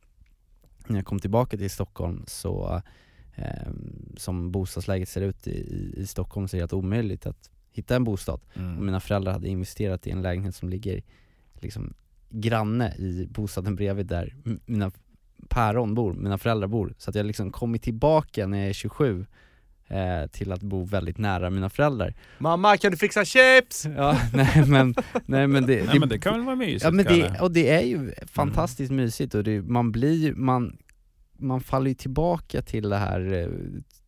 när 0.86 0.96
jag 0.96 1.06
kom 1.06 1.18
tillbaka 1.18 1.56
till 1.56 1.70
Stockholm 1.70 2.24
så 2.26 2.82
eh, 3.34 3.70
som 4.16 4.52
bostadsläget 4.52 5.08
ser 5.08 5.20
ut 5.22 5.46
i, 5.46 5.92
i, 5.96 6.06
Stockholm 6.06 6.48
så 6.48 6.56
är 6.56 6.58
det 6.58 6.62
helt 6.62 6.72
omöjligt 6.72 7.26
att 7.26 7.50
hitta 7.72 7.96
en 7.96 8.04
bostad. 8.04 8.40
Och 8.50 8.56
Mm. 8.56 8.86
mina 8.86 9.00
föräldrar 9.00 9.32
hade 9.32 9.48
investerat 9.48 10.06
i 10.06 10.10
en 10.10 10.22
lägenhet 10.22 10.54
som 10.54 10.68
ligger 10.68 11.02
liksom 11.54 11.94
granne 12.30 12.94
i 12.94 13.26
bostaden 13.30 13.76
bredvid 13.76 14.06
där 14.06 14.34
mina 14.66 14.90
päron 15.48 15.94
bor, 15.94 16.12
mina 16.12 16.38
föräldrar 16.38 16.68
bor. 16.68 16.94
Så 16.98 17.10
att 17.10 17.16
jag 17.16 17.26
liksom 17.26 17.52
kommit 17.52 17.82
tillbaka 17.82 18.46
när 18.46 18.58
jag 18.58 18.68
är 18.68 18.72
27 18.72 19.26
eh, 19.88 20.26
till 20.30 20.52
att 20.52 20.62
bo 20.62 20.84
väldigt 20.84 21.18
nära 21.18 21.50
mina 21.50 21.70
föräldrar. 21.70 22.14
Mamma 22.38 22.76
kan 22.76 22.90
du 22.90 22.96
fixa 22.96 23.24
chips? 23.24 23.86
Ja, 23.96 24.20
nej 24.32 24.64
men, 24.66 24.94
nej 25.26 25.46
men 25.46 25.66
det, 25.66 25.86
Nej, 25.86 25.98
men 25.98 26.08
det 26.08 26.18
kan 26.18 26.34
väl 26.34 26.42
vara 26.42 26.56
mysigt 26.56 26.84
Ja 26.84 26.90
men 26.90 27.04
det, 27.04 27.40
och 27.40 27.52
det 27.52 27.70
är 27.70 27.82
ju 27.82 28.12
fantastiskt 28.26 28.92
mysigt 28.92 29.34
och 29.34 29.44
det, 29.44 29.62
man 29.62 29.92
blir 29.92 30.34
man 30.34 30.78
man 31.38 31.60
faller 31.60 31.88
ju 31.88 31.94
tillbaka 31.94 32.62
till 32.62 32.88
det 32.88 32.96
här 32.96 33.32
eh, 33.32 33.48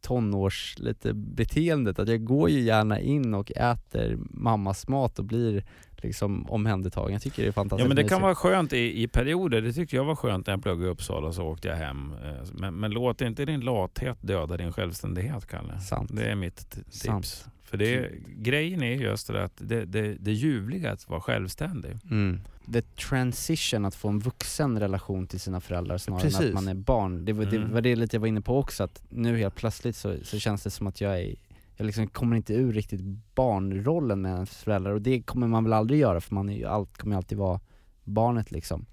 tonårs 0.01 0.75
lite 0.79 1.15
beteendet, 1.15 1.99
att 1.99 2.09
jag 2.09 2.25
går 2.25 2.51
ju 2.51 2.61
gärna 2.61 3.01
in 3.01 3.35
och 3.35 3.53
äter 3.57 4.19
mammas 4.31 4.89
mat 4.89 5.19
och 5.19 5.25
blir 5.25 5.65
liksom 6.03 6.47
omhändertagen. 6.51 7.13
Jag 7.13 7.23
tycker 7.23 7.43
det 7.43 7.49
är 7.49 7.53
fantastiskt 7.53 7.85
Ja 7.85 7.89
men 7.89 7.97
det 7.97 8.09
kan 8.09 8.23
vara 8.23 8.35
skönt 8.35 8.73
i, 8.73 9.03
i 9.03 9.09
perioder. 9.09 9.61
Det 9.63 9.73
tyckte 9.73 9.97
jag 9.97 10.05
var 10.05 10.17
skönt 10.17 10.47
när 10.47 10.55
jag 10.55 10.63
pluggade 10.63 10.87
i 10.87 10.91
Uppsala 10.91 11.33
så 11.33 11.43
åkte 11.45 11.69
jag 11.69 11.77
hem. 11.77 12.13
Eh, 12.25 12.31
Men, 12.53 12.75
men 12.75 12.91
låt 12.91 13.21
inte 13.21 13.45
din 13.45 13.61
lathet 13.61 14.17
döda 14.21 14.57
din 14.57 14.73
självständighet 14.73 15.47
Kalle. 15.47 15.81
Sant. 15.81 16.11
Det 16.17 16.25
är 16.31 16.35
mitt 16.35 16.71
tips. 16.71 16.99
Sant. 17.01 17.47
För 17.65 17.77
det, 17.77 18.11
grejen 18.37 18.83
är 18.83 18.95
just 18.95 19.27
det 19.27 19.45
att 19.45 19.53
det, 19.57 19.85
det, 19.85 20.15
det 20.15 20.33
ljuvliga 20.33 20.93
att 20.93 21.09
vara 21.09 21.21
självständig. 21.21 21.91
Mm. 22.11 22.41
The 22.73 22.83
transition, 22.83 23.85
att 23.85 23.95
få 23.95 24.09
en 24.09 24.19
vuxen 24.19 24.81
relation 24.81 25.27
till 25.27 25.41
sina 25.41 25.61
föräldrar 25.61 25.99
snarare 25.99 26.23
än 26.23 26.31
Precis. 26.31 26.47
att 26.49 26.55
man 26.55 26.69
är 26.69 26.75
barn. 26.75 27.25
Det 27.25 27.33
var 27.33 27.45
det, 27.45 27.57
Mm. 27.57 27.73
var 27.73 27.81
det 27.81 27.97
lite 27.97 28.17
jag 28.17 28.21
var 28.21 28.29
inne 28.29 28.41
på 28.41 28.59
också, 28.59 28.85
att 28.85 29.03
nu 29.09 29.39
helt 29.39 29.55
plötsligt 29.55 29.97
så, 29.97 30.17
så 30.23 30.39
känns 30.39 30.63
det 30.63 30.71
som 30.71 30.87
att 30.87 31.01
jag 31.01 31.21
är 31.21 31.35
jag 31.79 31.87
liksom 31.87 32.07
kommer 32.07 32.37
inte 32.37 32.55
ur 32.55 32.73
riktigt 32.73 33.01
barnrollen 33.35 34.21
med 34.21 34.35
ens 34.35 34.63
föräldrar 34.63 34.93
och 34.93 35.03
det 35.03 35.23
kommer 35.23 35.47
man 35.47 35.65
väl 35.65 35.73
aldrig 35.73 36.01
göra 36.01 36.21
för 36.21 36.35
man 36.35 36.49
är 36.49 36.57
ju 36.57 36.65
allt, 36.65 36.99
kommer 36.99 37.15
ju 37.15 37.17
alltid 37.17 37.39
vara 37.39 37.61
barnet 38.05 38.51
liksom. 38.51 38.87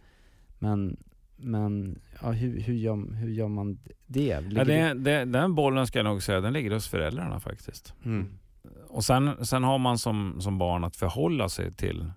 Men, 0.59 0.97
men 1.35 1.99
ja, 2.21 2.31
hur, 2.31 2.59
hur, 2.59 2.73
gör, 2.73 3.13
hur 3.15 3.29
gör 3.29 3.47
man 3.47 3.79
det? 4.05 4.41
Ligger 4.41 4.57
Ja, 4.57 4.93
det, 4.93 4.93
det, 4.93 5.25
den 5.25 5.55
bollen 5.55 5.87
ska 5.87 5.99
jag 5.99 6.03
nog 6.03 6.23
säga, 6.23 6.41
den 6.41 6.53
ligger 6.53 6.71
hos 6.71 6.87
föräldrarna 6.87 7.39
faktiskt. 7.39 7.93
Mm. 8.03 8.27
Och 8.87 9.03
sen, 9.03 9.45
sen 9.45 9.63
har 9.63 9.77
man 9.77 9.97
som, 9.97 10.41
som 10.41 10.57
barn 10.57 10.83
att 10.83 10.95
förhålla 10.95 11.49
sig 11.49 11.73
till, 11.73 12.11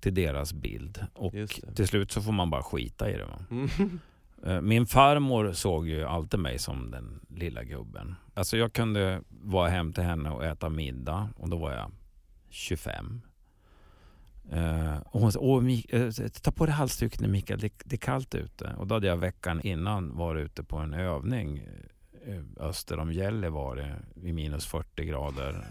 till 0.00 0.14
deras 0.14 0.52
bild. 0.52 1.06
Och 1.14 1.34
till 1.74 1.88
slut 1.88 2.12
så 2.12 2.22
får 2.22 2.32
man 2.32 2.50
bara 2.50 2.62
skita 2.62 3.10
i 3.10 3.16
det. 3.16 3.24
Va? 3.24 3.44
Mm. 3.50 3.68
Eh, 4.46 4.60
min 4.60 4.86
farmor 4.86 5.52
såg 5.52 5.88
ju 5.88 6.04
alltid 6.04 6.40
mig 6.40 6.58
som 6.58 6.90
den 6.90 7.20
lilla 7.28 7.64
gubben. 7.64 8.14
Alltså 8.34 8.56
jag 8.56 8.72
kunde 8.72 9.22
vara 9.30 9.68
hem 9.68 9.92
till 9.92 10.04
henne 10.04 10.30
och 10.30 10.44
äta 10.44 10.68
middag 10.68 11.28
och 11.36 11.50
då 11.50 11.56
var 11.56 11.72
jag 11.72 11.92
25. 12.48 13.20
Eh, 14.52 14.96
och 15.06 15.20
hon 15.20 15.32
sa, 15.32 15.38
Åh, 15.40 15.62
Mik- 15.62 15.94
eh, 16.22 16.28
ta 16.42 16.52
på 16.52 16.66
dig 16.66 16.74
halsduken 16.74 17.30
Mikael, 17.32 17.60
det, 17.60 17.72
det 17.84 17.96
är 17.96 17.98
kallt 18.00 18.34
ute. 18.34 18.74
Och 18.78 18.86
då 18.86 18.94
hade 18.94 19.06
jag 19.06 19.16
veckan 19.16 19.60
innan 19.60 20.16
varit 20.16 20.44
ute 20.44 20.64
på 20.64 20.76
en 20.76 20.94
övning 20.94 21.62
öster 22.60 22.98
om 22.98 23.12
Gällivare 23.12 23.96
vid 24.14 24.34
minus 24.34 24.66
40 24.66 25.04
grader. 25.04 25.64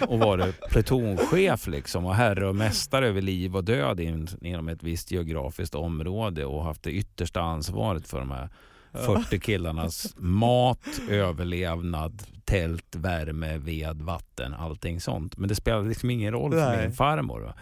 och 0.08 0.18
varit 0.18 0.60
plutonchef 0.70 1.66
liksom 1.66 2.06
och 2.06 2.14
herre 2.14 2.48
och 2.48 2.56
mästare 2.56 3.08
över 3.08 3.22
liv 3.22 3.56
och 3.56 3.64
död 3.64 4.00
in, 4.00 4.28
inom 4.40 4.68
ett 4.68 4.82
visst 4.82 5.10
geografiskt 5.10 5.74
område 5.74 6.44
och 6.44 6.64
haft 6.64 6.82
det 6.82 6.90
yttersta 6.90 7.40
ansvaret 7.40 8.08
för 8.08 8.18
de 8.18 8.30
här 8.30 8.48
40 8.92 9.40
killarnas 9.40 10.14
mat, 10.16 11.00
överlevnad, 11.10 12.22
tält, 12.44 12.96
värme, 12.96 13.58
ved, 13.58 14.02
vatten, 14.02 14.54
allting 14.54 15.00
sånt. 15.00 15.36
Men 15.36 15.48
det 15.48 15.54
spelade 15.54 15.88
liksom 15.88 16.10
ingen 16.10 16.32
roll 16.32 16.52
för 16.52 16.76
Nej. 16.76 16.86
min 16.86 16.96
farmor. 16.96 17.40
Va? 17.40 17.54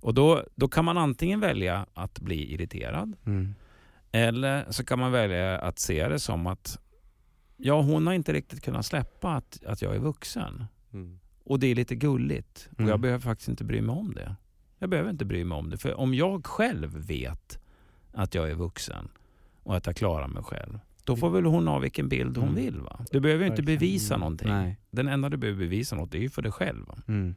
Och 0.00 0.14
då, 0.14 0.42
då 0.54 0.68
kan 0.68 0.84
man 0.84 0.98
antingen 0.98 1.40
välja 1.40 1.86
att 1.94 2.20
bli 2.20 2.52
irriterad 2.54 3.16
Mm. 3.26 3.54
Eller 4.16 4.66
så 4.72 4.84
kan 4.84 4.98
man 4.98 5.12
välja 5.12 5.58
att 5.58 5.78
se 5.78 6.08
det 6.08 6.18
som 6.18 6.46
att 6.46 6.78
ja, 7.56 7.80
hon 7.82 8.06
har 8.06 8.14
inte 8.14 8.32
riktigt 8.32 8.62
kunnat 8.64 8.86
släppa 8.86 9.34
att, 9.34 9.64
att 9.66 9.82
jag 9.82 9.94
är 9.94 9.98
vuxen. 9.98 10.64
Mm. 10.92 11.18
Och 11.44 11.58
det 11.60 11.66
är 11.66 11.74
lite 11.74 11.94
gulligt. 11.94 12.68
Och 12.72 12.80
Mm. 12.80 12.90
jag 12.90 13.00
behöver 13.00 13.20
faktiskt 13.22 13.48
inte 13.48 13.64
bry 13.64 13.80
mig 13.80 13.96
om 13.96 14.14
det. 14.14 14.36
Jag 14.78 14.90
behöver 14.90 15.10
inte 15.10 15.24
bry 15.24 15.44
mig 15.44 15.58
om 15.58 15.70
det. 15.70 15.78
För 15.78 15.94
om 15.94 16.14
jag 16.14 16.46
själv 16.46 16.96
vet 17.06 17.58
att 18.12 18.34
jag 18.34 18.50
är 18.50 18.54
vuxen 18.54 19.08
och 19.62 19.76
att 19.76 19.86
jag 19.86 19.96
klarar 19.96 20.28
mig 20.28 20.42
själv. 20.42 20.78
Då 21.04 21.16
får 21.16 21.30
väl 21.30 21.44
hon 21.44 21.66
ha 21.68 21.78
vilken 21.78 22.08
bild 22.08 22.36
hon 22.36 22.48
Mm. 22.48 22.54
vill. 22.64 22.80
va? 22.80 23.04
Du 23.10 23.20
behöver 23.20 23.44
ju 23.44 23.50
inte 23.50 23.62
bevisa 23.62 24.14
Mm. 24.14 24.20
någonting. 24.20 24.48
Nej. 24.48 24.76
Den 24.90 25.08
enda 25.08 25.28
du 25.28 25.36
behöver 25.36 25.58
bevisa 25.58 25.96
något 25.96 26.14
är 26.14 26.18
ju 26.18 26.28
för 26.30 26.42
dig 26.42 26.52
själv. 26.52 26.86
Mm. 27.08 27.34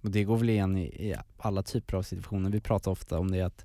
Och 0.00 0.10
det 0.10 0.24
går 0.24 0.36
väl 0.36 0.50
igen 0.50 0.76
i, 0.76 0.82
i 0.84 1.14
alla 1.38 1.62
typer 1.62 1.96
av 1.96 2.02
situationer. 2.02 2.50
Vi 2.50 2.60
pratar 2.60 2.90
ofta 2.90 3.18
om 3.18 3.30
det 3.30 3.40
att, 3.42 3.64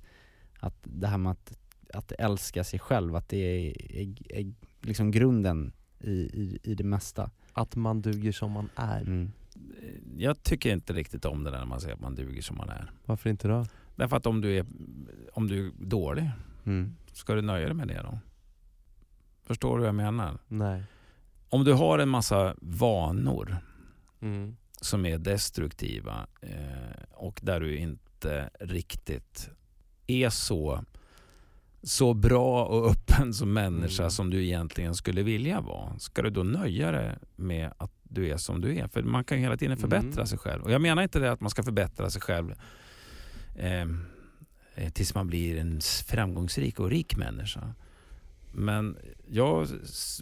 att 0.60 0.74
det 0.82 1.06
här 1.06 1.18
med 1.18 1.32
att, 1.32 1.58
att 1.94 2.12
älska 2.12 2.64
sig 2.64 2.78
själv, 2.78 3.16
att 3.16 3.28
det 3.28 3.36
är, 3.36 3.92
är, 3.96 4.32
är 4.40 4.52
liksom 4.80 5.10
grunden 5.10 5.72
i, 6.00 6.10
i, 6.12 6.58
i 6.62 6.74
det 6.74 6.84
mesta. 6.84 7.30
Att 7.52 7.76
man 7.76 8.02
duger 8.02 8.32
som 8.32 8.50
man 8.52 8.70
är. 8.76 9.00
Mm. 9.00 9.30
Jag 10.16 10.42
tycker 10.42 10.72
inte 10.72 10.92
riktigt 10.92 11.24
om 11.24 11.44
det 11.44 11.50
där 11.50 11.58
när 11.58 11.66
man 11.66 11.80
säger 11.80 11.94
att 11.94 12.00
man 12.00 12.14
duger 12.14 12.42
som 12.42 12.56
man 12.56 12.68
är. 12.68 12.90
Varför 13.04 13.30
inte 13.30 13.48
då? 13.48 13.66
Därför 13.96 14.16
att 14.16 14.26
om 14.26 14.40
du 14.40 14.56
är, 14.58 14.66
om 15.32 15.48
du 15.48 15.66
är 15.66 15.72
dålig, 15.78 16.30
Mm. 16.66 16.96
ska 17.12 17.34
du 17.34 17.42
nöja 17.42 17.66
dig 17.66 17.74
med 17.74 17.88
det 17.88 18.02
då? 18.02 18.18
Förstår 19.42 19.76
du 19.76 19.80
vad 19.80 19.88
jag 19.88 19.94
menar? 19.94 20.38
Nej. 20.48 20.82
Om 21.48 21.64
du 21.64 21.72
har 21.72 21.98
en 21.98 22.08
massa 22.08 22.54
vanor 22.60 23.56
Mm. 24.20 24.56
som 24.80 25.06
är 25.06 25.18
destruktiva 25.18 26.26
eh, 26.40 27.02
och 27.12 27.40
där 27.42 27.60
du 27.60 27.76
inte 27.76 28.50
riktigt 28.60 29.50
är 30.06 30.30
så, 30.30 30.84
så 31.84 32.14
bra 32.14 32.64
och 32.64 32.90
öppen 32.90 33.34
som 33.34 33.52
människa 33.52 34.02
Mm. 34.02 34.10
som 34.10 34.30
du 34.30 34.44
egentligen 34.44 34.94
skulle 34.94 35.22
vilja 35.22 35.60
vara. 35.60 35.98
Ska 35.98 36.22
du 36.22 36.30
då 36.30 36.42
nöja 36.42 36.90
dig 36.92 37.16
med 37.36 37.72
att 37.78 37.90
du 38.02 38.28
är 38.30 38.36
som 38.36 38.60
du 38.60 38.76
är? 38.78 38.88
För 38.88 39.02
man 39.02 39.24
kan 39.24 39.36
ju 39.38 39.42
hela 39.42 39.56
tiden 39.56 39.76
förbättra 39.76 40.08
Mm. 40.12 40.26
sig 40.26 40.38
själv. 40.38 40.62
Och 40.62 40.70
jag 40.70 40.80
menar 40.80 41.02
inte 41.02 41.18
det 41.18 41.32
att 41.32 41.40
man 41.40 41.50
ska 41.50 41.62
förbättra 41.62 42.10
sig 42.10 42.22
själv 42.22 42.54
eh, 43.56 43.82
eh, 44.74 44.90
tills 44.92 45.14
man 45.14 45.26
blir 45.26 45.58
en 45.58 45.80
framgångsrik 46.06 46.80
och 46.80 46.90
rik 46.90 47.16
människa. 47.16 47.74
Men 48.52 48.96
jag 49.30 49.68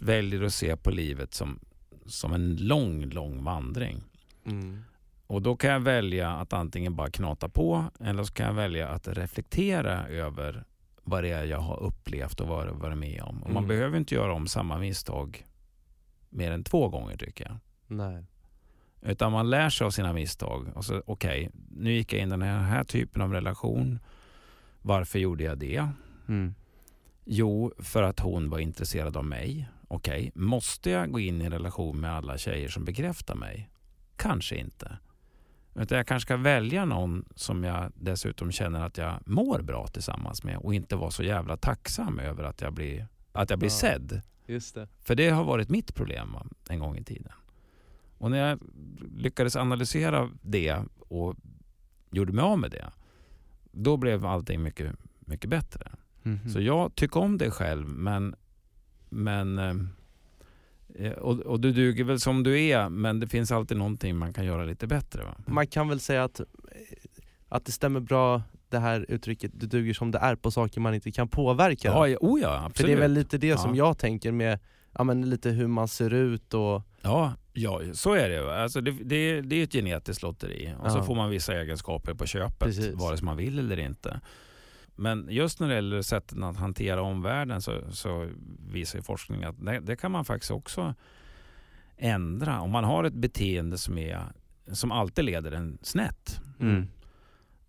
väljer 0.01 0.43
att 0.43 0.53
se 0.53 0.77
på 0.77 0.91
livet 0.91 1.33
som, 1.33 1.59
som 2.05 2.33
en 2.33 2.55
lång, 2.55 3.05
lång 3.05 3.43
vandring. 3.43 4.01
Mm. 4.45 4.83
Och 5.27 5.41
då 5.41 5.55
kan 5.55 5.69
jag 5.71 5.79
välja 5.79 6.31
att 6.31 6.53
antingen 6.53 6.95
bara 6.95 7.09
knata 7.09 7.49
på 7.49 7.85
eller 7.99 8.23
så 8.23 8.33
kan 8.33 8.45
jag 8.45 8.53
välja 8.53 8.87
att 8.89 9.07
reflektera 9.07 10.07
över 10.07 10.63
vad 11.03 11.23
det 11.23 11.29
är 11.29 11.43
jag 11.45 11.59
har 11.59 11.83
upplevt 11.83 12.39
och 12.39 12.47
vad 12.47 12.67
jag 12.67 12.73
varit 12.73 12.97
med 12.97 13.21
om. 13.21 13.43
Och 13.43 13.49
man 13.49 13.63
Mm. 13.63 13.67
behöver 13.67 13.97
inte 13.97 14.15
göra 14.15 14.33
om 14.33 14.47
samma 14.47 14.77
misstag 14.77 15.45
mer 16.29 16.51
än 16.51 16.63
två 16.63 16.89
gånger 16.89 17.17
tycker 17.17 17.45
jag. 17.45 17.57
Nej. 17.87 18.25
Utan 19.01 19.31
man 19.31 19.49
lär 19.49 19.69
sig 19.69 19.85
av 19.85 19.91
sina 19.91 20.13
misstag. 20.13 20.67
Och 20.75 20.85
så, 20.85 21.03
Okej, 21.05 21.49
nu 21.71 21.91
gick 21.93 22.13
jag 22.13 22.21
in 22.21 22.27
i 22.27 22.31
den 22.31 22.41
här, 22.41 22.59
här 22.59 22.83
typen 22.83 23.21
av 23.21 23.33
relation. 23.33 23.99
Varför 24.81 25.19
gjorde 25.19 25.43
jag 25.43 25.57
det? 25.57 25.87
Mm. 26.27 26.55
Jo, 27.25 27.73
för 27.79 28.03
att 28.03 28.19
hon 28.19 28.49
var 28.49 28.59
intresserad 28.59 29.17
av 29.17 29.25
mig. 29.25 29.69
Okej, 29.87 30.31
måste 30.35 30.89
jag 30.89 31.11
gå 31.11 31.19
in 31.19 31.41
i 31.41 31.45
en 31.45 31.51
relation 31.51 31.99
med 31.99 32.11
alla 32.13 32.37
tjejer 32.37 32.69
som 32.69 32.85
bekräftar 32.85 33.35
mig? 33.35 33.69
Kanske 34.15 34.55
inte. 34.55 34.97
Utan 35.75 35.97
jag 35.97 36.07
kanske 36.07 36.27
ska 36.27 36.37
välja 36.37 36.85
någon 36.85 37.25
som 37.35 37.63
jag 37.63 37.91
dessutom 37.95 38.51
känner 38.51 38.85
att 38.85 38.97
jag 38.97 39.13
mår 39.25 39.61
bra 39.61 39.87
tillsammans 39.87 40.43
med 40.43 40.57
och 40.57 40.73
inte 40.73 40.95
vara 40.95 41.11
så 41.11 41.23
jävla 41.23 41.57
tacksam 41.57 42.19
över 42.19 42.43
att 42.43 42.61
jag 42.61 42.73
blir, 42.73 43.07
att 43.31 43.49
jag 43.49 43.59
blir 43.59 43.69
Ja. 43.69 43.75
sedd. 43.75 44.21
Just 44.45 44.75
det. 44.75 44.87
För 45.01 45.15
det 45.15 45.29
har 45.29 45.43
varit 45.43 45.69
mitt 45.69 45.95
problem 45.95 46.35
en 46.69 46.79
gång 46.79 46.97
i 46.97 47.03
tiden. 47.03 47.31
Och 48.17 48.31
när 48.31 48.37
jag 48.49 48.59
lyckades 49.17 49.55
analysera 49.55 50.29
det 50.41 50.77
och 50.97 51.35
gjorde 52.11 52.33
mig 52.33 52.43
av 52.43 52.59
med 52.59 52.71
det, 52.71 52.91
då 53.71 53.97
blev 53.97 54.25
allting 54.25 54.63
mycket, 54.63 54.95
mycket 55.19 55.49
bättre. 55.49 55.91
Mhm. 56.23 56.49
Så 56.49 56.61
jag 56.61 56.95
tycker 56.95 57.19
om 57.19 57.37
dig 57.37 57.51
själv 57.51 57.87
men, 57.87 58.35
men 59.09 59.59
eh, 59.59 59.73
och, 61.17 61.39
och 61.39 61.59
du 61.59 61.71
duger 61.71 62.03
väl 62.03 62.19
som 62.19 62.43
du 62.43 62.61
är 62.61 62.89
men 62.89 63.19
det 63.19 63.27
finns 63.27 63.51
alltid 63.51 63.77
någonting 63.77 64.17
man 64.17 64.33
kan 64.33 64.45
göra 64.45 64.65
lite 64.65 64.87
bättre. 64.87 65.23
Va? 65.23 65.35
Man 65.47 65.67
kan 65.67 65.87
väl 65.87 65.99
säga 65.99 66.23
att, 66.23 66.41
att 67.49 67.65
det 67.65 67.71
stämmer 67.71 67.99
bra 67.99 68.41
det 68.69 68.79
här 68.79 69.05
uttrycket, 69.09 69.51
du 69.53 69.67
duger 69.67 69.93
som 69.93 70.11
det 70.11 70.17
är 70.19 70.35
på 70.35 70.51
saker 70.51 70.81
man 70.81 70.93
inte 70.93 71.11
kan 71.11 71.27
påverka. 71.27 71.87
Ja, 71.87 72.07
ja, 72.07 72.17
oh 72.21 72.41
ja, 72.41 72.55
absolut. 72.55 72.77
För 72.77 72.87
det 72.87 72.93
är 72.93 72.97
väl 72.97 73.13
lite 73.13 73.37
det 73.37 73.57
som 73.57 73.75
Ja. 73.75 73.87
jag 73.87 73.97
tänker 73.97 74.31
med, 74.31 74.59
ja 74.97 75.03
men 75.03 75.29
lite 75.29 75.49
hur 75.49 75.67
man 75.67 75.87
ser 75.87 76.13
ut 76.13 76.53
och 76.53 76.81
Ja, 77.01 77.33
ja 77.53 77.81
så 77.93 78.13
är 78.13 78.29
det. 78.29 78.61
Alltså 78.63 78.81
det, 78.81 78.91
det, 78.91 79.41
det 79.41 79.55
är 79.55 79.63
ett 79.63 79.73
genetiskt 79.73 80.23
lotteri 80.23 80.73
och 80.79 80.91
så 80.91 80.97
Ja. 80.97 81.03
får 81.03 81.15
man 81.15 81.29
vissa 81.29 81.55
egenskaper 81.61 82.13
på 82.13 82.25
köpet 82.25 82.59
Precis. 82.59 82.93
vare 82.95 83.17
sig 83.17 83.25
man 83.25 83.37
vill 83.37 83.59
eller 83.59 83.79
inte. 83.79 84.19
Men 84.95 85.27
just 85.29 85.59
när 85.59 85.67
det 85.67 85.75
gäller 85.75 86.01
sätten 86.01 86.43
att 86.43 86.57
hantera 86.57 87.01
omvärlden 87.01 87.61
så, 87.61 87.91
så 87.91 88.29
visar 88.67 88.99
ju 88.99 89.03
forskning 89.03 89.43
att 89.43 89.65
det, 89.65 89.79
det 89.79 89.95
kan 89.95 90.11
man 90.11 90.25
faktiskt 90.25 90.51
också 90.51 90.95
ändra. 91.97 92.61
Om 92.61 92.71
man 92.71 92.83
har 92.83 93.03
ett 93.03 93.13
beteende 93.13 93.77
som, 93.77 93.97
är, 93.97 94.23
som 94.71 94.91
alltid 94.91 95.25
leder 95.25 95.51
en 95.51 95.77
snett 95.81 96.39
Mm. 96.59 96.87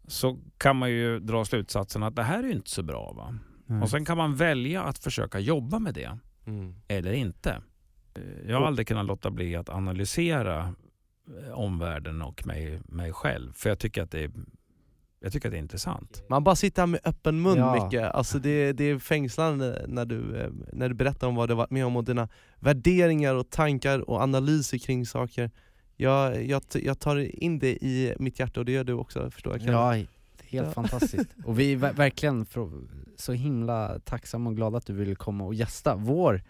så 0.06 0.38
kan 0.58 0.76
man 0.76 0.90
ju 0.90 1.18
dra 1.18 1.44
slutsatsen 1.44 2.02
att 2.02 2.16
det 2.16 2.22
här 2.22 2.44
är 2.44 2.52
inte 2.52 2.70
så 2.70 2.82
bra. 2.82 3.12
Va? 3.12 3.38
Mm. 3.68 3.82
Och 3.82 3.90
sen 3.90 4.04
kan 4.04 4.16
man 4.16 4.34
välja 4.34 4.82
att 4.82 4.98
försöka 4.98 5.38
jobba 5.38 5.78
med 5.78 5.94
det 5.94 6.18
mm. 6.46 6.74
eller 6.88 7.12
inte. 7.12 7.62
Jag 8.46 8.60
har 8.60 8.66
aldrig 8.66 8.88
kunnat 8.88 9.06
låta 9.06 9.30
bli 9.30 9.56
att 9.56 9.68
analysera 9.68 10.74
eh, 11.38 11.52
omvärlden 11.52 12.22
och 12.22 12.46
mig, 12.46 12.80
mig 12.84 13.12
själv. 13.12 13.52
För 13.52 13.68
jag 13.68 13.78
tycker 13.78 14.02
att 14.02 14.10
det 14.10 14.24
är, 14.24 14.30
Jag 15.24 15.32
tycker 15.32 15.48
att 15.48 15.52
det 15.52 15.58
är 15.58 15.62
intressant. 15.62 16.22
Man 16.28 16.44
bara 16.44 16.56
sitter 16.56 16.82
här 16.82 16.86
med 16.86 17.00
öppen 17.04 17.42
mun 17.42 17.56
Ja. 17.58 17.84
Micke, 17.90 18.00
alltså 18.02 18.38
det, 18.38 18.72
det 18.72 18.84
är 18.84 18.98
fängslande 18.98 19.84
när 19.88 20.04
du, 20.04 20.40
eh, 20.40 20.50
när 20.72 20.88
du 20.88 20.94
berättar 20.94 21.26
om 21.26 21.34
vad 21.34 21.48
du 21.48 21.52
har 21.54 21.56
varit 21.58 21.70
med 21.70 21.86
om 21.86 21.96
och 21.96 22.04
dina 22.04 22.28
värderingar 22.58 23.34
och 23.34 23.50
tankar 23.50 24.10
och 24.10 24.20
analyser 24.20 24.78
kring 24.78 25.06
saker. 25.06 25.50
Jag, 25.96 26.44
jag, 26.46 26.62
jag 26.72 26.98
tar 26.98 27.16
in 27.44 27.58
det 27.58 27.72
i 27.84 28.14
mitt 28.18 28.38
hjärta 28.38 28.60
och 28.60 28.66
det 28.66 28.72
gör 28.72 28.84
du 28.84 28.92
också 28.92 29.30
förstår 29.30 29.58
jag. 29.60 29.74
Ja, 29.74 29.90
helt 29.92 30.06
Ja. 30.50 30.70
fantastiskt. 30.72 31.30
Och 31.44 31.58
vi 31.60 31.72
är 31.72 31.76
ver- 31.76 31.92
verkligen 31.96 32.46
så 33.16 33.32
himla 33.32 33.98
tacksamma 34.04 34.50
och 34.50 34.56
glada 34.56 34.78
att 34.78 34.86
du 34.86 34.92
ville 34.92 35.14
komma 35.14 35.44
och 35.44 35.54
gästa 35.54 35.96
vår 35.96 36.42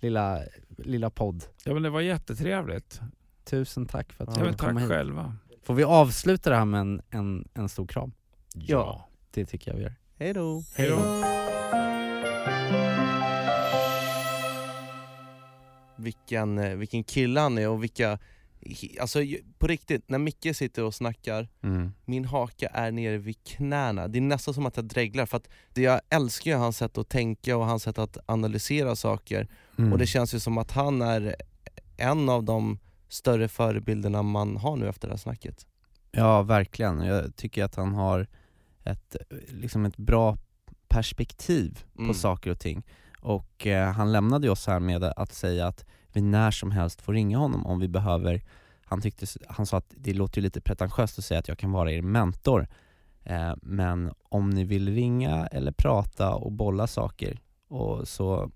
lilla, 0.00 0.40
lilla 0.78 1.10
podd. 1.10 1.44
Ja 1.64 1.74
men 1.74 1.82
det 1.82 1.90
var 1.90 2.00
jättetrevligt. 2.00 3.00
Tusen 3.44 3.86
tack 3.86 4.12
för 4.12 4.24
att 4.24 4.30
du 4.30 4.34
Ja, 4.34 4.38
ville 4.38 4.50
men 4.50 4.58
tack 4.58 4.68
komma 4.68 4.80
hit. 4.80 4.88
själva. 4.88 5.36
Får 5.62 5.74
vi 5.74 5.84
avsluta 5.84 6.50
det 6.50 6.56
här 6.56 6.64
med 6.64 6.80
en, 6.80 7.02
en, 7.10 7.48
en 7.54 7.68
stor 7.68 7.86
kram? 7.86 8.12
Ja. 8.54 9.08
Det 9.30 9.44
tycker 9.46 9.70
jag 9.70 9.76
vi 9.76 9.82
gör. 9.82 9.94
Hej 10.18 10.32
då! 10.34 10.62
Hej 10.76 10.88
då. 10.88 10.96
Vilken, 15.96 16.58
eh, 16.58 16.74
vilken 16.76 17.04
kille 17.04 17.40
han 17.40 17.58
är 17.58 17.68
och 17.68 17.82
vilka, 17.82 18.18
alltså 19.00 19.18
på 19.58 19.66
riktigt, 19.66 20.08
när 20.08 20.18
Micke 20.18 20.56
sitter 20.56 20.84
och 20.84 20.94
snackar 20.94 21.48
Mm. 21.62 21.92
min 22.04 22.24
haka 22.24 22.66
är 22.66 22.90
nere 22.92 23.16
vid 23.18 23.44
knäna. 23.44 24.08
Det 24.08 24.18
är 24.18 24.20
nästan 24.22 24.54
som 24.54 24.66
att 24.66 24.76
jag 24.76 24.84
dreglar 24.84 25.26
för 25.26 25.36
att 25.36 25.48
det 25.74 25.82
jag 25.82 26.00
älskar 26.10 26.50
ju 26.50 26.56
hans 26.56 26.76
sätt 26.76 26.98
att 26.98 27.08
tänka 27.08 27.56
och 27.56 27.66
hans 27.66 27.82
sätt 27.82 27.98
att 27.98 28.18
analysera 28.26 28.96
saker 28.96 29.48
Mm. 29.78 29.92
och 29.92 29.98
det 29.98 30.06
känns 30.06 30.34
ju 30.34 30.40
som 30.40 30.58
att 30.58 30.70
han 30.70 31.02
är 31.02 31.36
en 31.96 32.28
av 32.28 32.44
de 32.44 32.78
större 33.08 33.48
förebilderna 33.48 34.22
man 34.22 34.56
har 34.56 34.76
nu 34.76 34.88
efter 34.88 35.08
det 35.08 35.14
här 35.14 35.18
snacket. 35.18 35.66
Ja, 36.12 36.42
verkligen. 36.42 37.00
Jag 37.00 37.36
tycker 37.36 37.64
att 37.64 37.74
han 37.74 37.94
har 37.94 38.26
ett, 38.84 39.16
liksom 39.48 39.84
ett 39.84 39.96
bra 39.96 40.36
perspektiv 40.88 41.84
Mm. 41.98 42.08
på 42.08 42.14
saker 42.14 42.50
och 42.50 42.58
ting. 42.58 42.82
Och 43.20 43.66
eh, 43.66 43.92
han 43.92 44.12
lämnade 44.12 44.50
oss 44.50 44.66
här 44.66 44.80
med 44.80 45.04
att 45.04 45.32
säga 45.32 45.66
att 45.66 45.84
vi 46.12 46.20
när 46.20 46.50
som 46.50 46.70
helst 46.70 47.00
får 47.00 47.12
ringa 47.12 47.38
honom 47.38 47.66
om 47.66 47.80
vi 47.80 47.88
behöver 47.88 48.42
han, 48.84 49.00
tyckte, 49.00 49.26
han 49.48 49.66
sa 49.66 49.76
att 49.76 49.94
det 49.96 50.12
låter 50.12 50.40
lite 50.40 50.60
pretentiöst 50.60 51.18
att 51.18 51.24
säga 51.24 51.40
att 51.40 51.48
jag 51.48 51.58
kan 51.58 51.72
vara 51.72 51.92
er 51.92 52.02
mentor 52.02 52.68
eh, 53.24 53.52
Men 53.62 54.12
om 54.22 54.50
ni 54.50 54.64
vill 54.64 54.94
ringa 54.94 55.46
eller 55.46 55.72
prata 55.72 56.34
och 56.34 56.52
bolla 56.52 56.86
saker 56.86 57.38
och 57.68 58.08
så, 58.08 58.50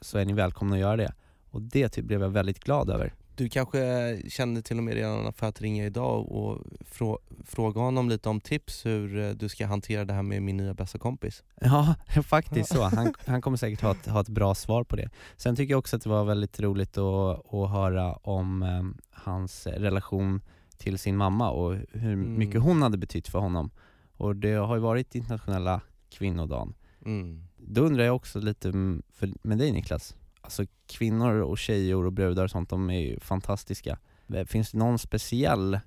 så 0.00 0.18
är 0.18 0.24
ni 0.24 0.32
välkomna 0.32 0.74
att 0.74 0.80
göra 0.80 0.96
det. 0.96 1.12
Och 1.50 1.62
det 1.62 1.88
typ 1.88 2.04
blev 2.04 2.22
jag 2.22 2.30
väldigt 2.30 2.64
glad 2.64 2.90
över. 2.90 3.14
Du 3.36 3.48
kanske 3.48 4.22
kände 4.28 4.62
till 4.62 4.78
och 4.78 4.84
med 4.84 4.94
redan 4.94 5.32
för 5.32 5.46
att 5.46 5.60
ringa 5.60 5.86
idag 5.86 6.32
och 6.32 6.58
frå 6.80 7.18
fråga 7.44 7.80
honom 7.80 8.08
lite 8.08 8.28
om 8.28 8.40
tips 8.40 8.86
hur 8.86 9.18
eh, 9.18 9.30
du 9.30 9.48
ska 9.48 9.66
hantera 9.66 10.04
det 10.04 10.12
här 10.14 10.22
med 10.22 10.42
min 10.42 10.56
nya 10.56 10.74
bästa 10.74 10.98
kompis? 10.98 11.42
Ja, 11.60 11.94
faktiskt 12.24 12.72
så. 12.72 12.82
Han, 12.82 13.14
han 13.26 13.42
kommer 13.42 13.56
säkert 13.56 13.80
ha 13.80 13.90
ett, 13.90 14.06
ha 14.06 14.20
ett 14.20 14.28
bra 14.28 14.54
svar 14.54 14.84
på 14.84 14.96
det. 14.96 15.10
Sen 15.36 15.56
tycker 15.56 15.72
jag 15.72 15.78
också 15.78 15.96
att 15.96 16.02
det 16.02 16.08
var 16.08 16.24
väldigt 16.24 16.60
roligt 16.60 16.98
att, 16.98 17.54
att 17.54 17.70
höra 17.70 18.12
om 18.12 18.62
eh, 18.62 18.82
hans 19.10 19.66
relation 19.66 20.40
till 20.76 20.98
sin 20.98 21.16
mamma 21.16 21.50
och 21.50 21.74
hur 21.92 22.12
Mm. 22.12 22.38
mycket 22.38 22.60
hon 22.62 22.82
hade 22.82 22.98
betytt 22.98 23.28
för 23.28 23.38
honom. 23.38 23.70
Och 24.16 24.36
det 24.36 24.52
har 24.52 24.74
ju 24.74 24.80
varit 24.80 25.14
internationella 25.14 25.80
kvinnodagen. 26.10 26.74
Mm. 27.04 27.44
Då 27.56 27.80
undrar 27.80 28.04
jag 28.04 28.16
också 28.16 28.40
lite 28.40 28.72
för, 29.12 29.32
med 29.42 29.58
dig 29.58 29.72
Niklas, 29.72 30.16
alltså 30.42 30.64
kvinnor 30.86 31.40
och 31.40 31.58
tjejer 31.58 31.96
och 31.96 32.12
brudar 32.12 32.44
och 32.44 32.50
sånt, 32.50 32.70
de 32.70 32.90
är 32.90 33.00
ju 33.00 33.20
fantastiska. 33.20 33.98
Finns 34.46 34.70
det 34.70 34.78
någon 34.78 34.98
speciell 34.98 35.80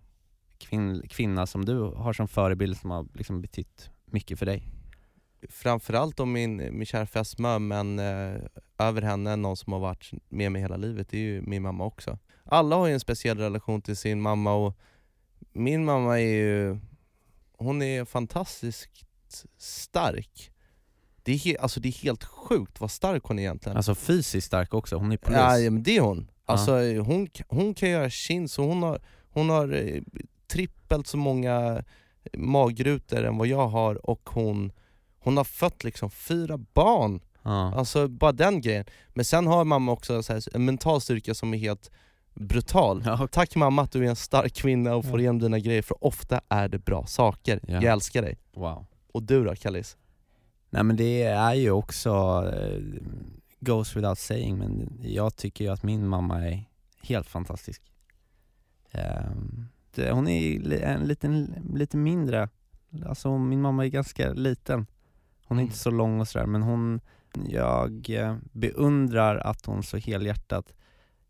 kvin 0.58 1.08
kvinna 1.10 1.47
som 1.47 1.66
du 1.66 1.80
har 1.80 2.14
som 2.14 2.28
förebild 2.28 2.78
som 2.78 2.91
har 2.91 3.08
liksom 3.14 3.41
betytt 3.41 3.89
mycket 4.06 4.39
för 4.39 4.45
dig? 4.45 4.68
Framförallt 5.49 6.20
om 6.20 6.32
min, 6.32 6.58
min 6.58 6.86
kära 6.86 7.06
fästmö 7.06 7.60
men 7.60 7.99
eh, 7.99 8.36
över 8.78 9.01
henne 9.01 9.36
någon 9.36 9.58
som 9.58 9.74
har 9.74 9.80
varit 9.80 10.12
med 10.30 10.51
mig 10.51 10.62
hela 10.62 10.78
livet, 10.78 11.10
det 11.10 11.18
är 11.18 11.22
ju 11.22 11.41
min 11.41 11.62
mamma 11.62 11.86
också. 11.86 12.20
Alla 12.43 12.76
har 12.76 12.88
ju 12.88 12.93
en 12.93 12.99
speciell 12.99 13.38
relation 13.38 13.82
till 13.82 13.97
sin 13.97 14.22
mamma 14.22 14.53
och 14.53 14.78
min 15.53 15.86
mamma 15.86 16.20
är 16.20 16.34
ju, 16.34 16.80
hon 17.58 17.82
är 17.82 18.06
fantastiskt 18.06 19.06
stark. 19.58 20.51
Det 21.26 21.34
är, 21.34 21.38
he, 21.38 21.58
alltså 21.60 21.80
det 21.80 21.88
är 21.88 21.92
helt 22.04 22.24
sjukt 22.24 22.82
vad 22.82 22.92
stark 22.92 23.24
hon 23.24 23.40
är 23.40 23.44
egentligen. 23.44 23.78
Alltså 23.78 23.96
fysiskt 23.96 24.48
stark 24.48 24.74
också, 24.74 24.96
hon 24.96 25.12
är 25.12 25.18
polis. 25.18 25.38
Ja, 25.40 25.58
ja 25.58 25.72
men 25.72 25.84
det 25.84 25.98
är 25.98 26.02
hon. 26.02 26.28
Alltså 26.46 26.72
hon, 27.02 27.28
hon 27.48 27.74
kan 27.74 27.90
göra 27.90 28.10
chins 28.10 28.60
och 28.60 28.66
hon 28.66 28.84
har, 28.84 29.02
hon 29.30 29.50
har 29.50 29.74
eh, 29.74 30.02
trippelt 30.48 31.08
så 31.08 31.18
många 31.18 31.84
magrutor 32.34 33.24
än 33.24 33.38
vad 33.38 33.48
jag 33.48 33.68
har 33.68 34.10
och 34.10 34.30
hon, 34.34 34.72
hon 35.20 35.38
har 35.38 35.44
fött 35.44 35.84
liksom 35.84 36.10
fyra 36.12 36.58
barn. 36.58 37.20
Ja. 37.44 37.74
Alltså 37.76 38.08
bara 38.08 38.32
den 38.32 38.62
grejen. 38.62 38.86
Men 39.10 39.26
sen 39.26 39.48
har 39.48 39.64
mamma 39.66 39.92
också 39.92 40.24
så 40.24 40.34
här, 40.34 40.56
en 40.56 40.66
mental 40.66 41.02
styrka 41.02 41.34
som 41.34 41.54
är 41.54 41.58
helt 41.58 41.92
brutal. 42.34 43.04
Ja, 43.06 43.28
Tack 43.32 43.56
mamma 43.56 43.82
att 43.82 43.92
du 43.92 44.06
är 44.06 44.10
en 44.10 44.16
stark 44.16 44.54
kvinna 44.54 44.96
och 44.96 45.06
får 45.06 45.14
Ja. 45.14 45.20
igenom 45.20 45.40
dina 45.40 45.60
grejer 45.60 45.82
för 45.82 46.04
ofta 46.04 46.42
är 46.50 46.68
det 46.70 46.80
bra 46.80 47.06
saker. 47.06 47.60
Ja. 47.68 47.74
Jag 47.74 47.84
älskar 47.84 48.22
dig. 48.22 48.38
wow. 48.54 48.86
Och 49.12 49.24
du 49.24 49.44
då 49.46 49.56
Kallis? 49.56 49.98
Nej 50.76 50.84
men 50.84 50.96
det 50.96 51.24
är 51.24 51.54
ju 51.54 51.72
också, 51.72 52.10
eh, 52.54 52.80
goes 53.60 53.96
without 53.96 54.20
saying, 54.20 54.58
men 54.58 55.00
jag 55.02 55.36
tycker 55.36 55.64
ju 55.66 55.72
att 55.72 55.84
min 55.84 56.08
mamma 56.08 56.48
är 56.48 56.64
helt 57.02 57.30
fantastisk. 57.30 57.82
Ehm, 58.92 59.66
hon 60.12 60.28
är 60.28 60.74
en 60.74 61.08
liten, 61.08 61.56
lite 61.74 61.98
mindre, 61.98 62.50
alltså 63.06 63.38
min 63.38 63.62
mamma 63.62 63.86
är 63.86 63.90
ganska 63.90 64.34
liten. 64.34 64.88
Hon 65.46 65.58
är 65.58 65.62
Mm. 65.62 65.66
inte 65.66 65.78
så 65.78 65.92
lång 65.92 66.20
och 66.20 66.28
sådär, 66.28 66.46
men 66.46 66.62
hon, 66.64 67.02
jag 67.48 68.10
eh, 68.10 68.38
beundrar 68.52 69.38
att 69.38 69.66
hon 69.66 69.84
så 69.84 69.98
helhjärtat 69.98 70.74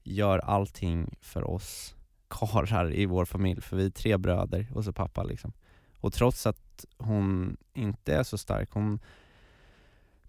gör 0.03 0.39
allting 0.39 1.15
för 1.21 1.49
oss 1.49 1.95
karlar 2.27 2.93
i 2.93 3.05
vår 3.05 3.25
familj, 3.25 3.61
för 3.61 3.77
vi 3.77 3.85
är 3.85 3.89
tre 3.89 4.17
bröder 4.17 4.67
och 4.73 4.83
så 4.85 4.93
pappa 4.93 5.23
liksom. 5.23 5.53
Och 5.99 6.13
trots 6.13 6.47
att 6.47 6.85
hon 6.97 7.57
inte 7.73 8.15
är 8.15 8.23
så 8.23 8.37
stark, 8.37 8.69
hon 8.71 8.99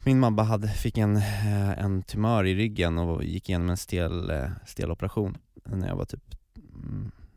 min 0.07 0.21
mamma 0.21 0.43
hade, 0.43 0.69
fick 0.69 0.99
en, 0.99 1.17
eh, 1.17 1.71
en 1.79 2.03
tumör 2.03 2.45
i 2.45 2.55
ryggen 2.55 2.99
och 2.99 3.25
gick 3.25 3.49
igenom 3.49 3.71
en 3.71 3.77
stel, 3.77 4.31
eh, 4.31 4.51
stel 4.67 4.91
operation 4.91 5.39
när 5.65 5.89
jag 5.89 5.97
var 5.97 6.05
typ 6.05 6.35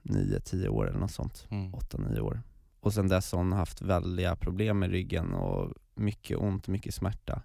9-10 0.04 0.68
år 0.68 0.90
eller 0.90 1.00
något 1.00 1.12
sånt, 1.12 1.48
Mm. 1.50 1.74
8-9 1.74 2.20
år. 2.20 2.42
Och 2.80 2.94
sen 2.94 3.08
dess 3.08 3.32
har 3.32 3.40
hon 3.40 3.54
haft 3.54 3.82
väldiga 3.82 4.36
problem 4.36 4.80
med 4.80 4.92
ryggen 4.92 5.34
och 5.34 5.74
mycket 5.96 6.38
ont, 6.38 6.68
mycket 6.68 6.94
smärta. 6.94 7.42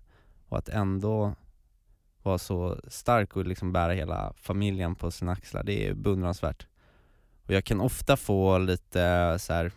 Och 0.49 0.59
att 0.59 0.69
ändå 0.69 1.35
vara 2.23 2.39
så 2.39 2.81
stark 2.89 3.37
och 3.37 3.47
liksom 3.47 3.73
bära 3.73 3.93
hela 3.93 4.33
familjen 4.37 4.95
på 4.95 5.11
sina 5.11 5.33
axlar, 5.33 5.63
det 5.63 5.89
är 5.89 5.95
beundransvärt. 5.95 6.67
Och 7.47 7.51
jag 7.51 7.65
kan 7.65 7.81
ofta 7.81 8.17
få 8.17 8.59
lite 8.59 9.37
så 9.39 9.53
här 9.53 9.73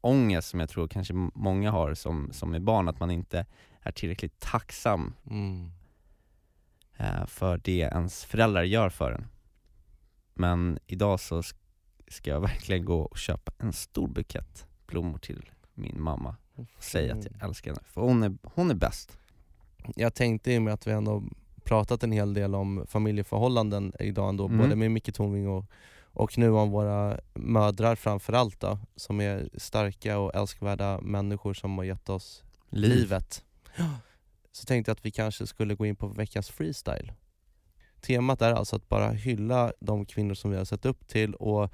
ångest 0.00 0.48
som 0.48 0.60
jag 0.60 0.68
tror 0.68 0.88
kanske 0.88 1.14
många 1.34 1.70
har 1.70 1.94
som, 1.94 2.28
som 2.32 2.54
är 2.54 2.60
barn, 2.60 2.88
att 2.88 3.00
man 3.00 3.10
inte 3.10 3.46
är 3.86 3.92
tillräckligt 3.92 4.40
tacksam 4.40 5.14
Mm. 5.30 5.70
eh, 6.96 7.26
för 7.26 7.60
det 7.64 7.78
ens 7.78 8.24
föräldrar 8.24 8.62
gör 8.62 8.88
för 8.90 9.12
en. 9.12 9.26
Men 10.34 10.78
idag 10.86 11.20
så 11.20 11.40
sk- 11.40 11.54
ska 12.08 12.30
jag 12.30 12.40
verkligen 12.50 12.84
gå 12.84 13.00
och 13.00 13.18
köpa 13.18 13.52
en 13.58 13.72
stor 13.72 14.08
bukett 14.08 14.66
blommor 14.86 15.18
till 15.18 15.50
min 15.74 16.02
mamma 16.02 16.36
och 16.54 16.66
säga 16.84 17.14
att 17.14 17.24
jag 17.24 17.48
älskar 17.48 17.70
henne, 17.70 17.82
för 17.86 18.00
hon 18.00 18.22
är, 18.22 18.34
hon 18.42 18.70
är 18.70 18.74
bäst. 18.74 19.18
Jag 19.96 20.14
tänkte 20.14 20.52
i 20.52 20.58
och 20.58 20.62
med 20.62 20.74
att 20.74 20.86
vi 20.86 20.90
ändå 20.92 21.22
pratat 21.64 22.02
en 22.02 22.12
hel 22.12 22.34
del 22.34 22.54
om 22.54 22.84
familjeförhållanden 22.88 23.92
idag 24.00 24.28
ändå, 24.28 24.46
Mm. 24.46 24.58
både 24.58 24.76
med 24.76 24.90
Micke 24.90 25.14
Tornving 25.14 25.48
och, 25.48 25.64
och 26.02 26.38
nu 26.38 26.50
om 26.50 26.70
våra 26.70 27.20
mödrar 27.34 27.94
framförallt 27.96 28.60
då, 28.60 28.78
som 28.96 29.20
är 29.20 29.48
starka 29.56 30.18
och 30.18 30.34
älskvärda 30.34 31.00
människor 31.00 31.54
som 31.54 31.78
har 31.78 31.84
gett 31.84 32.08
oss 32.08 32.42
Liv. 32.70 32.90
livet. 32.98 33.44
Så 34.52 34.64
tänkte 34.64 34.90
jag 34.90 34.96
att 34.96 35.06
vi 35.06 35.10
kanske 35.10 35.46
skulle 35.46 35.74
gå 35.74 35.86
in 35.86 35.96
på 35.96 36.08
veckans 36.08 36.50
freestyle. 36.50 37.12
Temat 38.00 38.42
är 38.42 38.52
alltså 38.52 38.76
att 38.76 38.88
bara 38.88 39.10
hylla 39.10 39.72
de 39.80 40.06
kvinnor 40.06 40.34
som 40.34 40.50
vi 40.50 40.56
har 40.56 40.64
sett 40.64 40.86
upp 40.86 41.08
till 41.08 41.34
och 41.34 41.72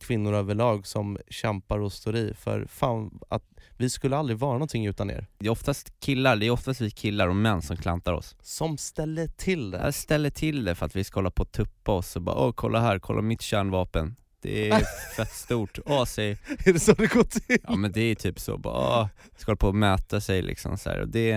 kvinnor 0.00 0.34
överlag 0.34 0.86
som 0.86 1.18
kämpar 1.28 1.78
och 1.78 1.92
står 1.92 2.16
i. 2.16 2.34
För 2.34 2.66
fan, 2.66 3.20
att 3.28 3.44
vi 3.76 3.90
skulle 3.90 4.16
aldrig 4.16 4.38
vara 4.38 4.52
någonting 4.52 4.86
utan 4.86 5.10
er. 5.10 5.26
Det 5.38 5.46
är 5.46 5.50
oftast 5.50 6.00
killar, 6.00 6.36
det 6.36 6.46
är 6.46 6.50
oftast 6.50 6.80
vi 6.80 6.90
killar 6.90 7.28
och 7.28 7.36
män 7.36 7.62
som 7.62 7.76
klantar 7.76 8.12
oss. 8.12 8.36
Som 8.40 8.78
ställer 8.78 9.26
till 9.26 9.70
det. 9.70 9.78
Jag 9.78 9.94
ställer 9.94 10.30
till 10.30 10.64
det 10.64 10.74
för 10.74 10.86
att 10.86 10.96
vi 10.96 11.04
ska 11.04 11.18
hålla 11.18 11.30
på 11.30 11.42
och 11.42 11.52
tuppa 11.52 11.92
oss 11.92 12.16
och 12.16 12.22
bara 12.22 12.36
åh 12.36 12.52
kolla 12.52 12.80
här, 12.80 12.98
kolla 12.98 13.22
mitt 13.22 13.42
kärnvapen. 13.42 14.16
Det 14.44 14.70
är 14.70 14.84
fett 15.16 15.32
stort. 15.32 15.78
AC. 15.86 16.18
Är 16.18 16.72
det 16.72 16.80
så 16.80 16.92
det 16.92 17.06
går 17.06 17.24
till? 17.24 17.58
Ja 17.62 17.76
men 17.76 17.92
det 17.92 18.00
är 18.00 18.14
typ 18.14 18.40
så, 18.40 18.58
bara 18.58 19.00
åh, 19.00 19.08
ska 19.36 19.50
hålla 19.50 19.56
på 19.56 19.68
och 19.68 19.74
mäta 19.74 20.20
sig 20.20 20.42
liksom 20.42 20.78
så 20.78 20.90
här. 20.90 21.00
Och 21.00 21.08
det, 21.08 21.32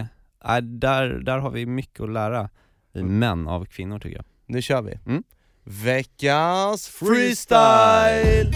äh, 0.45 0.57
där, 0.57 1.09
där 1.09 1.37
har 1.37 1.51
vi 1.51 1.65
mycket 1.65 2.01
att 2.01 2.09
lära, 2.09 2.49
vi 2.93 2.99
mm. 2.99 3.19
män, 3.19 3.47
av 3.47 3.65
kvinnor 3.65 3.99
tycker 3.99 4.15
jag. 4.15 4.25
Nu 4.45 4.61
kör 4.61 4.81
vi. 4.81 4.99
Mm? 5.05 5.23
Veckans 5.63 6.87
freestyle! 6.87 8.51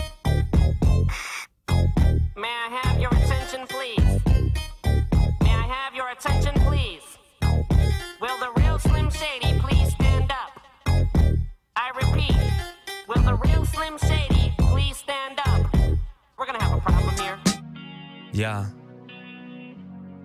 May 2.35 2.47
I 2.47 2.69
have 2.83 2.99
your 2.99 3.13
attention 3.13 3.67
please? 3.67 4.21
Will 8.21 8.37
the 8.39 8.61
real 8.61 8.79
Slim 8.79 9.09
Shady 9.09 9.59
please 9.59 9.93
stand 9.93 10.31
up? 10.31 10.51
I 11.75 11.91
repeat, 11.95 12.35
will 13.07 13.23
the 13.23 13.35
real 13.35 13.65
Slim 13.65 13.97
Shady 13.97 14.30
please 14.81 14.99
stand 14.99 15.39
up. 15.39 15.73
We're 16.37 16.45
gonna 16.45 16.63
have 16.63 16.77
a 16.77 16.81
problem 16.85 17.15
here. 17.19 17.37
Ja. 18.31 18.65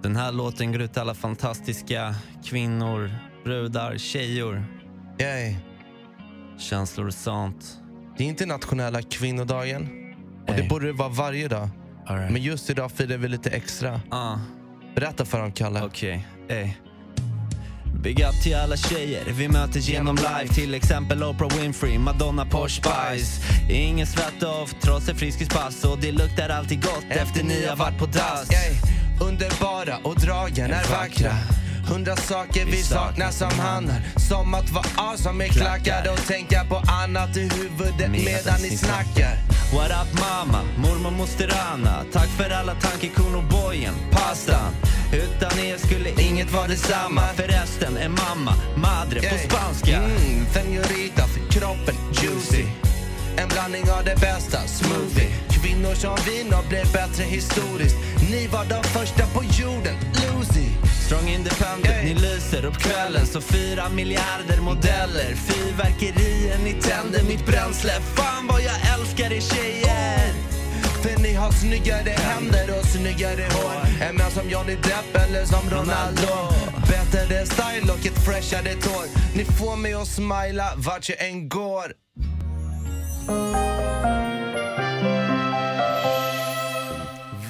Den 0.02 0.16
här 0.16 0.32
låten 0.32 0.72
går 0.72 0.80
ut 0.80 0.92
till 0.92 1.02
alla 1.02 1.14
fantastiska 1.14 2.14
kvinnor, 2.44 3.10
brudar, 3.44 3.98
tjejor. 3.98 4.64
Yay. 5.20 5.56
Känslor 6.58 7.06
och 7.06 7.14
sånt. 7.14 7.78
Det 8.18 8.24
är 8.24 8.28
internationella 8.28 9.02
kvinnodagen. 9.02 9.88
Och 10.42 10.54
Ey. 10.54 10.62
det 10.62 10.68
borde 10.68 10.86
det 10.86 10.92
vara 10.92 11.08
varje 11.08 11.48
dag. 11.48 11.68
All 12.06 12.16
right. 12.16 12.32
Men 12.32 12.42
just 12.42 12.70
idag 12.70 12.92
firar 12.92 13.16
vi 13.16 13.28
lite 13.28 13.50
extra. 13.50 13.94
Uh. 13.94 14.38
Berätta 14.94 15.24
för 15.24 15.38
dem, 15.38 15.52
Kalle. 15.52 15.82
Okej. 15.82 16.26
Okay. 16.44 16.58
Ey. 16.58 16.76
Big 17.94 18.20
up 18.20 18.42
till 18.42 18.56
alla 18.56 18.76
tjejer 18.76 19.24
vi 19.26 19.48
möter 19.48 19.80
genom 19.80 20.16
live. 20.16 20.54
Till 20.54 20.74
exempel 20.74 21.22
Oprah 21.22 21.58
Winfrey, 21.60 21.98
Madonna, 21.98 22.46
Posh 22.46 22.68
Spice. 22.68 23.42
Ingen 23.70 24.06
svettdoft 24.06 24.76
trots 24.80 25.08
ett 25.08 25.18
friskispass 25.18 25.84
Och 25.84 25.98
det 25.98 26.12
luktar 26.12 26.48
alltid 26.48 26.82
gott 26.82 27.04
efter 27.08 27.42
ni 27.44 27.66
har 27.66 27.76
varit 27.76 27.98
på 27.98 28.06
dass. 28.06 28.52
Yay. 28.52 28.74
Underbara 29.20 29.96
och 30.02 30.20
dragen 30.20 30.70
är 30.70 30.90
vackra. 30.90 31.32
Hundra 31.88 32.16
saker 32.16 32.66
vi 32.66 32.82
saknar 32.82 33.30
som 33.30 33.58
hannar. 33.58 34.00
Som 34.28 34.54
att 34.54 34.70
vara 34.70 34.86
awesome 34.96 35.38
med 35.38 35.50
klackar. 35.50 36.12
och 36.12 36.26
tänka 36.26 36.64
på 36.64 36.76
annat 36.76 37.36
i 37.36 37.40
huvudet 37.40 38.10
medan 38.10 38.60
ni 38.62 38.76
snackar. 38.76 39.36
What 39.74 39.90
up 39.90 40.20
mamma, 40.20 40.60
mormor 40.76 41.10
moster 41.10 41.52
Anna. 41.72 42.04
Tack 42.12 42.28
för 42.28 42.50
alla 42.50 42.74
tankekorn 42.74 43.34
och 43.34 43.44
bojen, 43.44 43.94
pastan 44.10 44.72
Utan 45.12 45.58
er 45.58 45.76
skulle 45.76 46.10
inget 46.22 46.52
vara 46.52 46.66
detsamma. 46.66 47.22
Förresten 47.36 47.96
är 47.96 48.08
mamma, 48.08 48.54
madre 48.76 49.20
på 49.20 49.38
spanska. 49.38 49.96
Mm, 49.96 50.46
senorita, 50.52 51.26
för 51.26 51.52
kroppen 51.52 51.94
juicy. 52.22 52.64
En 53.36 53.48
blandning 53.48 53.90
av 53.90 54.04
det 54.04 54.20
bästa, 54.20 54.58
smoothie. 54.66 55.28
Kvinnor 55.50 55.94
som 55.94 56.16
viner 56.26 56.68
blev 56.68 56.92
bättre 56.92 57.22
historiskt. 57.24 57.96
Ni 58.30 58.46
var 58.46 58.64
de 58.64 58.82
första 58.82 59.26
på 59.26 59.44
jorden, 59.44 59.96
Lucy. 60.20 60.68
Strong 61.06 61.28
independent, 61.28 62.04
ni 62.04 62.14
lyser 62.14 62.64
upp 62.64 62.78
kvällen. 62.78 63.26
Så 63.26 63.40
fyra 63.40 63.88
miljarder 63.88 64.60
modeller. 64.60 65.34
Fyrverkerier, 65.34 66.58
ni 66.64 66.72
tänder 66.72 67.22
mitt 67.28 67.46
bränsle. 67.46 67.92
Fan 67.92 68.46
vad 68.46 68.60
jag 68.62 68.78
älskar 68.94 69.32
er 69.32 69.40
tjejer 69.40 70.45
För 71.06 71.22
ni 71.22 71.34
har 71.34 71.50
snyggare 71.50 72.10
händer 72.10 72.78
och 72.78 72.84
snyggare 72.84 73.42
hår 73.42 74.06
än 74.06 74.16
män 74.16 74.30
som 74.30 74.50
Johnny 74.50 74.74
Depp 74.74 75.22
eller 75.28 75.44
som 75.44 75.70
Ronaldo. 75.70 76.32
Bättre 76.88 77.46
style 77.46 77.92
och 77.92 78.06
ett 78.06 78.24
freshare 78.24 78.74
tår. 78.74 79.36
Ni 79.36 79.44
får 79.44 79.76
mig 79.76 79.94
att 79.94 80.08
smila 80.08 80.72
vart 80.76 81.08
jag 81.08 81.28
än 81.28 81.48
går. 81.48 81.92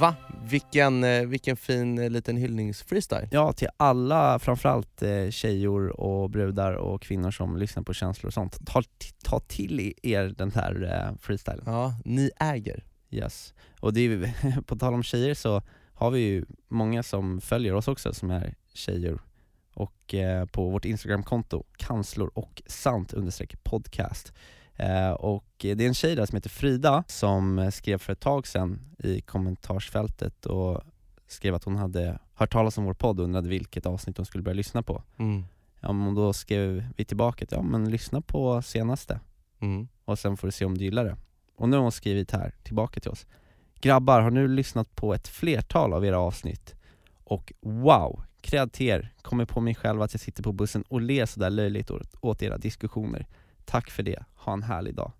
Va? 0.00 0.14
Vilken, 0.50 1.04
eh, 1.04 1.26
vilken 1.26 1.56
fin 1.56 1.98
eh, 1.98 2.10
liten 2.10 2.36
hyllningsfreestyle. 2.36 3.28
Ja, 3.30 3.52
till 3.52 3.68
alla, 3.76 4.38
framförallt 4.38 5.02
eh, 5.02 5.30
tjejor 5.30 6.00
och 6.00 6.30
brudar 6.30 6.72
och 6.72 7.02
kvinnor 7.02 7.30
som 7.30 7.56
lyssnar 7.56 7.82
på 7.82 7.94
känslor 7.94 8.28
och 8.28 8.34
sånt. 8.34 8.66
Ta, 8.66 8.82
ta 9.24 9.40
till 9.40 9.94
er 10.02 10.34
den 10.38 10.52
här 10.52 11.14
freestylen. 11.20 11.62
Ja, 11.66 11.94
ni 12.04 12.30
äger. 12.40 12.84
Yes. 13.10 13.54
Och 13.80 13.92
det 13.92 14.00
är, 14.00 14.60
på 14.66 14.76
tal 14.76 14.94
om 14.94 15.02
tjejer 15.02 15.34
så 15.34 15.62
har 15.94 16.10
vi 16.10 16.20
ju 16.20 16.44
många 16.68 17.02
som 17.02 17.40
följer 17.40 17.74
oss 17.74 17.88
också 17.88 18.14
som 18.14 18.30
är 18.30 18.54
tjejer. 18.74 19.18
Och 19.74 20.14
eh, 20.14 20.46
på 20.46 20.70
vårt 20.70 20.84
Instagramkonto, 20.84 21.64
kanslor 21.76 22.30
och 22.34 22.62
sant 22.66 23.14
podcast. 23.62 24.32
Eh, 24.76 25.10
och 25.10 25.46
det 25.58 25.70
är 25.80 25.88
en 25.88 25.94
tjej 25.94 26.16
där 26.16 26.26
som 26.26 26.36
heter 26.36 26.50
Frida 26.50 27.04
som 27.08 27.70
skrev 27.74 27.98
för 27.98 28.12
ett 28.12 28.20
tag 28.20 28.46
sedan 28.46 28.80
i 28.98 29.20
kommentarsfältet 29.20 30.46
och 30.46 30.80
skrev 31.26 31.54
att 31.54 31.64
hon 31.64 31.76
hade 31.76 32.18
hört 32.34 32.52
talas 32.52 32.78
om 32.78 32.84
vår 32.84 32.94
podd 32.94 33.18
och 33.20 33.24
undrade 33.24 33.48
vilket 33.48 33.86
avsnitt 33.86 34.16
hon 34.16 34.26
skulle 34.26 34.42
börja 34.42 34.54
lyssna 34.56 34.82
på. 34.82 35.02
Mm. 35.18 35.44
Ja, 35.80 35.92
men 35.92 36.14
då 36.14 36.32
skrev 36.32 36.86
vi 36.96 37.04
tillbaka 37.04 37.44
att 37.44 37.52
ja 37.52 37.62
men 37.62 37.90
lyssna 37.90 38.20
på 38.20 38.62
senaste 38.62 39.20
Mm. 39.60 39.88
och 40.04 40.18
sen 40.18 40.36
får 40.36 40.48
du 40.48 40.52
se 40.52 40.64
om 40.64 40.78
du 40.78 40.84
gillar 40.84 41.04
det. 41.04 41.16
Och 41.56 41.68
nu 41.68 41.76
har 41.76 41.82
hon 41.82 41.92
skrivit 41.92 42.30
här, 42.30 42.54
tillbaka 42.62 43.00
till 43.00 43.10
oss. 43.10 43.26
Grabbar, 43.80 44.20
har 44.20 44.30
nu 44.30 44.48
lyssnat 44.48 44.94
på 44.94 45.14
ett 45.14 45.28
flertal 45.28 45.92
av 45.92 46.04
era 46.04 46.18
avsnitt 46.18 46.74
och 47.24 47.52
wow, 47.60 48.22
cred 48.40 48.72
till 48.72 48.86
er. 48.86 49.12
Kommer 49.22 49.44
på 49.44 49.60
mig 49.60 49.74
själv 49.74 50.02
att 50.02 50.14
jag 50.14 50.20
sitter 50.20 50.42
på 50.42 50.52
bussen 50.52 50.82
och 50.82 51.00
ler 51.00 51.26
sådär 51.26 51.50
löjligt 51.50 51.90
åt, 52.20 52.42
era 52.42 52.58
diskussioner. 52.58 53.26
Tack 53.64 53.90
för 53.90 54.02
det, 54.02 54.24
ha 54.34 54.52
en 54.52 54.62
härlig 54.62 54.94
dag. 54.94 55.12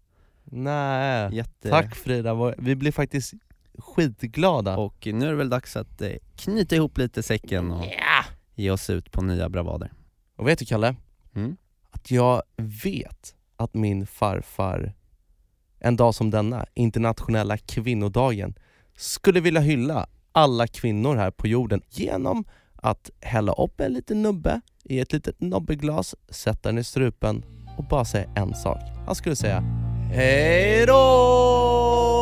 Nej. 0.45 1.35
Jätte... 1.35 1.71
Tack 1.71 1.95
Frida, 1.95 2.55
vi 2.59 2.77
blir 2.77 2.93
faktiskt 2.93 3.35
skitglada. 3.79 4.77
Och 4.77 5.07
nu 5.07 5.27
är 5.27 5.31
det 5.31 5.37
väl 5.37 5.49
dags 5.49 5.77
att 5.77 6.03
eh, 6.03 6.13
knyta 6.37 6.77
ihop 6.77 6.99
lite 6.99 7.23
säcken 7.23 7.71
och 7.71 7.87
ge 8.55 8.71
oss 8.71 8.91
ut 8.91 9.13
på 9.13 9.23
nya 9.23 9.49
bravader. 9.49 9.93
Och 10.37 10.49
vet 10.49 10.59
du 10.59 10.65
Kalle? 10.65 10.97
Mm. 11.35 11.57
Att 11.91 12.11
jag 12.11 12.43
vet 12.57 13.35
att 13.57 13.75
min 13.75 14.07
farfar 14.07 14.95
en 15.79 15.97
dag 15.97 16.15
som 16.15 16.31
denna, 16.31 16.67
internationella 16.75 17.59
kvinnodagen, 17.59 18.55
skulle 18.97 19.41
vilja 19.41 19.61
hylla 19.61 20.07
alla 20.33 20.67
kvinnor 20.67 21.17
här 21.17 21.31
på 21.31 21.47
jorden 21.47 21.83
genom 21.91 22.45
att 22.77 23.11
hälla 23.21 23.53
upp 23.53 23.81
en 23.81 23.93
liten 23.93 24.23
nubbe 24.23 24.61
i 24.85 25.01
ett 25.01 25.13
litet 25.13 25.41
nobbeglas, 25.41 26.15
sätta 26.29 26.69
den 26.69 26.79
i 26.79 26.85
strupen 26.85 27.45
och 27.79 27.85
bara 27.85 28.05
säga 28.05 28.31
en 28.37 28.55
sak. 28.55 28.81
Han 29.07 29.15
skulle 29.15 29.37
säga 29.37 29.61
Hej 30.13 30.87
då! 30.87 32.17